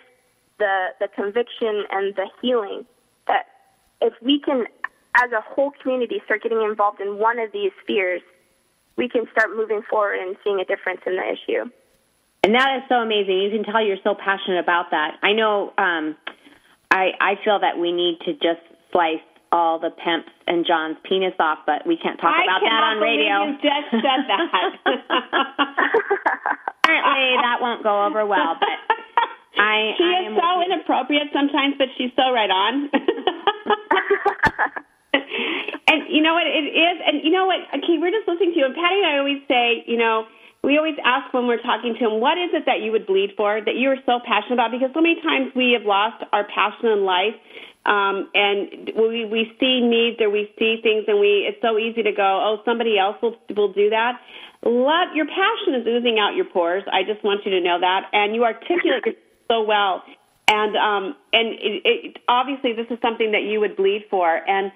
the 0.59 0.89
the 0.99 1.07
conviction, 1.07 1.83
and 1.91 2.15
the 2.15 2.29
healing. 2.41 2.85
That 3.27 3.47
if 4.01 4.13
we 4.21 4.39
can, 4.39 4.65
as 5.23 5.31
a 5.31 5.41
whole 5.41 5.71
community, 5.81 6.21
start 6.25 6.43
getting 6.43 6.61
involved 6.61 7.01
in 7.01 7.17
one 7.17 7.39
of 7.39 7.51
these 7.51 7.71
spheres, 7.83 8.21
we 8.97 9.09
can 9.09 9.25
start 9.31 9.55
moving 9.55 9.81
forward 9.89 10.19
and 10.19 10.35
seeing 10.43 10.59
a 10.59 10.65
difference 10.65 11.01
in 11.05 11.15
the 11.15 11.23
issue. 11.23 11.63
And 12.43 12.53
that 12.53 12.75
is 12.77 12.83
so 12.87 12.95
amazing. 12.95 13.41
You 13.41 13.49
can 13.49 13.63
tell 13.63 13.81
you're 13.83 13.97
so 14.03 14.13
passionate 14.13 14.59
about 14.59 14.91
that. 14.91 15.17
I 15.23 15.33
know. 15.33 15.73
Um, 15.77 16.15
I 16.91 17.13
I 17.19 17.35
feel 17.43 17.59
that 17.59 17.79
we 17.79 17.91
need 17.91 18.19
to 18.25 18.33
just 18.33 18.61
slice 18.91 19.23
all 19.51 19.79
the 19.79 19.89
pimps 19.89 20.29
and 20.47 20.63
John's 20.65 20.97
penis 21.03 21.33
off, 21.39 21.65
but 21.65 21.87
we 21.87 21.97
can't 21.97 22.19
talk 22.19 22.35
I 22.35 22.43
about 22.43 22.61
that 22.61 22.83
on 22.85 22.99
radio. 23.01 23.45
You 23.49 23.57
just 23.57 23.89
said 23.97 24.27
that. 24.29 24.77
Apparently, 26.85 27.41
that 27.41 27.57
won't 27.61 27.81
go 27.83 28.05
over 28.05 28.25
well. 28.25 28.55
But 28.59 28.77
I 29.57 29.93
she 29.97 30.03
I 30.03 30.21
is 30.21 30.27
am 30.27 30.37
so 30.37 30.61
inappropriate 30.61 31.33
sometimes, 31.33 31.75
but 31.77 31.87
she's 31.97 32.11
so 32.15 32.31
right 32.31 32.51
on. 32.51 32.89
and 35.87 36.09
you 36.09 36.21
know 36.21 36.33
what 36.33 36.47
it 36.47 36.67
is, 36.67 36.97
and 37.05 37.23
you 37.23 37.31
know 37.31 37.45
what? 37.45 37.59
Okay, 37.79 37.97
we're 37.99 38.11
just 38.11 38.27
listening 38.27 38.53
to 38.53 38.59
you, 38.59 38.65
and 38.65 38.75
Patty 38.75 38.99
and 38.99 39.07
I 39.07 39.17
always 39.19 39.41
say, 39.47 39.83
you 39.87 39.97
know. 39.97 40.25
We 40.63 40.79
always 40.79 40.97
ask 41.05 41.31
when 41.31 41.45
we're 41.45 41.61
talking 41.61 41.93
to 41.93 41.99
him, 41.99 42.19
what 42.19 42.39
is 42.39 42.49
it 42.51 42.65
that 42.65 42.81
you 42.81 42.91
would 42.91 43.05
bleed 43.05 43.37
for, 43.37 43.61
that 43.61 43.75
you 43.75 43.87
are 43.91 44.01
so 44.03 44.17
passionate 44.25 44.57
about? 44.57 44.71
Because 44.71 44.89
so 44.95 44.99
many 44.99 45.21
times 45.21 45.53
we 45.53 45.77
have 45.77 45.85
lost 45.85 46.25
our 46.33 46.43
passion 46.43 46.89
in 46.89 47.05
life, 47.05 47.37
um, 47.85 48.29
and 48.33 48.89
we 48.97 49.25
we 49.25 49.53
see 49.59 49.81
needs 49.81 50.17
or 50.19 50.31
we 50.31 50.49
see 50.57 50.81
things, 50.81 51.05
and 51.07 51.19
we 51.19 51.45
it's 51.45 51.61
so 51.61 51.77
easy 51.77 52.01
to 52.01 52.11
go, 52.11 52.41
oh, 52.41 52.61
somebody 52.65 52.97
else 52.97 53.15
will 53.21 53.37
will 53.55 53.73
do 53.73 53.91
that. 53.91 54.19
Let 54.63 55.13
your 55.13 55.27
passion 55.27 55.75
is 55.75 55.85
oozing 55.85 56.17
out 56.17 56.33
your 56.35 56.45
pores. 56.45 56.83
I 56.91 57.03
just 57.03 57.23
want 57.23 57.45
you 57.45 57.51
to 57.51 57.61
know 57.61 57.79
that, 57.79 58.09
and 58.11 58.33
you 58.33 58.43
articulate 58.43 59.05
it 59.05 59.19
so 59.47 59.61
well. 59.61 60.01
And 60.47 60.75
um, 60.75 61.15
and 61.33 61.47
it, 61.53 61.81
it, 61.85 62.17
obviously, 62.27 62.73
this 62.73 62.87
is 62.89 62.97
something 63.01 63.31
that 63.33 63.43
you 63.43 63.59
would 63.59 63.75
bleed 63.75 64.05
for, 64.09 64.41
and 64.49 64.71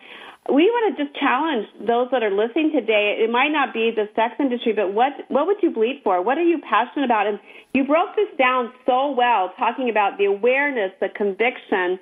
we 0.48 0.66
want 0.66 0.96
to 0.96 1.04
just 1.04 1.16
challenge 1.20 1.68
those 1.86 2.08
that 2.12 2.24
are 2.24 2.32
listening 2.32 2.72
today. 2.72 3.20
It 3.20 3.30
might 3.30 3.52
not 3.52 3.74
be 3.74 3.92
the 3.92 4.08
sex 4.16 4.36
industry, 4.40 4.74
but 4.74 4.94
what 4.94 5.14
what 5.28 5.46
would 5.46 5.58
you 5.62 5.72
bleed 5.72 6.02
for? 6.04 6.22
What 6.24 6.38
are 6.38 6.48
you 6.48 6.60
passionate 6.64 7.06
about? 7.06 7.28
And 7.28 7.40
you 7.74 7.86
broke 7.86 8.16
this 8.16 8.32
down 8.38 8.72
so 8.86 9.12
well, 9.12 9.54
talking 9.60 9.90
about 9.90 10.18
the 10.18 10.26
awareness, 10.26 10.92
the 11.00 11.10
conviction, 11.10 12.00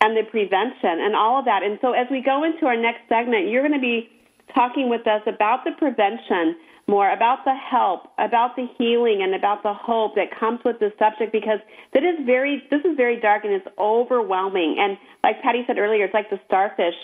and 0.00 0.16
the 0.16 0.24
prevention, 0.30 1.04
and 1.04 1.14
all 1.14 1.40
of 1.40 1.44
that. 1.44 1.62
And 1.62 1.78
so, 1.82 1.92
as 1.92 2.06
we 2.10 2.22
go 2.22 2.44
into 2.44 2.66
our 2.66 2.76
next 2.76 3.08
segment, 3.08 3.48
you're 3.48 3.66
going 3.66 3.76
to 3.76 3.82
be 3.82 4.08
talking 4.54 4.88
with 4.88 5.06
us 5.06 5.22
about 5.26 5.64
the 5.64 5.72
prevention 5.76 6.56
more 6.88 7.12
about 7.12 7.44
the 7.44 7.54
help, 7.54 8.10
about 8.18 8.56
the 8.56 8.66
healing, 8.76 9.20
and 9.22 9.34
about 9.34 9.62
the 9.62 9.72
hope 9.72 10.16
that 10.16 10.34
comes 10.38 10.58
with 10.64 10.80
this 10.80 10.92
subject 10.98 11.30
because 11.30 11.60
that 11.94 12.02
is 12.02 12.26
very 12.26 12.62
this 12.70 12.80
is 12.84 12.96
very 12.96 13.20
dark 13.20 13.44
and 13.44 13.52
it's 13.52 13.66
overwhelming. 13.78 14.76
And 14.78 14.98
like 15.22 15.40
Patty 15.42 15.62
said 15.66 15.78
earlier, 15.78 16.04
it's 16.06 16.14
like 16.14 16.30
the 16.30 16.40
starfish 16.46 16.96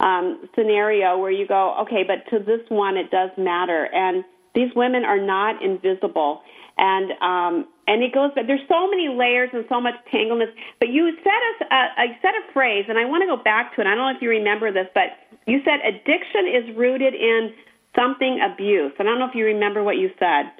um, 0.00 0.48
scenario 0.54 1.18
where 1.18 1.30
you 1.30 1.46
go, 1.46 1.76
okay, 1.82 2.02
but 2.06 2.28
to 2.30 2.42
this 2.42 2.60
one 2.68 2.96
it 2.96 3.10
does 3.10 3.30
matter, 3.36 3.88
and 3.92 4.24
these 4.54 4.70
women 4.74 5.04
are 5.04 5.20
not 5.20 5.62
invisible. 5.62 6.42
And 6.78 7.12
um, 7.20 7.68
and 7.86 8.02
it 8.02 8.14
goes, 8.14 8.30
but 8.34 8.46
there's 8.46 8.64
so 8.68 8.88
many 8.88 9.08
layers 9.08 9.50
and 9.52 9.64
so 9.68 9.80
much 9.80 9.94
tangleness. 10.12 10.48
But 10.78 10.88
you 10.88 11.12
said 11.22 11.68
a, 11.70 11.74
a 11.74 12.06
said 12.22 12.32
a 12.32 12.52
phrase, 12.52 12.86
and 12.88 12.96
I 12.98 13.04
want 13.04 13.22
to 13.22 13.26
go 13.26 13.42
back 13.42 13.74
to 13.76 13.82
it. 13.82 13.86
I 13.86 13.94
don't 13.94 14.10
know 14.10 14.16
if 14.16 14.22
you 14.22 14.30
remember 14.30 14.72
this, 14.72 14.86
but 14.94 15.12
you 15.46 15.60
said 15.64 15.80
addiction 15.84 16.48
is 16.48 16.76
rooted 16.76 17.14
in 17.14 17.52
something 17.94 18.40
abuse. 18.40 18.92
I 18.98 19.02
don't 19.02 19.18
know 19.18 19.26
if 19.28 19.34
you 19.34 19.44
remember 19.44 19.82
what 19.82 19.96
you 19.98 20.10
said, 20.18 20.52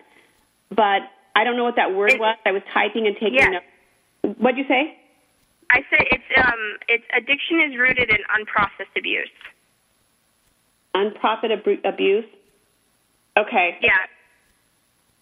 but 0.70 1.08
I 1.34 1.44
don't 1.44 1.56
know 1.56 1.64
what 1.64 1.76
that 1.76 1.94
word 1.94 2.12
It- 2.12 2.20
was. 2.20 2.36
I 2.44 2.52
was 2.52 2.62
typing 2.74 3.06
and 3.06 3.16
taking 3.16 3.38
Yeah. 3.38 3.60
notes. 3.60 4.38
What'd 4.38 4.58
you 4.58 4.66
say? 4.68 4.98
I 5.70 5.84
said 5.90 6.06
it's 6.10 6.30
um 6.36 6.78
it's 6.88 7.04
addiction 7.16 7.60
is 7.60 7.78
rooted 7.78 8.10
in 8.10 8.18
unprocessed 8.34 8.96
abuse. 8.96 9.30
Unprofit 10.94 11.52
abu- 11.52 11.80
abuse. 11.84 12.26
Okay. 13.36 13.78
Yeah. 13.80 13.92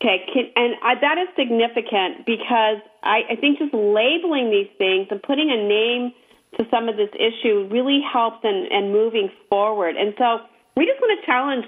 Okay, 0.00 0.24
can, 0.32 0.44
and 0.54 0.74
I, 0.80 0.94
that 0.94 1.18
is 1.18 1.26
significant 1.34 2.24
because 2.24 2.78
I, 3.02 3.22
I 3.30 3.36
think 3.36 3.58
just 3.58 3.74
labeling 3.74 4.48
these 4.48 4.70
things 4.78 5.08
and 5.10 5.20
putting 5.20 5.50
a 5.50 5.58
name 5.58 6.14
to 6.56 6.64
some 6.70 6.88
of 6.88 6.96
this 6.96 7.10
issue 7.18 7.68
really 7.68 8.00
helps 8.00 8.38
in, 8.44 8.68
in 8.70 8.92
moving 8.92 9.28
forward. 9.50 9.96
And 9.96 10.14
so 10.16 10.38
we 10.76 10.86
just 10.86 11.00
want 11.00 11.18
to 11.18 11.26
challenge 11.26 11.66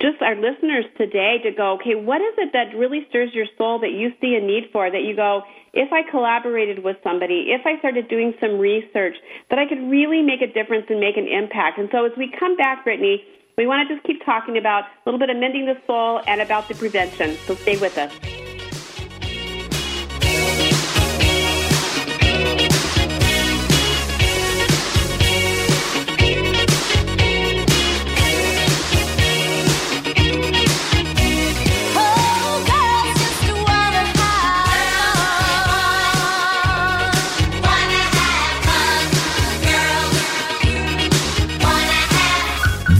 just 0.00 0.22
our 0.22 0.36
listeners 0.36 0.84
today 0.96 1.38
to 1.42 1.50
go, 1.50 1.72
okay, 1.74 1.96
what 1.96 2.20
is 2.22 2.34
it 2.38 2.52
that 2.52 2.70
really 2.76 3.04
stirs 3.08 3.34
your 3.34 3.46
soul 3.58 3.80
that 3.80 3.90
you 3.90 4.12
see 4.20 4.36
a 4.36 4.40
need 4.40 4.70
for? 4.72 4.88
That 4.88 5.02
you 5.02 5.16
go, 5.16 5.42
if 5.72 5.92
I 5.92 6.02
collaborated 6.10 6.84
with 6.84 6.96
somebody, 7.02 7.46
if 7.48 7.66
I 7.66 7.78
started 7.78 8.08
doing 8.08 8.34
some 8.40 8.58
research, 8.58 9.16
that 9.50 9.58
I 9.58 9.66
could 9.66 9.80
really 9.90 10.22
make 10.22 10.42
a 10.42 10.52
difference 10.52 10.86
and 10.90 11.00
make 11.00 11.16
an 11.16 11.28
impact. 11.28 11.78
And 11.78 11.88
so 11.90 12.04
as 12.04 12.12
we 12.16 12.32
come 12.38 12.56
back, 12.56 12.84
Brittany, 12.84 13.24
we 13.56 13.66
want 13.66 13.88
to 13.88 13.94
just 13.94 14.06
keep 14.06 14.24
talking 14.24 14.58
about 14.58 14.84
a 14.84 14.88
little 15.06 15.18
bit 15.18 15.30
of 15.30 15.36
mending 15.36 15.66
the 15.66 15.76
soul 15.86 16.20
and 16.26 16.40
about 16.40 16.68
the 16.68 16.74
prevention. 16.74 17.36
So 17.46 17.54
stay 17.54 17.78
with 17.78 17.96
us. 17.98 18.51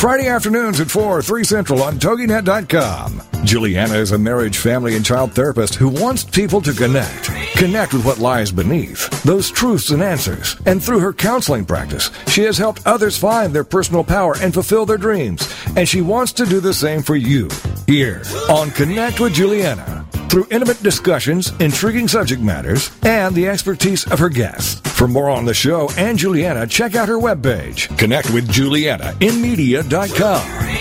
Friday 0.00 0.28
afternoons 0.28 0.80
at 0.80 0.90
4, 0.90 1.20
3 1.20 1.44
Central 1.44 1.82
on 1.82 1.98
TogiNet.com. 1.98 3.20
Juliana 3.44 3.96
is 3.96 4.12
a 4.12 4.18
marriage, 4.18 4.56
family, 4.56 4.96
and 4.96 5.04
child 5.04 5.34
therapist 5.34 5.74
who 5.74 5.90
wants 5.90 6.24
people 6.24 6.62
to 6.62 6.72
connect. 6.72 7.24
Connect 7.58 7.92
with 7.92 8.06
what 8.06 8.16
lies 8.16 8.50
beneath, 8.50 9.10
those 9.24 9.50
truths 9.50 9.90
and 9.90 10.02
answers. 10.02 10.56
And 10.64 10.82
through 10.82 11.00
her 11.00 11.12
counseling 11.12 11.66
practice, 11.66 12.10
she 12.28 12.44
has 12.44 12.56
helped 12.56 12.86
others 12.86 13.18
find 13.18 13.52
their 13.52 13.62
personal 13.62 14.02
power 14.02 14.36
and 14.40 14.54
fulfill 14.54 14.86
their 14.86 14.96
dreams. 14.96 15.46
And 15.76 15.86
she 15.86 16.00
wants 16.00 16.32
to 16.32 16.46
do 16.46 16.60
the 16.60 16.72
same 16.72 17.02
for 17.02 17.16
you. 17.16 17.50
Here 17.86 18.22
on 18.48 18.70
Connect 18.70 19.20
with 19.20 19.34
Juliana 19.34 19.99
through 20.30 20.46
intimate 20.50 20.80
discussions, 20.82 21.52
intriguing 21.60 22.06
subject 22.06 22.40
matters, 22.40 22.90
and 23.02 23.34
the 23.34 23.48
expertise 23.48 24.10
of 24.12 24.20
her 24.20 24.28
guests. 24.28 24.80
For 24.92 25.08
more 25.08 25.28
on 25.28 25.44
the 25.44 25.54
show 25.54 25.90
and 25.98 26.16
Juliana, 26.16 26.66
check 26.68 26.94
out 26.94 27.08
her 27.08 27.18
webpage, 27.18 27.98
Connect 27.98 28.30
with 28.30 28.48
Juliana 28.50 29.14
in 29.20 29.42
Media.com. 29.42 30.78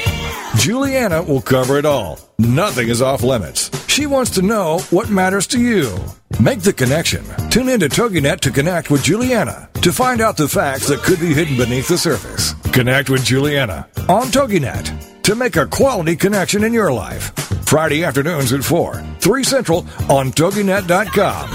Juliana 0.56 1.24
will 1.24 1.41
cover 1.41 1.78
it 1.78 1.86
all. 1.86 2.20
Nothing 2.38 2.89
is 2.89 3.02
off 3.02 3.24
limits. 3.24 3.72
She 3.88 4.06
wants 4.06 4.32
to 4.32 4.41
know 4.41 4.80
what 4.91 5.10
matters 5.10 5.47
to 5.47 5.60
you. 5.60 5.97
Make 6.39 6.62
the 6.62 6.74
connection. 6.74 7.26
Tune 7.50 7.70
in 7.70 7.80
to 7.80 7.89
TogiNet 7.89 8.39
to 8.41 8.52
connect 8.52 8.91
with 8.91 9.04
Juliana 9.04 9.68
to 9.82 9.91
find 9.91 10.22
out 10.22 10.38
the 10.38 10.47
facts 10.47 10.88
that 10.88 11.02
could 11.02 11.20
be 11.20 11.34
hidden 11.34 11.58
beneath 11.58 11.88
the 11.88 11.97
surface. 11.97 12.54
Connect 12.72 13.10
with 13.10 13.26
Juliana 13.26 13.88
on 14.08 14.28
TogiNet 14.28 15.24
to 15.24 15.36
make 15.36 15.56
a 15.56 15.66
quality 15.66 16.16
connection 16.16 16.64
in 16.64 16.74
your 16.74 16.91
life. 16.91 17.34
Friday 17.70 18.03
afternoons 18.03 18.51
at 18.51 18.63
4, 18.63 18.95
3 19.20 19.43
Central 19.43 19.86
on 20.09 20.32
TogiNet.com. 20.32 21.49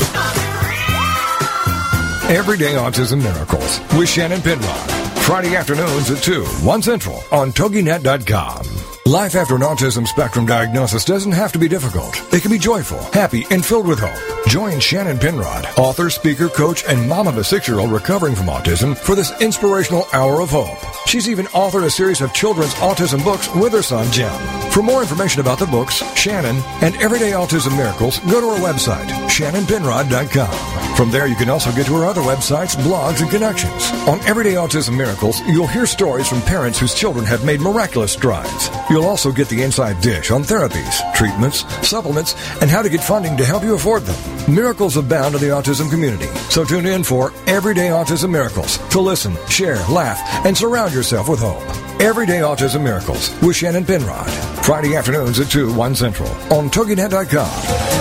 Everyday 2.31 2.75
Autism 2.75 3.21
Miracles 3.21 3.81
with 3.99 4.09
Shannon 4.09 4.41
Penrod. 4.41 4.91
Friday 5.25 5.57
afternoons 5.57 6.13
at 6.13 6.23
2, 6.23 6.45
1 6.45 6.83
Central 6.83 7.21
on 7.33 7.51
TogiNet.com. 7.51 8.84
Life 9.07 9.35
after 9.35 9.55
an 9.55 9.61
autism 9.61 10.09
spectrum 10.09 10.47
diagnosis 10.47 11.05
doesn't 11.05 11.33
have 11.33 11.53
to 11.53 11.59
be 11.59 11.69
difficult. 11.69 12.23
It 12.33 12.41
can 12.41 12.51
be 12.51 12.59
joyful, 12.59 13.03
happy, 13.13 13.47
and 13.51 13.63
filled 13.63 13.87
with 13.87 13.99
hope. 13.99 14.49
Join 14.49 14.81
Shannon 14.81 15.19
Penrod, 15.19 15.67
author, 15.77 16.09
speaker, 16.09 16.49
coach, 16.49 16.85
and 16.89 17.07
mom 17.07 17.29
of 17.29 17.37
a 17.37 17.45
six-year-old 17.45 17.93
recovering 17.93 18.35
from 18.35 18.47
autism 18.47 18.97
for 18.97 19.15
this 19.15 19.39
inspirational 19.43 20.07
hour 20.15 20.41
of 20.41 20.49
hope. 20.49 20.79
She's 21.07 21.29
even 21.29 21.45
authored 21.49 21.85
a 21.85 21.91
series 21.91 22.23
of 22.23 22.33
children's 22.33 22.73
autism 22.77 23.23
books 23.23 23.55
with 23.55 23.75
her 23.75 23.83
son, 23.83 24.11
Jim. 24.11 24.33
For 24.71 24.83
more 24.83 25.03
information 25.03 25.43
about 25.43 25.59
the 25.59 25.67
books, 25.67 25.97
Shannon, 26.17 26.57
and 26.81 26.97
Everyday 26.97 27.33
Autism 27.33 27.77
Miracles, 27.77 28.19
go 28.21 28.41
to 28.41 28.55
her 28.55 28.67
website, 28.67 29.07
shannonpenrod.com. 29.29 30.97
From 30.97 31.11
there, 31.11 31.27
you 31.27 31.37
can 31.37 31.51
also 31.51 31.73
get 31.73 31.87
to 31.87 31.97
her 31.97 32.07
other 32.07 32.23
websites, 32.23 32.75
blogs, 32.77 33.21
and 33.21 33.31
connections. 33.31 33.91
On 34.09 34.19
Everyday 34.21 34.55
Autism 34.55 34.97
Miracles, 34.97 35.41
you'll 35.43 35.67
hear 35.67 35.85
stories 35.87 36.29
from 36.29 36.41
parents 36.43 36.79
whose 36.79 36.95
children 36.95 37.27
have 37.27 37.45
made 37.45 37.61
miraculous 37.61 38.13
strides. 38.13 38.71
You'll 38.95 39.07
also 39.07 39.33
get 39.33 39.49
the 39.49 39.61
inside 39.61 40.01
dish 40.01 40.31
on 40.31 40.45
therapies, 40.45 41.13
treatments, 41.15 41.65
supplements, 41.85 42.37
and 42.63 42.71
how 42.71 42.81
to 42.81 42.89
get 42.89 43.03
funding 43.03 43.37
to 43.37 43.45
help 43.45 43.65
you 43.65 43.75
afford 43.75 44.05
them. 44.05 44.55
Miracles 44.55 44.97
abound 44.97 45.35
in 45.35 45.41
the 45.41 45.49
autism 45.49 45.91
community. 45.91 46.29
So 46.49 46.65
tune 46.65 46.87
in 46.87 47.03
for 47.03 47.33
Everyday 47.49 47.89
Autism 47.89 48.31
Miracles 48.31 48.79
to 48.91 49.01
listen, 49.01 49.37
share, 49.49 49.85
laugh, 49.89 50.21
and 50.47 50.57
surround 50.57 50.95
yourself 50.95 51.29
with 51.29 51.41
hope. 51.41 51.65
Everyday 52.01 52.39
Autism 52.39 52.85
Miracles 52.85 53.37
with 53.43 53.57
Shannon 53.57 53.85
Penrod. 53.85 54.31
Friday 54.65 54.95
afternoons 54.95 55.41
at 55.41 55.51
2, 55.51 55.75
1 55.75 55.95
Central 55.97 56.31
on 56.53 56.71
TogiNet.com. 56.71 57.99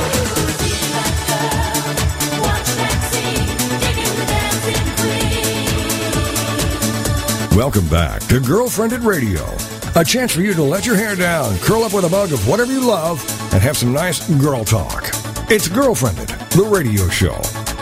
Welcome 7.58 7.88
back 7.88 8.22
to 8.28 8.40
Girlfriendit 8.40 9.04
Radio. 9.04 9.63
A 9.96 10.04
chance 10.04 10.34
for 10.34 10.42
you 10.42 10.56
to 10.56 10.64
let 10.64 10.88
your 10.88 10.96
hair 10.96 11.16
down, 11.16 11.56
curl 11.60 11.84
up 11.84 11.94
with 11.94 12.04
a 12.04 12.10
mug 12.10 12.32
of 12.32 12.48
whatever 12.48 12.72
you 12.72 12.84
love, 12.84 13.22
and 13.54 13.62
have 13.62 13.78
some 13.78 13.94
nice 13.94 14.28
girl 14.42 14.66
talk. 14.66 15.10
It's 15.52 15.68
Girlfriendit, 15.68 16.50
the 16.50 16.64
radio 16.64 17.08
show 17.10 17.36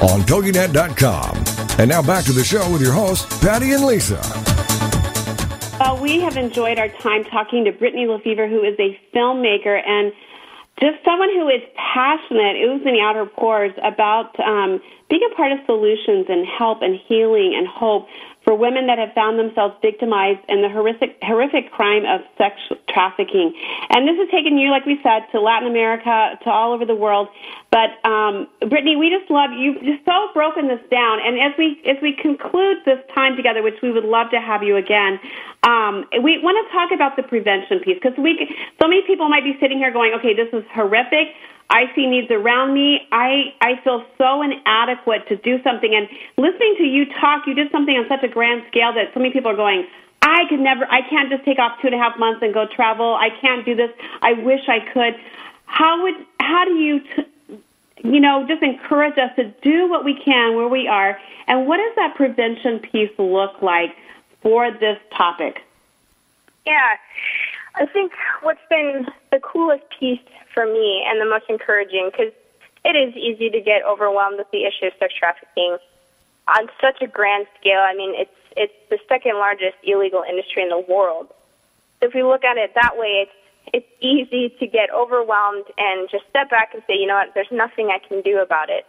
on 0.05 0.19
TogiNet.com. 0.23 1.79
And 1.79 1.89
now 1.89 2.01
back 2.01 2.25
to 2.25 2.33
the 2.33 2.43
show 2.43 2.69
with 2.69 2.81
your 2.81 2.91
hosts, 2.91 3.39
Patty 3.39 3.71
and 3.71 3.85
Lisa. 3.85 4.19
Well, 5.79 6.01
we 6.01 6.19
have 6.19 6.35
enjoyed 6.35 6.79
our 6.79 6.89
time 6.89 7.23
talking 7.23 7.63
to 7.63 7.71
Brittany 7.71 8.07
Lefevre, 8.07 8.49
who 8.49 8.61
is 8.61 8.77
a 8.77 8.99
filmmaker 9.15 9.81
and 9.87 10.11
just 10.81 10.97
someone 11.05 11.29
who 11.29 11.47
is 11.47 11.61
passionate, 11.77 12.57
oozing 12.57 12.99
out 13.01 13.15
her 13.15 13.25
pores 13.25 13.71
about 13.83 14.37
um, 14.41 14.81
being 15.09 15.21
a 15.31 15.35
part 15.35 15.53
of 15.53 15.59
solutions 15.65 16.25
and 16.27 16.45
help 16.45 16.81
and 16.81 16.99
healing 17.07 17.55
and 17.55 17.69
hope 17.69 18.07
for 18.43 18.55
women 18.55 18.87
that 18.87 18.97
have 18.97 19.13
found 19.13 19.37
themselves 19.37 19.75
victimized 19.81 20.41
in 20.49 20.61
the 20.61 20.69
horrific, 20.69 21.17
horrific 21.21 21.71
crime 21.71 22.05
of 22.05 22.21
sex 22.37 22.57
trafficking. 22.89 23.53
And 23.89 24.07
this 24.07 24.17
has 24.17 24.29
taken 24.33 24.57
you, 24.57 24.71
like 24.71 24.85
we 24.85 24.97
said, 25.03 25.29
to 25.31 25.39
Latin 25.39 25.69
America, 25.69 26.37
to 26.43 26.49
all 26.49 26.73
over 26.73 26.85
the 26.85 26.95
world. 26.95 27.29
But 27.69 28.01
um, 28.03 28.49
Brittany, 28.59 28.95
we 28.97 29.13
just 29.13 29.29
love 29.29 29.51
you. 29.53 29.77
You've 29.77 29.83
just 29.83 30.05
so 30.05 30.33
broken 30.33 30.67
this 30.67 30.81
down. 30.89 31.19
And 31.21 31.37
as 31.37 31.53
we 31.57 31.79
as 31.85 32.01
we 32.01 32.17
conclude 32.17 32.81
this 32.85 32.99
time 33.13 33.37
together, 33.37 33.61
which 33.61 33.77
we 33.83 33.91
would 33.91 34.05
love 34.05 34.31
to 34.31 34.41
have 34.41 34.63
you 34.63 34.75
again, 34.75 35.19
um, 35.63 36.05
we 36.23 36.41
want 36.41 36.57
to 36.57 36.65
talk 36.73 36.89
about 36.89 37.15
the 37.15 37.23
prevention 37.23 37.79
piece 37.79 38.01
because 38.01 38.17
we 38.17 38.49
so 38.81 38.87
many 38.89 39.05
people 39.05 39.29
might 39.29 39.45
be 39.45 39.53
sitting 39.61 39.77
here 39.77 39.93
going, 39.93 40.13
okay, 40.17 40.33
this 40.33 40.49
is 40.51 40.65
horrific. 40.73 41.29
I 41.69 41.85
see 41.95 42.05
needs 42.07 42.29
around 42.31 42.73
me. 42.73 43.07
I, 43.11 43.53
I 43.61 43.79
feel 43.83 44.03
so 44.17 44.41
inadequate 44.41 45.27
to 45.29 45.37
do 45.37 45.61
something. 45.63 45.93
And 45.93 46.07
listening 46.37 46.75
to 46.77 46.83
you 46.83 47.05
talk, 47.19 47.47
you 47.47 47.53
did 47.53 47.71
something 47.71 47.95
on 47.95 48.05
such 48.09 48.23
a 48.23 48.27
grand 48.27 48.63
scale 48.67 48.93
that 48.93 49.13
so 49.13 49.19
many 49.19 49.31
people 49.31 49.51
are 49.51 49.55
going, 49.55 49.87
I 50.21 50.43
could 50.49 50.59
never, 50.59 50.85
I 50.91 51.01
can't 51.09 51.29
just 51.29 51.45
take 51.45 51.59
off 51.59 51.79
two 51.81 51.87
and 51.87 51.95
a 51.95 51.97
half 51.97 52.19
months 52.19 52.41
and 52.43 52.53
go 52.53 52.65
travel. 52.67 53.15
I 53.15 53.29
can't 53.41 53.65
do 53.65 53.75
this. 53.75 53.89
I 54.21 54.33
wish 54.33 54.61
I 54.67 54.79
could. 54.93 55.15
How 55.65 56.03
would, 56.03 56.15
how 56.39 56.65
do 56.65 56.73
you, 56.73 56.99
t- 56.99 57.59
you 58.03 58.19
know, 58.19 58.45
just 58.47 58.61
encourage 58.61 59.17
us 59.17 59.31
to 59.37 59.45
do 59.61 59.89
what 59.89 60.03
we 60.03 60.19
can 60.23 60.55
where 60.55 60.67
we 60.67 60.87
are? 60.87 61.17
And 61.47 61.67
what 61.67 61.77
does 61.77 61.95
that 61.95 62.15
prevention 62.15 62.79
piece 62.79 63.11
look 63.17 63.61
like 63.61 63.95
for 64.41 64.71
this 64.71 64.97
topic? 65.17 65.61
Yeah. 66.65 66.97
I 67.75 67.85
think 67.85 68.11
what's 68.41 68.59
been 68.69 69.07
the 69.31 69.39
coolest 69.39 69.83
piece 69.97 70.19
for 70.53 70.65
me 70.65 71.05
and 71.07 71.21
the 71.21 71.25
most 71.25 71.45
encouraging, 71.49 72.09
because 72.11 72.33
it 72.83 72.95
is 72.95 73.15
easy 73.15 73.49
to 73.49 73.61
get 73.61 73.83
overwhelmed 73.85 74.37
with 74.37 74.51
the 74.51 74.65
issue 74.65 74.87
of 74.87 74.93
sex 74.99 75.13
trafficking 75.17 75.77
on 76.47 76.67
such 76.81 77.01
a 77.01 77.07
grand 77.07 77.47
scale. 77.59 77.79
I 77.79 77.95
mean, 77.95 78.13
it's 78.15 78.31
it's 78.57 78.73
the 78.89 78.99
second 79.07 79.35
largest 79.35 79.77
illegal 79.83 80.23
industry 80.27 80.63
in 80.63 80.69
the 80.69 80.79
world. 80.79 81.27
So 81.99 82.07
if 82.07 82.13
we 82.13 82.23
look 82.23 82.43
at 82.43 82.57
it 82.57 82.73
that 82.75 82.97
way, 82.97 83.27
it's 83.27 83.31
it's 83.73 83.87
easy 84.01 84.49
to 84.59 84.67
get 84.67 84.89
overwhelmed 84.91 85.65
and 85.77 86.09
just 86.09 86.25
step 86.29 86.49
back 86.49 86.73
and 86.73 86.83
say, 86.87 86.95
you 86.95 87.07
know 87.07 87.15
what, 87.15 87.33
there's 87.33 87.51
nothing 87.51 87.89
I 87.89 87.99
can 88.05 88.21
do 88.21 88.39
about 88.39 88.69
it. 88.69 88.85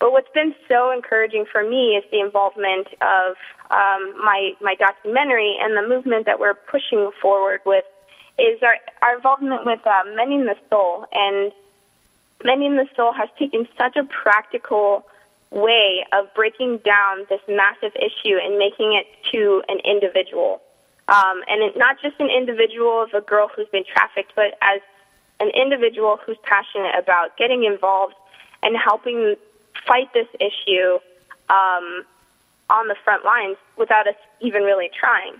But 0.00 0.12
what's 0.12 0.30
been 0.34 0.54
so 0.68 0.90
encouraging 0.90 1.44
for 1.50 1.62
me 1.62 1.96
is 1.96 2.04
the 2.10 2.20
involvement 2.20 2.88
of 3.00 3.36
um, 3.70 4.14
my 4.18 4.52
my 4.60 4.74
documentary 4.74 5.56
and 5.60 5.76
the 5.76 5.86
movement 5.86 6.26
that 6.26 6.40
we're 6.40 6.54
pushing 6.54 7.10
forward 7.22 7.60
with 7.64 7.84
is 8.38 8.62
our, 8.62 8.76
our 9.02 9.16
involvement 9.16 9.64
with 9.64 9.86
uh, 9.86 10.02
Mending 10.14 10.44
the 10.44 10.56
Soul. 10.70 11.06
And 11.12 11.52
Mending 12.42 12.76
the 12.76 12.88
Soul 12.96 13.12
has 13.12 13.28
taken 13.38 13.68
such 13.78 13.96
a 13.96 14.04
practical 14.04 15.04
way 15.50 16.04
of 16.12 16.32
breaking 16.34 16.78
down 16.78 17.26
this 17.28 17.40
massive 17.48 17.92
issue 17.94 18.36
and 18.42 18.58
making 18.58 18.92
it 18.94 19.06
to 19.32 19.62
an 19.68 19.78
individual. 19.84 20.60
Um, 21.06 21.42
and 21.48 21.62
it, 21.62 21.76
not 21.76 22.00
just 22.00 22.18
an 22.18 22.28
individual 22.30 23.02
of 23.02 23.14
a 23.14 23.20
girl 23.20 23.48
who's 23.54 23.68
been 23.68 23.84
trafficked, 23.84 24.32
but 24.34 24.58
as 24.62 24.80
an 25.40 25.50
individual 25.50 26.18
who's 26.24 26.38
passionate 26.42 26.94
about 26.98 27.36
getting 27.36 27.64
involved 27.64 28.14
and 28.62 28.76
helping 28.76 29.36
fight 29.86 30.12
this 30.14 30.28
issue 30.40 30.98
um, 31.50 32.04
on 32.70 32.88
the 32.88 32.96
front 33.04 33.24
lines 33.24 33.56
without 33.76 34.08
us 34.08 34.14
even 34.40 34.62
really 34.62 34.90
trying. 34.98 35.34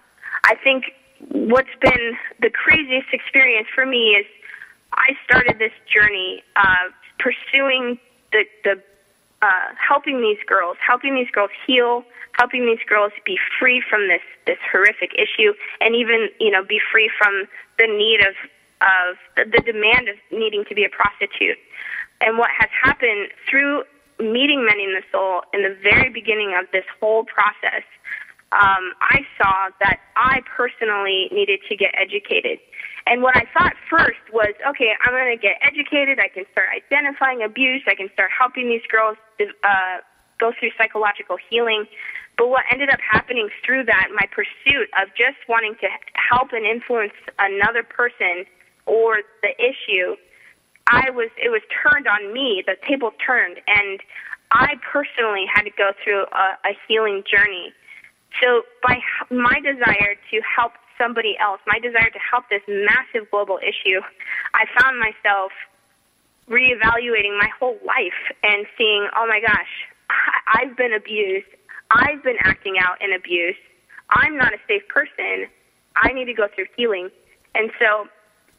I 0.45 0.55
think 0.57 0.95
what's 1.31 1.75
been 1.81 2.17
the 2.41 2.51
craziest 2.51 3.09
experience 3.13 3.69
for 3.75 3.87
me 3.87 4.17
is 4.17 4.27
I 4.93 5.17
started 5.25 5.59
this 5.59 5.73
journey 5.93 6.43
uh, 6.57 6.91
pursuing 7.19 7.99
the 8.33 8.45
the 8.65 8.83
uh, 9.43 9.75
helping 9.77 10.23
these 10.23 10.39
girls, 10.47 10.77
helping 10.81 11.15
these 11.15 11.31
girls 11.31 11.51
heal, 11.67 12.03
helping 12.33 12.65
these 12.65 12.83
girls 12.87 13.13
be 13.27 13.39
free 13.59 13.83
from 13.89 14.09
this 14.09 14.23
this 14.47 14.59
horrific 14.71 15.13
issue, 15.15 15.53
and 15.81 15.95
even 15.95 16.29
you 16.41 16.51
know 16.51 16.65
be 16.65 16.81
free 16.93 17.11
from 17.19 17.47
the 17.79 17.87
need 17.87 18.21
of 18.21 18.35
of 18.81 19.51
the 19.53 19.61
demand 19.61 20.09
of 20.09 20.17
needing 20.31 20.65
to 20.69 20.75
be 20.75 20.85
a 20.85 20.89
prostitute. 20.89 21.59
And 22.21 22.39
what 22.39 22.51
has 22.59 22.71
happened 22.83 23.29
through 23.49 23.85
meeting 24.19 24.65
Mending 24.65 24.95
the 24.95 25.03
Soul 25.11 25.43
in 25.53 25.63
the 25.63 25.77
very 25.83 26.09
beginning 26.09 26.55
of 26.59 26.71
this 26.73 26.85
whole 27.01 27.25
process 27.25 27.83
um, 28.55 28.95
I 29.03 29.27
saw 29.37 29.71
that 29.81 29.99
I 30.17 30.41
personally 30.57 31.29
needed 31.33 31.61
to 31.69 31.77
get 31.77 31.91
educated. 31.99 32.59
And 33.07 33.23
what 33.23 33.37
I 33.37 33.45
thought 33.53 33.75
first 33.91 34.23
was, 34.33 34.55
okay, 34.67 34.95
I'm 35.05 35.13
going 35.13 35.37
to 35.37 35.41
get 35.41 35.59
educated. 35.61 36.19
I 36.19 36.29
can 36.29 36.45
start 36.53 36.69
identifying 36.73 37.43
abuse. 37.43 37.83
I 37.87 37.95
can 37.95 38.09
start 38.15 38.31
helping 38.31 38.69
these 38.69 38.87
girls 38.89 39.17
uh, 39.41 39.99
go 40.39 40.53
through 40.59 40.71
psychological 40.79 41.37
healing. 41.51 41.85
But 42.39 42.49
what 42.49 42.65
ended 42.73 42.91
up 42.91 43.01
happening 43.01 43.49
through 43.65 43.85
that, 43.85 44.09
my 44.15 44.27
pursuit 44.31 44.89
of 45.01 45.09
just 45.19 45.37
wanting 45.49 45.75
to 45.81 45.89
help 46.15 46.53
and 46.53 46.65
influence 46.65 47.13
another 47.39 47.83
person 47.83 48.47
or 48.87 49.19
the 49.43 49.53
issue, 49.59 50.17
I 50.87 51.11
was 51.11 51.31
it 51.43 51.49
was 51.49 51.63
turned 51.71 52.07
on 52.07 52.33
me. 52.33 52.63
The 52.67 52.77
table 52.87 53.13
turned, 53.25 53.57
and 53.67 54.01
I 54.53 54.75
personally 54.85 55.47
had 55.53 55.63
to 55.63 55.71
go 55.71 55.93
through 56.03 56.25
a, 56.25 56.59
a 56.69 56.77
healing 56.87 57.23
journey 57.25 57.73
so 58.41 58.63
by 58.83 58.99
my 59.31 59.61
desire 59.61 60.15
to 60.31 60.41
help 60.43 60.73
somebody 60.99 61.37
else, 61.39 61.61
my 61.67 61.79
desire 61.79 62.11
to 62.11 62.19
help 62.19 62.45
this 62.51 62.63
massive 62.69 63.31
global 63.31 63.59
issue, 63.59 64.01
I 64.55 64.67
found 64.81 64.99
myself 64.99 65.53
reevaluating 66.49 67.39
my 67.39 67.49
whole 67.59 67.79
life 67.85 68.21
and 68.43 68.67
seeing, 68.77 69.09
oh 69.17 69.27
my 69.27 69.41
gosh, 69.41 69.73
I've 70.55 70.77
been 70.77 70.93
abused. 70.93 71.47
I've 71.91 72.23
been 72.23 72.37
acting 72.41 72.77
out 72.79 73.01
in 73.03 73.13
abuse. 73.13 73.57
I'm 74.11 74.37
not 74.37 74.53
a 74.53 74.59
safe 74.69 74.87
person. 74.89 75.47
I 75.97 76.13
need 76.13 76.27
to 76.27 76.35
go 76.35 76.49
through 76.55 76.67
healing. 76.77 77.11
And 77.55 77.71
so 77.79 78.09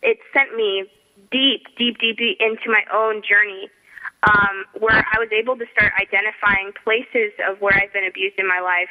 it 0.02 0.18
sent 0.34 0.56
me 0.56 0.86
deep, 1.32 1.68
deep, 1.78 2.00
deep, 2.00 2.18
deep 2.18 2.38
into 2.40 2.70
my 2.70 2.84
own 2.94 3.22
journey 3.22 3.70
um, 4.28 4.66
where 4.80 5.06
I 5.14 5.20
was 5.20 5.30
able 5.32 5.58
to 5.58 5.66
start 5.72 5.94
identifying 6.02 6.74
places 6.84 7.34
of 7.48 7.62
where 7.62 7.76
I've 7.76 7.94
been 7.94 8.06
abused 8.06 8.40
in 8.40 8.48
my 8.48 8.60
life 8.60 8.90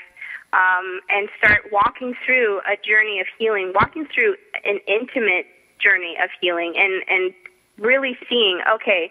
um, 0.55 1.01
and 1.11 1.29
start 1.39 1.63
walking 1.73 2.15
through 2.25 2.61
a 2.61 2.77
journey 2.77 3.21
of 3.21 3.27
healing, 3.39 3.73
walking 3.75 4.07
through 4.15 4.37
an 4.65 4.79
intimate 4.87 5.47
journey 5.83 6.17
of 6.23 6.31
healing, 6.41 6.75
and 6.77 7.03
and 7.09 7.35
really 7.79 8.17
seeing, 8.29 8.61
okay, 8.73 9.11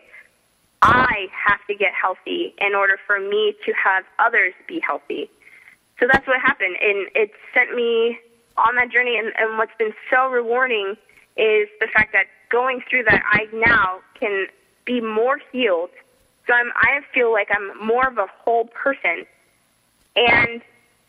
I 0.81 1.27
have 1.31 1.59
to 1.67 1.75
get 1.75 1.91
healthy 1.93 2.53
in 2.57 2.73
order 2.73 2.97
for 3.05 3.19
me 3.19 3.53
to 3.65 3.73
have 3.73 4.05
others 4.19 4.53
be 4.67 4.79
healthy. 4.79 5.29
So 5.99 6.07
that's 6.11 6.25
what 6.25 6.39
happened, 6.39 6.77
and 6.81 7.07
it 7.13 7.31
sent 7.53 7.75
me 7.75 8.17
on 8.57 8.75
that 8.75 8.91
journey. 8.91 9.17
And, 9.17 9.33
and 9.37 9.57
what's 9.57 9.75
been 9.77 9.93
so 10.09 10.27
rewarding 10.27 10.95
is 11.35 11.67
the 11.79 11.87
fact 11.93 12.13
that 12.13 12.25
going 12.49 12.81
through 12.89 13.03
that, 13.03 13.21
I 13.31 13.47
now 13.53 13.99
can 14.19 14.47
be 14.85 15.01
more 15.01 15.39
healed. 15.51 15.89
So 16.47 16.53
I'm, 16.53 16.71
I 16.75 16.99
feel 17.13 17.31
like 17.31 17.49
I'm 17.51 17.85
more 17.85 18.07
of 18.07 18.17
a 18.17 18.27
whole 18.27 18.65
person. 18.65 19.25
And 20.15 20.61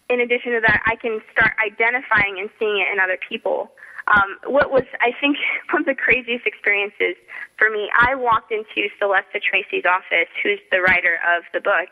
in 0.09 0.21
addition 0.21 0.53
to 0.53 0.61
that, 0.61 0.83
I 0.87 0.97
can 0.97 1.21
start 1.33 1.53
identifying 1.65 2.39
and 2.39 2.51
seeing 2.59 2.79
it 2.79 2.93
in 2.93 3.01
other 3.01 3.19
people. 3.19 3.73
Um, 4.07 4.37
what 4.45 4.71
was, 4.71 4.85
I 5.01 5.13
think, 5.21 5.39
one 5.71 5.83
of 5.83 5.87
the 5.87 5.95
craziest 5.95 6.47
experiences 6.47 7.17
for 7.57 7.71
me, 7.71 7.91
I 7.99 8.15
walked 8.15 8.53
into 8.53 8.89
Celestia 9.01 9.41
Tracy's 9.41 9.85
office, 9.87 10.29
who's 10.43 10.61
the 10.71 10.81
writer 10.81 11.19
of 11.37 11.45
the 11.53 11.61
book. 11.61 11.89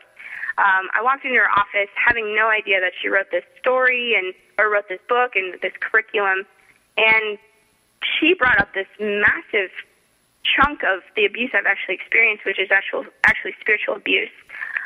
Um, 0.57 0.93
I 0.93 1.01
walked 1.01 1.25
into 1.25 1.37
her 1.37 1.49
office 1.49 1.89
having 1.97 2.35
no 2.35 2.49
idea 2.49 2.79
that 2.79 2.93
she 3.01 3.09
wrote 3.09 3.31
this 3.31 3.43
story 3.59 4.13
and 4.13 4.33
or 4.59 4.69
wrote 4.69 4.87
this 4.87 5.01
book 5.09 5.31
and 5.35 5.59
this 5.61 5.73
curriculum, 5.79 6.45
and 6.95 7.39
she 8.19 8.35
brought 8.35 8.59
up 8.61 8.73
this 8.75 8.85
massive 8.99 9.71
chunk 10.43 10.83
of 10.83 11.01
the 11.15 11.25
abuse 11.25 11.49
I've 11.55 11.65
actually 11.65 11.95
experienced, 11.95 12.45
which 12.45 12.59
is 12.59 12.69
actual, 12.69 13.05
actually 13.25 13.55
spiritual 13.61 13.95
abuse. 13.95 14.29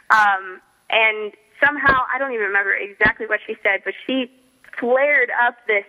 Um, 0.10 0.62
and 0.90 1.34
somehow, 1.64 2.04
I 2.14 2.18
don't 2.18 2.34
even 2.34 2.48
remember 2.48 2.74
exactly 2.74 3.26
what 3.26 3.40
she 3.46 3.56
said, 3.64 3.82
but 3.84 3.94
she 4.06 4.32
flared 4.80 5.32
up 5.42 5.56
this 5.68 5.86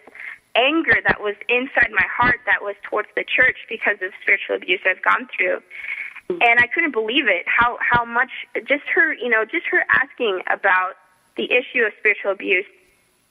anger 0.55 0.97
that 1.07 1.21
was 1.21 1.35
inside 1.49 1.91
my 1.93 2.07
heart 2.11 2.41
that 2.47 2.63
was 2.63 2.75
towards 2.83 3.09
the 3.17 3.25
church 3.25 3.57
because 3.69 3.97
of 4.03 4.13
spiritual 4.23 4.57
abuse 4.57 4.81
I've 4.85 5.03
gone 5.03 5.29
through. 5.37 5.61
Mm. 6.31 6.43
And 6.43 6.61
I 6.61 6.67
couldn't 6.67 6.93
believe 6.93 7.29
it, 7.29 7.45
how, 7.47 7.79
how 7.81 8.05
much, 8.05 8.31
just 8.67 8.85
her, 8.95 9.15
you 9.15 9.29
know, 9.29 9.45
just 9.45 9.67
her 9.67 9.85
asking 9.91 10.41
about 10.51 10.95
the 11.37 11.45
issue 11.53 11.85
of 11.85 11.93
spiritual 11.99 12.33
abuse, 12.33 12.67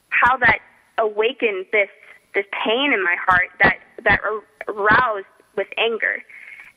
how 0.10 0.38
that 0.38 0.60
awakened 0.98 1.66
this, 1.72 1.90
this 2.34 2.46
pain 2.64 2.94
in 2.94 3.04
my 3.04 3.16
heart 3.20 3.50
that, 3.62 3.78
that 4.04 4.22
aroused 4.68 5.26
with 5.56 5.68
anger. 5.78 6.24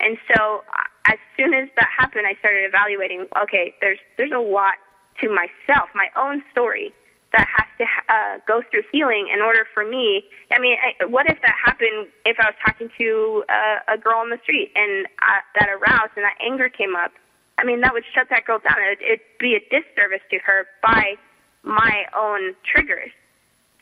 And 0.00 0.16
so 0.34 0.64
as 1.06 1.18
soon 1.36 1.54
as 1.54 1.68
that 1.76 1.88
happened, 1.96 2.26
I 2.26 2.34
started 2.40 2.64
evaluating, 2.64 3.26
okay, 3.42 3.74
there's, 3.80 3.98
there's 4.16 4.32
a 4.32 4.38
lot 4.38 4.74
to 5.20 5.28
myself, 5.28 5.88
my 5.94 6.08
own 6.16 6.42
story 6.52 6.92
that 7.32 7.46
has 7.46 7.68
to 7.78 7.84
uh, 8.08 8.38
go 8.46 8.62
through 8.70 8.82
healing 8.90 9.30
in 9.32 9.40
order 9.40 9.64
for 9.72 9.84
me. 9.84 10.24
I 10.52 10.58
mean, 10.58 10.76
I, 10.82 11.04
what 11.06 11.26
if 11.30 11.38
that 11.42 11.54
happened 11.64 12.08
if 12.26 12.36
I 12.40 12.50
was 12.50 12.58
talking 12.64 12.90
to 12.98 13.44
uh, 13.48 13.94
a 13.94 13.98
girl 13.98 14.18
on 14.18 14.30
the 14.30 14.38
street 14.42 14.72
and 14.74 15.06
uh, 15.22 15.40
that 15.58 15.68
aroused 15.68 16.12
and 16.16 16.24
that 16.24 16.34
anger 16.42 16.68
came 16.68 16.96
up? 16.96 17.12
I 17.58 17.64
mean, 17.64 17.82
that 17.82 17.92
would 17.92 18.04
shut 18.14 18.28
that 18.30 18.46
girl 18.46 18.58
down. 18.58 18.76
It'd, 18.80 19.20
be 19.38 19.54
a 19.54 19.60
disservice 19.70 20.20
to 20.30 20.38
her 20.44 20.66
by 20.82 21.14
my 21.62 22.04
own 22.16 22.54
triggers. 22.64 23.10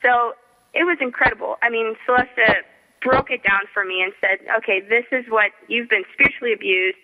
So 0.02 0.34
it 0.74 0.84
was 0.84 0.98
incredible. 1.00 1.56
I 1.62 1.70
mean, 1.70 1.94
Celestia 2.06 2.62
broke 3.02 3.30
it 3.30 3.42
down 3.42 3.62
for 3.72 3.84
me 3.84 4.02
and 4.02 4.12
said, 4.20 4.38
okay, 4.58 4.80
this 4.80 5.04
is 5.10 5.24
what 5.28 5.50
you've 5.68 5.88
been 5.88 6.04
spiritually 6.12 6.52
abused. 6.52 6.98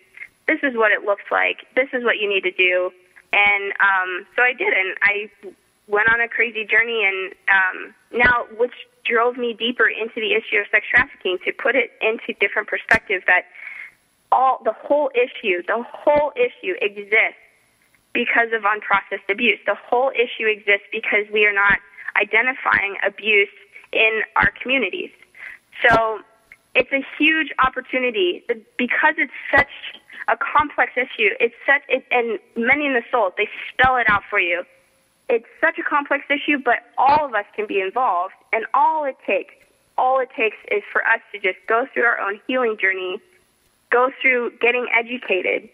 This 0.47 0.59
is 0.63 0.75
what 0.75 0.91
it 0.91 1.03
looks 1.03 1.25
like. 1.31 1.65
This 1.75 1.87
is 1.91 2.03
what 2.03 2.17
you 2.19 2.29
need 2.29 2.43
to 2.43 2.51
do. 2.51 2.91
And 3.35 3.73
um, 3.83 4.25
so 4.35 4.43
I 4.43 4.53
did, 4.53 4.71
and 4.71 4.95
I 5.03 5.29
went 5.87 6.07
on 6.09 6.21
a 6.21 6.27
crazy 6.27 6.63
journey, 6.63 7.03
and 7.03 7.33
um, 7.51 7.93
now 8.13 8.45
which 8.57 8.73
drove 9.03 9.35
me 9.35 9.53
deeper 9.53 9.87
into 9.87 10.15
the 10.15 10.31
issue 10.33 10.57
of 10.57 10.67
sex 10.71 10.85
trafficking 10.89 11.37
to 11.45 11.51
put 11.51 11.75
it 11.75 11.91
into 12.01 12.33
different 12.39 12.69
perspective 12.69 13.23
that 13.27 13.43
all 14.31 14.61
the 14.63 14.71
whole 14.71 15.11
issue, 15.13 15.61
the 15.67 15.83
whole 15.83 16.31
issue 16.35 16.73
exists 16.81 17.43
because 18.13 18.47
of 18.55 18.63
unprocessed 18.63 19.29
abuse. 19.29 19.59
The 19.65 19.75
whole 19.75 20.11
issue 20.15 20.47
exists 20.47 20.87
because 20.91 21.25
we 21.31 21.45
are 21.45 21.53
not 21.53 21.79
identifying 22.15 22.95
abuse 23.05 23.51
in 23.91 24.21
our 24.37 24.51
communities. 24.61 25.11
So 25.87 26.21
it's 26.73 26.91
a 26.91 27.05
huge 27.17 27.51
opportunity 27.59 28.43
because 28.77 29.15
it's 29.17 29.33
such 29.51 29.71
a 30.27 30.37
complex 30.37 30.93
issue. 30.95 31.29
It's 31.39 31.55
such, 31.65 31.81
it, 31.89 32.05
and 32.11 32.39
Mending 32.55 32.93
the 32.93 33.03
Soul, 33.11 33.31
they 33.37 33.47
spell 33.71 33.97
it 33.97 34.09
out 34.09 34.23
for 34.29 34.39
you. 34.39 34.63
It's 35.29 35.45
such 35.59 35.77
a 35.79 35.83
complex 35.83 36.25
issue, 36.29 36.59
but 36.59 36.79
all 36.97 37.25
of 37.25 37.33
us 37.33 37.45
can 37.55 37.65
be 37.65 37.81
involved, 37.81 38.33
and 38.53 38.65
all 38.73 39.05
it 39.05 39.17
takes, 39.25 39.53
all 39.97 40.19
it 40.19 40.29
takes 40.35 40.57
is 40.71 40.83
for 40.91 41.05
us 41.05 41.19
to 41.31 41.39
just 41.39 41.57
go 41.67 41.87
through 41.93 42.03
our 42.03 42.19
own 42.19 42.39
healing 42.47 42.77
journey, 42.79 43.19
go 43.89 44.11
through 44.21 44.51
getting 44.61 44.87
educated, 44.93 45.69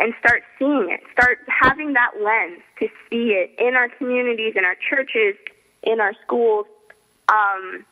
and 0.00 0.14
start 0.18 0.42
seeing 0.58 0.88
it, 0.90 1.00
start 1.12 1.38
having 1.46 1.92
that 1.92 2.10
lens 2.20 2.60
to 2.80 2.88
see 3.08 3.32
it 3.32 3.54
in 3.58 3.76
our 3.76 3.88
communities, 3.88 4.54
in 4.56 4.64
our 4.64 4.74
churches, 4.74 5.36
in 5.84 6.00
our 6.00 6.12
schools. 6.24 6.66
Um, 7.28 7.84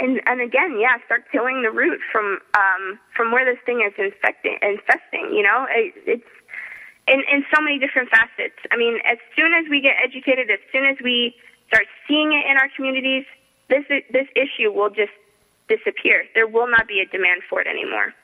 and 0.00 0.20
and 0.26 0.40
again, 0.40 0.78
yeah, 0.80 0.96
start 1.06 1.24
killing 1.30 1.62
the 1.62 1.70
root 1.70 2.00
from 2.10 2.38
um, 2.54 2.98
from 3.14 3.32
where 3.32 3.44
this 3.44 3.62
thing 3.64 3.82
is 3.86 3.92
infecting, 3.98 4.58
infesting. 4.62 5.32
You 5.32 5.42
know, 5.42 5.66
it, 5.70 5.94
it's 6.06 6.32
in 7.06 7.22
in 7.30 7.44
so 7.54 7.60
many 7.60 7.78
different 7.78 8.08
facets. 8.08 8.58
I 8.70 8.76
mean, 8.76 8.98
as 9.04 9.18
soon 9.36 9.52
as 9.52 9.68
we 9.70 9.80
get 9.80 9.96
educated, 10.02 10.50
as 10.50 10.60
soon 10.72 10.86
as 10.86 10.96
we 11.04 11.36
start 11.68 11.86
seeing 12.08 12.32
it 12.32 12.44
in 12.50 12.56
our 12.56 12.68
communities, 12.74 13.24
this 13.68 13.84
this 14.10 14.26
issue 14.34 14.72
will 14.72 14.90
just 14.90 15.12
disappear. 15.68 16.24
There 16.34 16.48
will 16.48 16.68
not 16.68 16.88
be 16.88 17.00
a 17.00 17.06
demand 17.06 17.42
for 17.48 17.60
it 17.60 17.66
anymore. 17.66 18.14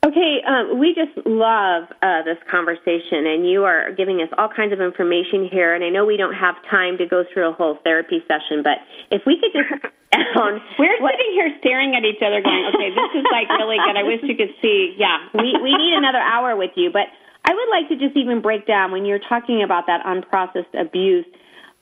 Okay, 0.00 0.40
um, 0.48 0.80
we 0.80 0.96
just 0.96 1.12
love 1.26 1.84
uh, 2.00 2.24
this 2.24 2.40
conversation, 2.50 3.28
and 3.28 3.44
you 3.44 3.64
are 3.68 3.92
giving 3.92 4.24
us 4.24 4.32
all 4.38 4.48
kinds 4.48 4.72
of 4.72 4.80
information 4.80 5.44
here. 5.44 5.74
And 5.74 5.84
I 5.84 5.90
know 5.90 6.06
we 6.06 6.16
don't 6.16 6.32
have 6.32 6.56
time 6.70 6.96
to 6.98 7.06
go 7.06 7.22
through 7.28 7.50
a 7.50 7.52
whole 7.52 7.76
therapy 7.84 8.24
session, 8.24 8.64
but 8.64 8.80
if 9.12 9.20
we 9.26 9.36
could 9.36 9.52
just 9.52 9.68
down, 10.32 10.56
we're 10.80 10.96
what, 11.04 11.12
sitting 11.20 11.32
here 11.36 11.52
staring 11.60 11.92
at 11.94 12.08
each 12.08 12.24
other, 12.24 12.40
going, 12.40 12.64
"Okay, 12.72 12.88
this 12.96 13.12
is 13.12 13.26
like 13.28 13.52
really 13.60 13.76
good. 13.76 13.96
I 14.00 14.04
wish 14.08 14.24
you 14.24 14.36
could 14.40 14.56
see." 14.62 14.96
Yeah, 14.96 15.20
we 15.34 15.52
we 15.60 15.76
need 15.76 15.92
another 15.92 16.24
hour 16.24 16.56
with 16.56 16.72
you, 16.76 16.88
but 16.90 17.12
I 17.44 17.52
would 17.52 17.68
like 17.68 17.92
to 17.92 17.96
just 18.00 18.16
even 18.16 18.40
break 18.40 18.66
down 18.66 18.92
when 18.92 19.04
you're 19.04 19.20
talking 19.28 19.62
about 19.62 19.84
that 19.86 20.00
unprocessed 20.08 20.72
abuse. 20.80 21.26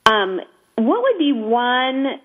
Um, 0.05 0.41
what 0.75 1.03
would 1.03 1.17
be 1.17 1.31
one 1.31 2.19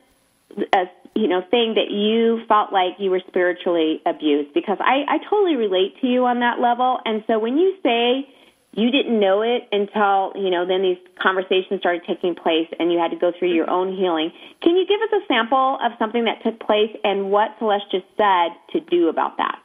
uh, 0.73 0.85
you 1.15 1.29
know 1.29 1.43
thing 1.51 1.75
that 1.75 1.91
you 1.91 2.45
felt 2.47 2.73
like 2.73 2.95
you 2.99 3.11
were 3.11 3.23
spiritually 3.27 4.01
abused 4.07 4.53
because 4.55 4.79
I, 4.81 5.05
I 5.09 5.19
totally 5.31 5.57
relate 5.57 6.01
to 6.01 6.07
you 6.07 6.27
on 6.27 6.41
that 6.41 6.61
level. 6.61 6.99
And 7.05 7.23
so 7.27 7.39
when 7.39 7.57
you 7.57 7.77
say 7.83 8.29
you 8.73 8.91
didn't 8.91 9.19
know 9.21 9.43
it 9.43 9.69
until 9.71 10.33
you 10.35 10.51
know 10.51 10.67
then 10.67 10.83
these 10.83 10.99
conversations 11.21 11.81
started 11.81 12.03
taking 12.07 12.35
place 12.35 12.69
and 12.79 12.93
you 12.93 12.99
had 12.99 13.11
to 13.13 13.17
go 13.17 13.33
through 13.39 13.53
your 13.55 13.71
own 13.71 13.97
healing 13.97 14.33
can 14.63 14.77
you 14.77 14.85
give 14.87 15.01
us 15.01 15.23
a 15.23 15.27
sample 15.29 15.79
of 15.83 15.93
something 15.99 16.25
that 16.25 16.43
took 16.43 16.59
place 16.61 16.91
and 17.05 17.31
what 17.31 17.57
Celestia 17.61 17.91
just 17.91 18.07
said 18.17 18.49
to 18.73 18.81
do 18.81 19.09
about 19.09 19.37
that? 19.37 19.59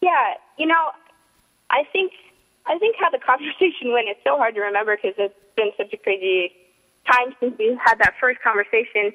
Yeah 0.00 0.34
you 0.56 0.66
know 0.66 0.90
i 1.70 1.82
think 1.92 2.12
i 2.66 2.78
think 2.78 2.94
how 2.98 3.10
the 3.10 3.18
conversation 3.26 3.92
went 3.92 4.08
is 4.08 4.16
so 4.24 4.36
hard 4.36 4.54
to 4.54 4.60
remember 4.60 4.96
because 4.96 5.14
it's 5.18 5.34
been 5.56 5.72
such 5.76 5.92
a 5.92 5.96
crazy 5.96 6.52
time 7.10 7.34
since 7.40 7.58
we 7.58 7.76
had 7.82 7.98
that 7.98 8.14
first 8.20 8.40
conversation 8.42 9.12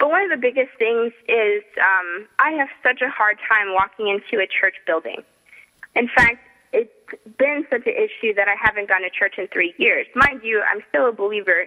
but 0.00 0.08
one 0.08 0.22
of 0.24 0.30
the 0.30 0.40
biggest 0.40 0.70
things 0.78 1.12
is 1.28 1.62
um, 1.76 2.26
I 2.38 2.52
have 2.52 2.68
such 2.82 3.02
a 3.02 3.10
hard 3.10 3.36
time 3.46 3.74
walking 3.74 4.08
into 4.08 4.42
a 4.42 4.48
church 4.48 4.74
building. 4.86 5.22
In 5.94 6.08
fact, 6.08 6.38
it's 6.72 6.90
been 7.36 7.66
such 7.68 7.86
an 7.86 7.92
issue 7.92 8.32
that 8.34 8.48
I 8.48 8.54
haven't 8.58 8.88
gone 8.88 9.02
to 9.02 9.10
church 9.10 9.34
in 9.36 9.46
three 9.48 9.74
years. 9.76 10.06
Mind 10.14 10.40
you, 10.42 10.62
I'm 10.62 10.80
still 10.88 11.08
a 11.08 11.12
believer, 11.12 11.66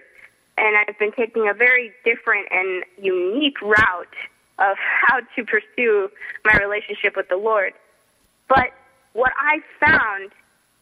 and 0.58 0.76
I've 0.76 0.98
been 0.98 1.12
taking 1.12 1.48
a 1.48 1.54
very 1.54 1.92
different 2.04 2.48
and 2.50 2.84
unique 3.00 3.62
route 3.62 4.16
of 4.58 4.76
how 5.06 5.20
to 5.20 5.44
pursue 5.44 6.10
my 6.44 6.58
relationship 6.58 7.14
with 7.16 7.28
the 7.28 7.36
Lord. 7.36 7.72
But 8.48 8.74
what 9.12 9.32
I 9.38 9.60
found, 9.78 10.32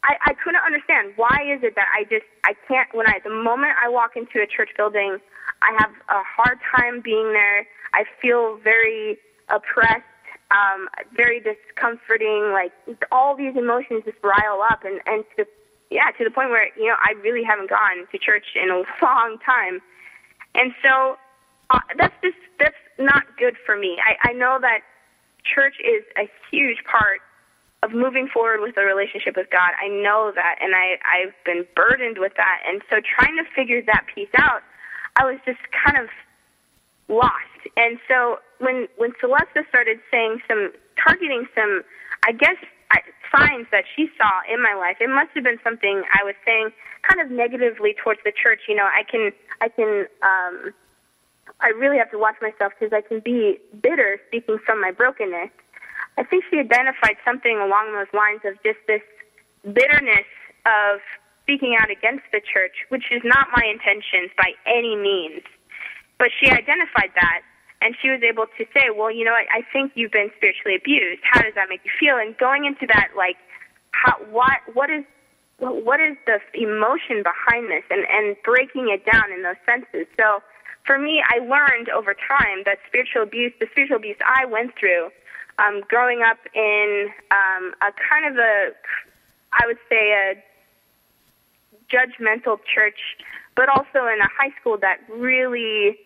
I, 0.04 0.16
I 0.26 0.34
couldn't 0.34 0.62
understand. 0.66 1.12
Why 1.16 1.46
is 1.46 1.62
it 1.62 1.74
that 1.76 1.86
I 1.94 2.04
just, 2.04 2.26
I 2.44 2.54
can't, 2.66 2.88
when 2.92 3.06
I, 3.06 3.20
the 3.22 3.30
moment 3.30 3.72
I 3.82 3.88
walk 3.88 4.16
into 4.16 4.42
a 4.42 4.46
church 4.46 4.70
building, 4.76 5.18
I 5.62 5.76
have 5.78 5.90
a 6.08 6.22
hard 6.26 6.58
time 6.74 7.00
being 7.00 7.32
there. 7.32 7.66
I 7.94 8.04
feel 8.20 8.58
very 8.62 9.18
oppressed, 9.48 10.02
um, 10.50 10.88
very 11.14 11.40
discomforting. 11.40 12.50
Like 12.52 12.72
all 13.12 13.36
these 13.36 13.56
emotions 13.56 14.02
just 14.04 14.18
rile 14.22 14.62
up, 14.62 14.84
and 14.84 15.00
and 15.06 15.24
to 15.36 15.44
the, 15.44 15.46
yeah, 15.90 16.10
to 16.18 16.24
the 16.24 16.30
point 16.30 16.50
where 16.50 16.68
you 16.76 16.86
know 16.86 16.96
I 16.98 17.12
really 17.22 17.44
haven't 17.44 17.70
gone 17.70 18.06
to 18.10 18.18
church 18.18 18.56
in 18.56 18.70
a 18.70 18.82
long 19.04 19.38
time, 19.44 19.80
and 20.54 20.72
so 20.82 21.16
uh, 21.70 21.80
that's 21.98 22.14
just 22.22 22.38
that's 22.58 22.82
not 22.98 23.24
good 23.38 23.56
for 23.64 23.76
me. 23.76 23.98
I, 24.02 24.30
I 24.30 24.32
know 24.32 24.58
that 24.60 24.80
church 25.44 25.74
is 25.80 26.02
a 26.18 26.30
huge 26.50 26.78
part 26.84 27.20
of 27.82 27.92
moving 27.92 28.28
forward 28.28 28.60
with 28.60 28.76
a 28.76 28.82
relationship 28.82 29.36
with 29.36 29.50
God. 29.50 29.72
I 29.82 29.88
know 29.88 30.32
that, 30.34 30.58
and 30.60 30.74
I 30.74 30.98
I've 31.02 31.34
been 31.44 31.66
burdened 31.74 32.18
with 32.18 32.32
that, 32.36 32.62
and 32.66 32.82
so 32.88 33.00
trying 33.00 33.36
to 33.36 33.44
figure 33.54 33.82
that 33.82 34.06
piece 34.14 34.30
out 34.38 34.62
I 35.16 35.24
was 35.24 35.38
just 35.44 35.60
kind 35.72 35.98
of 35.98 36.08
lost. 37.08 37.34
And 37.76 37.98
so 38.08 38.38
when 38.58 38.88
when 38.96 39.12
Celestia 39.22 39.68
started 39.68 39.98
saying 40.10 40.40
some 40.48 40.72
targeting 40.96 41.46
some, 41.54 41.82
I 42.26 42.32
guess 42.32 42.56
I, 42.90 43.00
signs 43.34 43.66
that 43.72 43.84
she 43.94 44.08
saw 44.16 44.30
in 44.52 44.62
my 44.62 44.74
life, 44.74 44.96
it 45.00 45.08
must 45.08 45.30
have 45.34 45.44
been 45.44 45.58
something 45.62 46.02
I 46.14 46.24
was 46.24 46.34
saying 46.44 46.70
kind 47.02 47.20
of 47.20 47.30
negatively 47.30 47.94
towards 48.02 48.20
the 48.24 48.32
church. 48.32 48.60
You 48.68 48.76
know, 48.76 48.86
I 48.86 49.02
can 49.04 49.32
I 49.60 49.68
can 49.68 50.06
um, 50.22 50.72
I 51.60 51.68
really 51.76 51.98
have 51.98 52.10
to 52.12 52.18
watch 52.18 52.36
myself 52.40 52.72
because 52.78 52.92
I 52.92 53.00
can 53.00 53.20
be 53.20 53.58
bitter 53.82 54.20
speaking 54.28 54.58
from 54.64 54.80
my 54.80 54.90
brokenness. 54.90 55.50
I 56.18 56.24
think 56.24 56.44
she 56.50 56.58
identified 56.58 57.16
something 57.24 57.56
along 57.56 57.92
those 57.92 58.12
lines 58.12 58.40
of 58.44 58.60
just 58.62 58.78
this 58.86 59.02
bitterness 59.64 60.28
of 60.66 61.00
speaking 61.42 61.76
out 61.78 61.90
against 61.90 62.24
the 62.32 62.40
church, 62.40 62.86
which 62.88 63.10
is 63.10 63.22
not 63.24 63.48
my 63.54 63.64
intentions 63.64 64.30
by 64.36 64.52
any 64.66 64.94
means. 64.96 65.42
But 66.18 66.30
she 66.38 66.50
identified 66.50 67.10
that, 67.16 67.42
and 67.80 67.96
she 68.00 68.10
was 68.10 68.22
able 68.22 68.46
to 68.46 68.64
say, 68.72 68.90
"Well, 68.94 69.10
you 69.10 69.24
know, 69.24 69.32
I, 69.32 69.46
I 69.50 69.62
think 69.72 69.92
you've 69.94 70.12
been 70.12 70.30
spiritually 70.36 70.76
abused. 70.76 71.22
How 71.24 71.42
does 71.42 71.54
that 71.54 71.68
make 71.68 71.80
you 71.84 71.90
feel?" 71.98 72.16
And 72.18 72.36
going 72.36 72.64
into 72.64 72.86
that, 72.86 73.10
like, 73.16 73.36
how, 73.90 74.16
what, 74.30 74.60
what 74.72 74.90
is, 74.90 75.04
what 75.58 75.98
is 76.00 76.16
the 76.26 76.38
emotion 76.54 77.24
behind 77.24 77.70
this, 77.70 77.82
and 77.90 78.06
and 78.06 78.36
breaking 78.44 78.90
it 78.90 79.02
down 79.10 79.32
in 79.32 79.42
those 79.42 79.58
senses. 79.66 80.06
So, 80.20 80.42
for 80.86 80.98
me, 80.98 81.22
I 81.26 81.38
learned 81.38 81.88
over 81.88 82.14
time 82.14 82.62
that 82.66 82.78
spiritual 82.86 83.22
abuse, 83.22 83.52
the 83.58 83.66
spiritual 83.72 83.96
abuse 83.96 84.18
I 84.22 84.46
went 84.46 84.78
through, 84.78 85.10
um, 85.58 85.82
growing 85.88 86.22
up 86.22 86.38
in 86.54 87.08
um, 87.30 87.74
a 87.80 87.92
kind 88.08 88.26
of 88.26 88.38
a, 88.38 88.70
I 89.52 89.66
would 89.66 89.78
say 89.88 90.12
a 90.12 90.42
judgmental 91.90 92.58
church, 92.64 92.98
but 93.54 93.68
also 93.68 94.06
in 94.06 94.18
a 94.20 94.28
high 94.28 94.52
school 94.60 94.78
that 94.78 94.98
really 95.08 95.98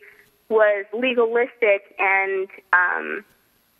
was 0.49 0.85
legalistic 0.93 1.95
and 1.99 2.49
um, 2.73 3.25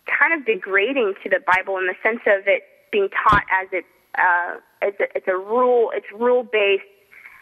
kind 0.05 0.33
of 0.33 0.45
degrading 0.45 1.13
to 1.23 1.29
the 1.29 1.39
Bible 1.45 1.77
in 1.77 1.87
the 1.87 1.95
sense 2.01 2.21
of 2.25 2.47
it 2.47 2.63
being 2.91 3.09
taught 3.09 3.43
as 3.51 3.67
it 3.71 3.85
uh, 4.17 4.55
it's, 4.81 4.99
a, 4.99 5.05
it's 5.15 5.27
a 5.27 5.37
rule, 5.37 5.91
it's 5.93 6.07
rule 6.11 6.43
based, 6.43 6.83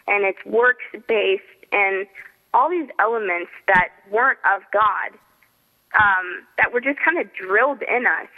and 0.06 0.24
it's 0.24 0.44
works 0.44 0.84
based, 1.08 1.42
and 1.72 2.06
all 2.52 2.70
these 2.70 2.88
elements 2.98 3.50
that 3.66 3.88
weren't 4.10 4.38
of 4.54 4.62
God 4.72 5.18
um, 5.94 6.46
that 6.58 6.72
were 6.72 6.80
just 6.80 6.98
kind 7.04 7.18
of 7.18 7.26
drilled 7.34 7.82
in 7.82 8.06
us. 8.06 8.28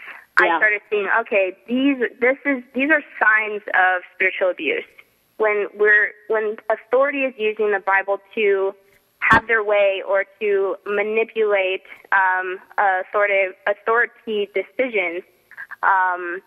Yeah. 0.41 0.55
I 0.55 0.59
started 0.59 0.83
seeing, 0.91 1.09
okay, 1.21 1.57
these 1.67 1.99
this 2.21 2.37
is 2.45 2.63
these 2.75 2.91
are 2.91 3.03
signs 3.19 3.63
of 3.75 4.03
spiritual 4.15 4.51
abuse 4.51 4.85
when 5.39 5.67
we're 5.75 6.13
when 6.29 6.57
authority 6.71 7.23
is 7.25 7.35
using 7.39 7.73
the 7.73 7.81
Bible 7.85 8.19
to 8.35 8.75
have 9.21 9.47
their 9.49 9.65
way 9.65 10.03
or 10.07 10.25
to 10.41 10.77
manipulate 10.87 11.83
um, 12.13 12.59
authoritative 12.79 13.55
authority 13.67 14.49
decisions. 14.55 15.23
Um, 15.83 16.41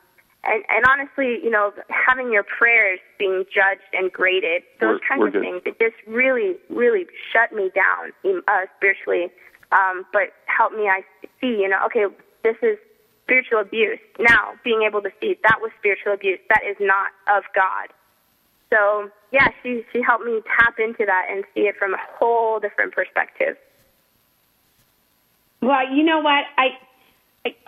and, 0.43 0.63
and 0.69 0.85
honestly, 0.89 1.39
you 1.43 1.51
know, 1.51 1.71
having 1.89 2.31
your 2.31 2.43
prayers 2.43 2.99
being 3.19 3.45
judged 3.53 3.85
and 3.93 4.11
graded, 4.11 4.63
those 4.79 4.99
we're, 4.99 4.99
kinds 5.07 5.19
we're 5.19 5.27
of 5.27 5.33
good. 5.33 5.41
things, 5.41 5.61
it 5.65 5.79
just 5.79 5.95
really, 6.07 6.55
really 6.69 7.05
shut 7.31 7.53
me 7.53 7.69
down 7.75 8.41
uh, 8.47 8.65
spiritually. 8.77 9.29
Um, 9.71 10.05
but 10.11 10.33
helped 10.45 10.75
me, 10.75 10.89
I 10.89 11.01
see, 11.39 11.61
you 11.61 11.69
know, 11.69 11.79
okay, 11.85 12.05
this 12.43 12.57
is 12.61 12.77
spiritual 13.23 13.59
abuse. 13.59 13.99
Now, 14.19 14.53
being 14.63 14.83
able 14.83 15.01
to 15.01 15.11
see 15.21 15.37
that 15.43 15.59
was 15.61 15.71
spiritual 15.79 16.13
abuse, 16.13 16.39
that 16.49 16.61
is 16.67 16.75
not 16.79 17.11
of 17.31 17.43
God. 17.55 17.87
So 18.71 19.09
yeah, 19.31 19.49
she 19.61 19.83
she 19.91 20.01
helped 20.01 20.25
me 20.25 20.41
tap 20.59 20.75
into 20.79 21.05
that 21.05 21.27
and 21.29 21.43
see 21.53 21.61
it 21.61 21.75
from 21.77 21.93
a 21.93 21.99
whole 22.17 22.59
different 22.59 22.93
perspective. 22.93 23.57
Well, 25.61 25.93
you 25.93 26.03
know 26.03 26.19
what? 26.19 26.45
I 26.57 26.69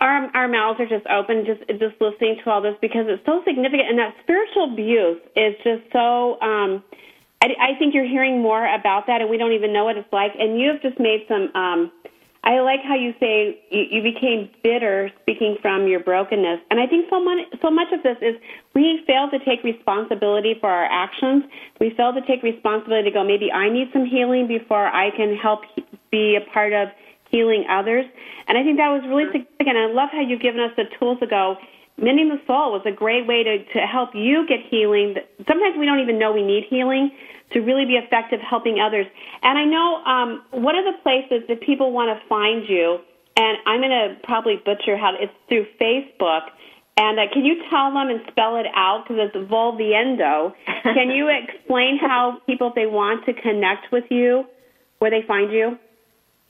our 0.00 0.30
our 0.34 0.48
mouths 0.48 0.80
are 0.80 0.86
just 0.86 1.06
open 1.06 1.44
just 1.44 1.60
just 1.78 2.00
listening 2.00 2.40
to 2.42 2.50
all 2.50 2.62
this 2.62 2.76
because 2.80 3.06
it's 3.08 3.24
so 3.26 3.42
significant 3.44 3.88
and 3.90 3.98
that 3.98 4.14
spiritual 4.22 4.72
abuse 4.72 5.20
is 5.36 5.54
just 5.62 5.82
so 5.92 6.40
um 6.40 6.82
I, 7.44 7.74
I 7.74 7.78
think 7.78 7.94
you're 7.94 8.08
hearing 8.08 8.40
more 8.40 8.64
about 8.74 9.06
that 9.06 9.20
and 9.20 9.28
we 9.28 9.36
don't 9.36 9.52
even 9.52 9.72
know 9.72 9.84
what 9.84 9.96
it's 9.96 10.12
like 10.12 10.32
and 10.38 10.58
you've 10.58 10.80
just 10.80 10.98
made 10.98 11.26
some 11.28 11.50
um 11.54 11.92
I 12.46 12.60
like 12.60 12.80
how 12.84 12.94
you 12.94 13.14
say 13.18 13.58
you, 13.70 13.84
you 13.90 14.02
became 14.02 14.50
bitter 14.62 15.10
speaking 15.22 15.56
from 15.62 15.88
your 15.88 16.00
brokenness. 16.00 16.60
And 16.70 16.78
I 16.78 16.86
think 16.86 17.06
so 17.08 17.18
much, 17.18 17.38
so 17.62 17.70
much 17.70 17.90
of 17.90 18.02
this 18.02 18.18
is 18.20 18.34
we 18.74 19.02
fail 19.06 19.30
to 19.30 19.38
take 19.46 19.64
responsibility 19.64 20.54
for 20.60 20.68
our 20.68 20.84
actions. 20.84 21.44
We 21.80 21.94
fail 21.96 22.12
to 22.12 22.20
take 22.26 22.42
responsibility 22.42 23.08
to 23.08 23.14
go, 23.14 23.24
maybe 23.24 23.50
I 23.50 23.70
need 23.70 23.88
some 23.94 24.04
healing 24.04 24.46
before 24.46 24.86
I 24.86 25.10
can 25.16 25.36
help 25.36 25.60
be 26.10 26.36
a 26.36 26.52
part 26.52 26.74
of 26.74 26.88
healing 27.30 27.64
others. 27.70 28.04
And 28.46 28.58
I 28.58 28.62
think 28.62 28.76
that 28.76 28.90
was 28.90 29.02
really 29.08 29.24
significant. 29.32 29.78
I 29.78 29.86
love 29.86 30.10
how 30.12 30.20
you've 30.20 30.42
given 30.42 30.60
us 30.60 30.72
the 30.76 30.84
tools 30.98 31.20
to 31.20 31.26
go. 31.26 31.56
Mending 31.96 32.28
the 32.28 32.40
soul 32.46 32.72
was 32.72 32.82
a 32.86 32.90
great 32.90 33.26
way 33.26 33.44
to, 33.44 33.64
to 33.72 33.80
help 33.86 34.10
you 34.14 34.46
get 34.48 34.58
healing. 34.68 35.14
Sometimes 35.46 35.78
we 35.78 35.86
don't 35.86 36.00
even 36.00 36.18
know 36.18 36.32
we 36.32 36.42
need 36.42 36.64
healing 36.68 37.10
to 37.52 37.60
really 37.60 37.84
be 37.84 37.94
effective 37.94 38.40
helping 38.40 38.80
others. 38.80 39.06
And 39.42 39.58
I 39.58 39.64
know 39.64 40.02
um, 40.04 40.42
one 40.50 40.76
of 40.76 40.84
the 40.84 40.98
places 41.02 41.46
that 41.48 41.60
people 41.60 41.92
want 41.92 42.10
to 42.10 42.28
find 42.28 42.68
you, 42.68 42.98
and 43.36 43.58
I'm 43.66 43.80
going 43.80 43.90
to 43.90 44.16
probably 44.24 44.56
butcher 44.64 44.96
how 44.96 45.14
it's 45.18 45.32
through 45.48 45.66
Facebook. 45.80 46.50
And 46.96 47.18
uh, 47.18 47.22
can 47.32 47.44
you 47.44 47.62
tell 47.70 47.92
them 47.92 48.08
and 48.08 48.20
spell 48.30 48.56
it 48.56 48.66
out 48.74 49.04
because 49.06 49.30
it's 49.34 49.50
Volviendo? 49.50 50.52
Can 50.82 51.10
you 51.10 51.28
explain 51.28 51.98
how 51.98 52.38
people, 52.46 52.68
if 52.68 52.74
they 52.76 52.86
want 52.86 53.26
to 53.26 53.32
connect 53.34 53.90
with 53.90 54.04
you, 54.10 54.44
where 55.00 55.10
they 55.10 55.26
find 55.26 55.50
you? 55.50 55.76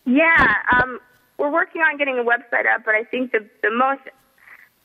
Yeah, 0.05 0.55
um, 0.71 1.01
we're 1.39 1.51
working 1.51 1.81
on 1.81 1.97
getting 1.97 2.19
a 2.19 2.23
website 2.23 2.67
up, 2.73 2.83
but 2.85 2.95
I 2.95 3.05
think 3.05 3.33
the 3.33 3.49
the 3.63 3.71
most 3.71 4.03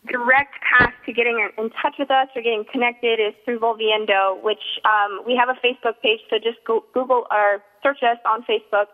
direct 0.08 0.56
path 0.62 0.94
to 1.06 1.14
getting 1.14 1.50
in 1.58 1.70
touch 1.82 1.96
with 2.00 2.10
us 2.10 2.28
or 2.36 2.42
getting 2.42 2.66
connected 2.72 3.20
is 3.20 3.34
through 3.44 3.60
Volviendo, 3.60 4.42
which 4.42 4.80
um, 4.86 5.22
we 5.26 5.36
have 5.36 5.50
a 5.50 5.60
Facebook 5.66 6.00
page. 6.02 6.20
So 6.30 6.38
just 6.38 6.58
go, 6.66 6.84
Google 6.94 7.28
or 7.30 7.62
search 7.84 8.02
us 8.04 8.18
on 8.26 8.44
Facebook, 8.44 8.88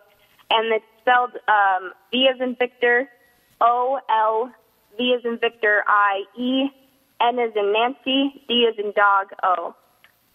and 0.49 0.73
it's 0.73 0.85
spelled 1.01 1.31
um, 1.47 1.91
V 2.11 2.27
as 2.33 2.41
in 2.41 2.55
Victor, 2.55 3.07
O 3.61 3.99
L 4.09 4.51
V 4.97 5.13
as 5.17 5.23
in 5.25 5.37
Victor, 5.37 5.83
I 5.87 6.23
E 6.37 6.69
N 7.21 7.39
as 7.39 7.51
in 7.55 7.71
Nancy, 7.71 8.41
D 8.47 8.67
as 8.67 8.77
in 8.83 8.91
dog, 8.95 9.27
O. 9.43 9.75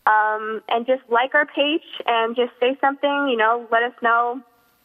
Um, 0.06 0.62
and 0.68 0.86
just 0.86 1.02
like 1.10 1.34
our 1.34 1.46
page 1.46 1.82
and 2.06 2.34
just 2.34 2.52
say 2.58 2.76
something. 2.80 3.28
You 3.28 3.36
know, 3.36 3.66
let 3.70 3.82
us 3.82 3.92
know 4.02 4.40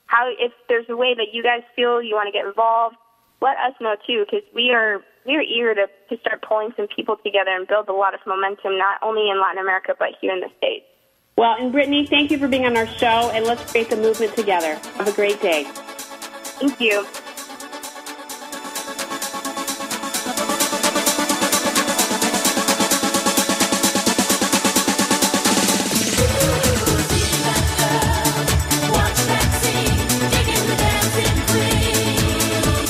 how 0.08 0.30
if 0.40 0.52
there's 0.68 0.86
a 0.90 0.98
way 0.98 1.14
that 1.16 1.28
you 1.32 1.42
guys 1.42 1.62
feel 1.76 2.02
you 2.02 2.16
want 2.16 2.28
to 2.28 2.32
get 2.32 2.46
involved. 2.46 2.96
Let 3.42 3.58
us 3.58 3.74
know 3.80 3.96
too, 4.06 4.26
because 4.26 4.48
we 4.54 4.72
are 4.72 5.02
we're 5.26 5.42
eager 5.42 5.74
to, 5.76 5.88
to 6.10 6.22
start 6.22 6.44
pulling 6.48 6.72
some 6.78 6.88
people 6.88 7.18
together 7.24 7.52
and 7.52 7.68
build 7.68 7.90
a 7.90 7.94
lot 7.94 8.14
of 8.14 8.20
momentum, 8.26 8.78
not 8.78 9.00
only 9.02 9.30
in 9.30 9.42
Latin 9.42 9.62
America, 9.62 9.96
but 9.98 10.10
here 10.22 10.34
in 10.34 10.40
the 10.40 10.50
States. 10.58 10.86
Well, 11.38 11.56
and 11.60 11.72
Brittany, 11.72 12.06
thank 12.06 12.32
you 12.32 12.38
for 12.38 12.48
being 12.48 12.66
on 12.66 12.78
our 12.78 12.88
show, 12.88 13.32
and 13.34 13.46
let's 13.46 13.70
create 13.70 13.90
the 13.90 13.98
movement 13.98 14.36
together. 14.36 14.76
Have 14.96 15.08
a 15.08 15.12
great 15.12 15.42
day. 15.42 15.66
Thank 15.66 16.80
you. 16.80 17.06